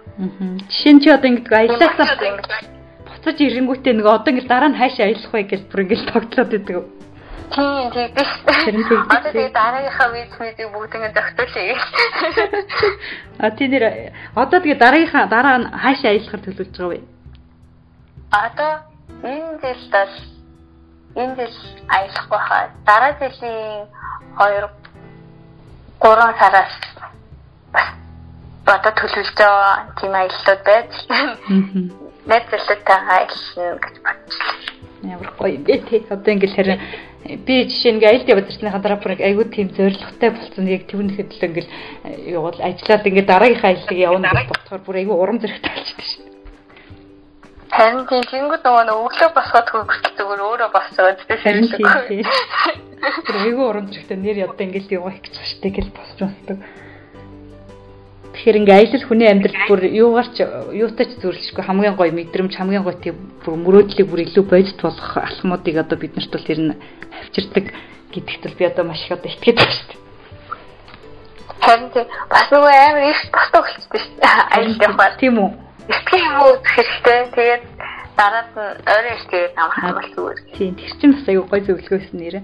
Жишээ 0.69 0.93
нь 0.93 1.01
чи 1.03 1.09
одоо 1.13 1.29
ингээд 1.29 1.53
аялахсаа 1.53 2.79
буцаж 3.19 3.37
ирэнгүүтээ 3.39 3.93
нөгөө 3.93 4.13
одоо 4.17 4.31
ингээд 4.31 4.51
дараа 4.51 4.69
нь 4.71 4.79
хаашаа 4.79 5.05
аялах 5.05 5.33
вэ 5.33 5.43
гэж 5.51 5.61
бүр 5.69 5.81
ингээд 5.83 6.11
тогтлоод 6.13 6.49
байдаг. 6.49 6.77
Тийм 7.49 7.89
тийм. 7.91 8.11
Одоо 9.09 9.31
тэгээд 9.33 9.53
дараагийнхаа 9.53 10.09
виз 10.13 10.31
мэдийг 10.39 10.69
бүгд 10.69 10.93
ингэ 10.95 11.13
зохицуулъя. 11.17 11.77
А 13.41 13.49
тийм 13.57 13.69
нэр 13.73 13.85
одоо 14.35 14.59
тэгээд 14.61 14.83
дараагийнхаа 14.83 15.25
дараа 15.27 15.57
нь 15.57 15.69
хаашаа 15.83 16.11
аялахар 16.13 16.41
төлөвлөж 16.45 16.75
байгаа 16.77 16.89
вэ? 16.93 16.99
Одоо 18.31 18.71
энэ 19.23 19.57
жил 19.61 19.83
бол 19.93 20.13
энэ 21.19 21.35
жил 21.35 21.55
аялахгүй 21.87 22.39
хаа. 22.47 22.69
Дараа 22.85 23.13
жилийн 23.19 23.87
2 24.37 24.69
3 25.99 26.39
сараас 26.39 26.73
одоо 28.65 28.91
төлөвлөж 28.93 29.29
байгаа 29.35 29.91
тийм 29.99 30.13
аяллууд 30.13 30.61
байж. 30.65 30.91
Нэт 32.29 32.45
зэлтэйгээ 32.51 32.99
аялна 33.17 33.79
гэж 33.83 33.95
бодчихлоо. 34.05 34.55
Ямар 35.03 35.31
гоё 35.39 35.55
юм 35.57 35.63
бэ 35.63 35.77
тий. 35.89 36.05
Одоо 36.09 36.33
ингээл 36.33 36.55
харин 36.55 36.79
би 37.45 37.55
жишээ 37.67 37.93
нэг 37.93 38.03
аялд 38.03 38.29
яваад 38.29 38.49
ирсний 38.49 38.71
дараа 38.71 38.99
бүр 39.01 39.17
айгүй 39.17 39.45
тийм 39.49 39.69
зоригтой 39.73 40.29
болсон. 40.29 40.67
Яг 40.67 40.87
тэрнийхэд 40.87 41.31
л 41.33 41.45
ингээл 41.49 41.69
э, 42.03 42.31
явал 42.31 42.57
ажиллаад 42.61 43.07
ингээд 43.07 43.27
дараагийнхаа 43.27 43.69
аяллыг 43.73 43.97
явна 43.97 44.29
гэж 44.29 44.47
бодохоор 44.49 44.81
бүр 44.85 44.99
айгүй 45.01 45.15
урам 45.17 45.39
зоригтой 45.39 45.71
болчихсон. 45.73 46.28
Харин 47.69 48.05
тийм 48.09 48.23
тэнгууд 48.25 48.65
нөгөө 48.65 49.05
өглөө 49.05 49.29
босоод 49.37 49.67
хөргөлт 49.69 50.07
зүгээр 50.17 50.41
өөрөө 50.41 50.69
босоод 50.73 51.19
тийм. 51.29 52.25
Тэр 53.25 53.35
айгүй 53.45 53.65
урам 53.65 53.87
зоригтой 53.93 54.17
нэр 54.17 54.41
ядаа 54.49 54.65
ингээд 54.65 54.89
явах 54.89 55.21
гэж 55.21 55.37
байна 55.37 55.49
шүү 55.53 55.61
дээ 55.61 55.75
гэж 55.77 55.87
босч 55.93 56.17
байна. 56.17 56.65
Тэгэхээр 58.33 58.59
ингээ 58.59 58.77
аялал 58.79 59.05
хүний 59.05 59.29
амьдрал 59.29 59.57
бүр 59.69 59.81
юугаарч 59.85 60.35
юутай 60.73 61.05
ч 61.05 61.11
зүйрлэшгүй 61.21 61.63
хамгийн 61.63 61.93
гоё 61.93 62.09
мэдрэмж 62.09 62.53
хамгийн 62.57 62.83
гоё 62.83 62.97
тийм 62.97 63.15
бүр 63.45 63.55
мөрөөдлийг 63.61 64.07
бүр 64.09 64.25
илүү 64.25 64.43
бодит 64.49 64.79
болгох 64.81 65.17
алхмуудыг 65.17 65.75
одоо 65.77 65.97
бид 65.99 66.17
нарт 66.17 66.33
бол 66.33 66.49
ер 66.49 66.59
нь 66.59 66.73
авчирдаг 67.21 67.65
гэдэгт 68.15 68.43
бол 68.49 68.57
би 68.57 68.65
одоо 68.65 68.83
маш 68.89 69.05
их 69.05 69.13
одоо 69.13 69.29
итгэж 69.29 69.57
байна 69.59 69.75
шүү 69.77 69.87
дээ. 69.93 69.99
Харин 71.61 71.87
бас 72.33 72.47
нөгөө 72.49 72.73
амар 72.73 73.05
их 73.13 73.21
босдог 73.29 73.61
болчихсон 73.61 73.99
шүү 73.99 74.13
дээ. 74.17 74.33
Аялал 74.57 74.83
явахаар. 74.87 75.15
Тийм 75.21 75.35
үү? 75.37 75.68
Итгэх 75.89 76.21
юм 76.21 76.35
уу 76.45 76.53
хэрэгтэй. 76.61 77.19
Тэгээд 77.33 77.63
дараад 78.13 78.49
нь 78.53 78.77
өөрөө 78.85 79.13
ихтэй 79.17 79.43
амархан 79.57 79.93
бол 79.97 80.09
зүгээр. 80.13 80.39
Тийм 80.53 80.73
тэр 80.77 80.93
чинь 81.01 81.13
бас 81.17 81.25
аюу 81.25 81.45
гоё 81.49 81.61
зөвлөгөөсөн 81.65 82.19
нэрээ. 82.19 82.43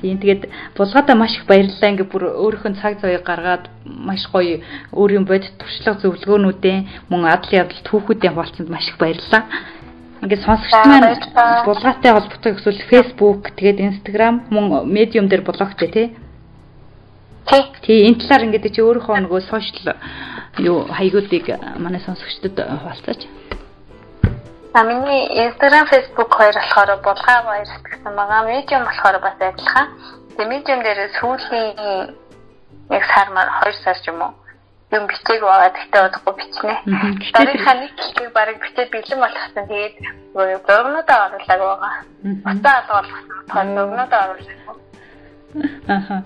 Тийм 0.00 0.16
тэгээд 0.18 0.42
булгаадаа 0.74 1.14
маш 1.14 1.36
их 1.36 1.44
баярлалаа. 1.46 1.90
Ингээ 1.92 2.08
бүр 2.10 2.24
өөрийнхөө 2.34 2.72
цаг 2.80 2.98
заяаг 2.98 3.24
гаргаад 3.28 3.64
маш 3.84 4.24
гоё 4.32 4.64
өөрийн 4.96 5.28
бодит 5.28 5.54
туршлага 5.60 6.00
зөвлөгөөнүүдээ 6.02 6.78
мөн 7.12 7.22
адал 7.28 7.52
явдал 7.52 7.82
түүхүүдийн 7.84 8.32
хуваалцанд 8.32 8.68
маш 8.72 8.88
их 8.88 8.96
баярлалаа. 8.96 9.44
Ингээд 10.24 10.44
сонсогч 10.44 10.72
маань 10.88 11.14
булгаатай 11.68 12.10
холбоотой 12.16 12.52
эсвэл 12.56 12.88
Facebook 12.90 13.40
тэгээд 13.60 13.78
Instagram 13.88 14.48
мөн 14.48 14.88
Medium 14.88 15.28
дээр 15.28 15.44
блогтэй 15.44 15.88
тий. 15.88 16.06
Тий, 16.08 16.16
энэ 18.06 18.18
талаар 18.22 18.46
ингээд 18.46 18.70
чи 18.74 18.80
өөрийнхөө 18.80 19.26
нөгөө 19.26 19.40
сошиал 19.50 19.98
юу 20.58 20.86
хаягуудыг 20.86 21.46
манай 21.82 22.00
сонсогчдод 22.06 22.54
хуваалцаач. 22.54 23.26
А 24.72 24.84
миний 24.84 25.26
Instagram, 25.34 25.90
Facebook 25.90 26.30
хоёр 26.30 26.54
болохоор 26.54 27.02
булгаа 27.02 27.42
баяр 27.42 27.66
гэсэн 27.66 28.14
байгаа. 28.14 28.46
Medium 28.46 28.84
болохоор 28.86 29.18
бас 29.18 29.34
адилхан. 29.42 29.86
Тэгээ 30.38 30.46
Medium 30.46 30.80
дээр 30.86 31.00
сүүлийн 31.18 31.74
яг 32.90 33.04
сармаар 33.14 33.50
2 33.66 33.82
сар 33.82 33.98
ч 33.98 34.06
юм 34.14 34.22
уу 34.22 34.32
юм 34.94 35.06
бичээг 35.10 35.42
байгаа. 35.42 35.74
Тэгтээ 35.74 36.06
удахгүй 36.06 36.34
бичнэ. 36.38 36.74
Дарийнхаа 37.34 37.74
нэг 37.82 37.90
гэлтийг 37.98 38.30
барыг 38.30 38.58
бичээд 38.62 38.90
бэлэн 38.94 39.20
болгосон. 39.22 39.66
Тэгээд 39.66 39.94
дугнуудаа 40.38 41.18
оруулаад 41.26 41.62
байгаа. 41.66 41.94
Утаа 42.46 42.74
алгуулсан. 42.78 43.74
Дугнуудаа 43.74 44.20
оруулсан. 44.22 44.58
Аха. 45.90 46.16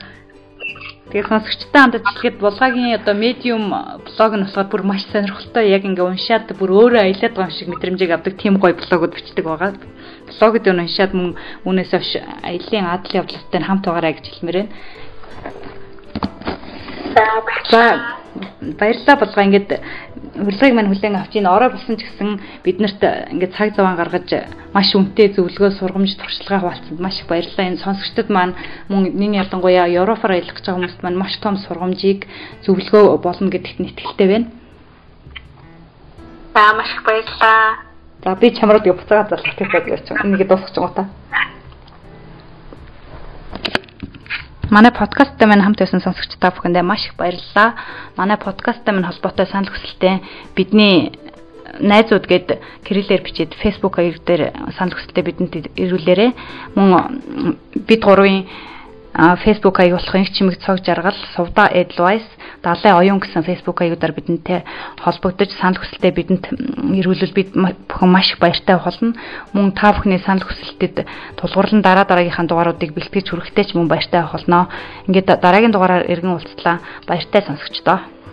Тэгээ 1.14 1.30
сонсогчтой 1.30 1.78
хамт 1.78 1.94
ажиллахад 1.94 2.36
булгагийн 2.42 2.98
одоо 2.98 3.14
медиум 3.14 3.70
блог 3.70 4.32
нь 4.34 4.42
болохоор 4.42 4.66
бүр 4.66 4.82
маш 4.82 5.06
сонирхолтой 5.14 5.70
яг 5.70 5.86
ингээ 5.86 6.10
уншаад 6.10 6.50
бүр 6.58 6.70
өөрөө 6.74 7.06
аялаад 7.06 7.38
байгаа 7.38 7.54
шиг 7.54 7.70
мэдрэмжийг 7.70 8.10
авдаг 8.10 8.34
тийм 8.34 8.58
гоё 8.58 8.74
блогууд 8.74 9.14
бичдэг 9.14 9.46
байгаа. 9.46 9.78
Блогд 10.26 10.66
өн 10.66 10.82
уншаад 10.82 11.14
мөн 11.14 11.38
үүнээс 11.62 11.94
хойш 11.94 12.18
аялын 12.18 12.90
адал 12.90 13.18
явдлуудтай 13.22 13.62
хамт 13.62 13.86
байгаарай 13.86 14.12
гэж 14.18 14.26
хэлмээр 14.26 14.58
байна. 14.58 14.74
За 17.70 18.23
баярлалаа 18.78 19.16
булгаа 19.20 19.44
ингээд 19.44 19.70
урилгыг 20.42 20.74
мань 20.74 20.90
хүлээн 20.90 21.16
авч 21.16 21.32
ийн 21.36 21.46
орой 21.46 21.70
болсон 21.70 21.96
ч 21.96 22.02
гэсэн 22.04 22.40
биднэрт 22.64 23.02
ингээд 23.32 23.54
цаг 23.54 23.74
зав 23.76 23.94
гаргаж 23.96 24.28
маш 24.74 24.90
үнэтэй 24.94 25.34
зөвлөгөө 25.38 25.70
сургамж 25.78 26.18
туршлагаа 26.18 26.60
хуваалцсанд 26.60 27.00
маш 27.00 27.20
их 27.20 27.26
баярлалаа. 27.30 27.68
Энэ 27.70 27.82
сонсогчдод 27.84 28.28
маань 28.30 28.54
мөн 28.90 29.14
нэг 29.14 29.32
ялангуяа 29.46 29.86
Европоор 29.86 30.32
аялах 30.34 30.54
гэж 30.54 30.66
байгаа 30.66 30.78
хүмүүст 30.82 31.00
маань 31.02 31.20
маш 31.20 31.34
том 31.38 31.56
сургамжийг 31.62 32.26
зөвлөгөө 32.66 33.18
болно 33.22 33.48
гэдэгт 33.50 33.78
нь 33.80 33.90
итгэлтэй 33.94 34.28
байна. 34.28 34.46
За 36.54 36.74
маш 36.74 36.90
их 36.90 37.02
баярлалаа. 37.06 37.82
За 38.24 38.34
би 38.34 38.50
чамрууд 38.50 38.84
буцаагаад 38.84 39.30
залах 39.30 39.54
гэж 39.54 39.68
байна. 39.70 40.24
Энийг 40.24 40.48
дуусгах 40.48 40.76
юм 40.76 40.84
уу 40.84 40.94
та? 40.94 41.06
Манай 44.70 44.92
подкасттай 44.92 45.48
минь 45.48 45.60
хамт 45.60 45.78
байсан 45.78 46.00
сонсогч 46.00 46.36
та 46.40 46.50
бүхэндээ 46.50 46.82
маш 46.82 47.04
их 47.06 47.16
баярлалаа. 47.16 47.74
Манай 48.16 48.36
подкасттай 48.36 48.94
минь 48.94 49.04
холбоотой 49.04 49.46
санал 49.46 49.68
хүсэлтээ 49.68 50.20
бидний 50.56 51.12
найзууд 51.80 52.24
гээд 52.26 52.48
кириллээр 52.84 53.22
бичээд 53.22 53.52
Facebook 53.60 54.00
хаяг 54.00 54.24
дээр 54.24 54.52
санал 54.78 54.96
хүсэлтээ 54.96 55.24
бидэнд 55.24 55.54
ирүүлээрэй. 55.76 56.30
Мөн 56.76 57.60
бид 57.86 58.00
гурвын 58.00 58.48
Facebook 59.14 59.78
хаяг 59.78 59.94
болох 59.94 60.14
инх 60.14 60.30
чимэг 60.34 60.58
цог 60.58 60.82
жаргал 60.82 61.14
сувда 61.36 61.70
advice 61.70 62.26
далай 62.64 62.92
оюун 62.98 63.20
гэсэн 63.20 63.44
Facebook 63.44 63.78
хаягудаар 63.78 64.10
бидэнтэй 64.10 64.64
холбогдож 64.98 65.54
санал 65.60 65.78
хүсэлтээ 65.78 66.12
бидэнд 66.16 66.44
ирүүлвэл 66.98 67.36
бид 67.36 67.48
бүхэн 67.54 68.10
маш 68.10 68.32
их 68.32 68.40
баяртай 68.40 68.74
болно. 68.74 69.14
Мөн 69.52 69.70
та 69.76 69.92
бүхний 69.92 70.18
санал 70.18 70.42
хүсэлтэд 70.42 71.06
тулгуурлан 71.38 71.84
дараа 71.84 72.08
дараагийнхаа 72.08 72.48
дугааруудыг 72.48 72.90
бэлтгэж 72.96 73.30
хүрэхтэй 73.30 73.64
ч 73.68 73.78
мөн 73.78 73.86
баяртай 73.86 74.26
болно. 74.26 74.66
Ингээд 75.06 75.38
дараагийн 75.38 75.70
дугаараар 75.70 76.10
иргэн 76.10 76.34
уулзлаа. 76.34 76.80
Баяртай 77.06 77.42
сонсогчдоо. 77.46 78.23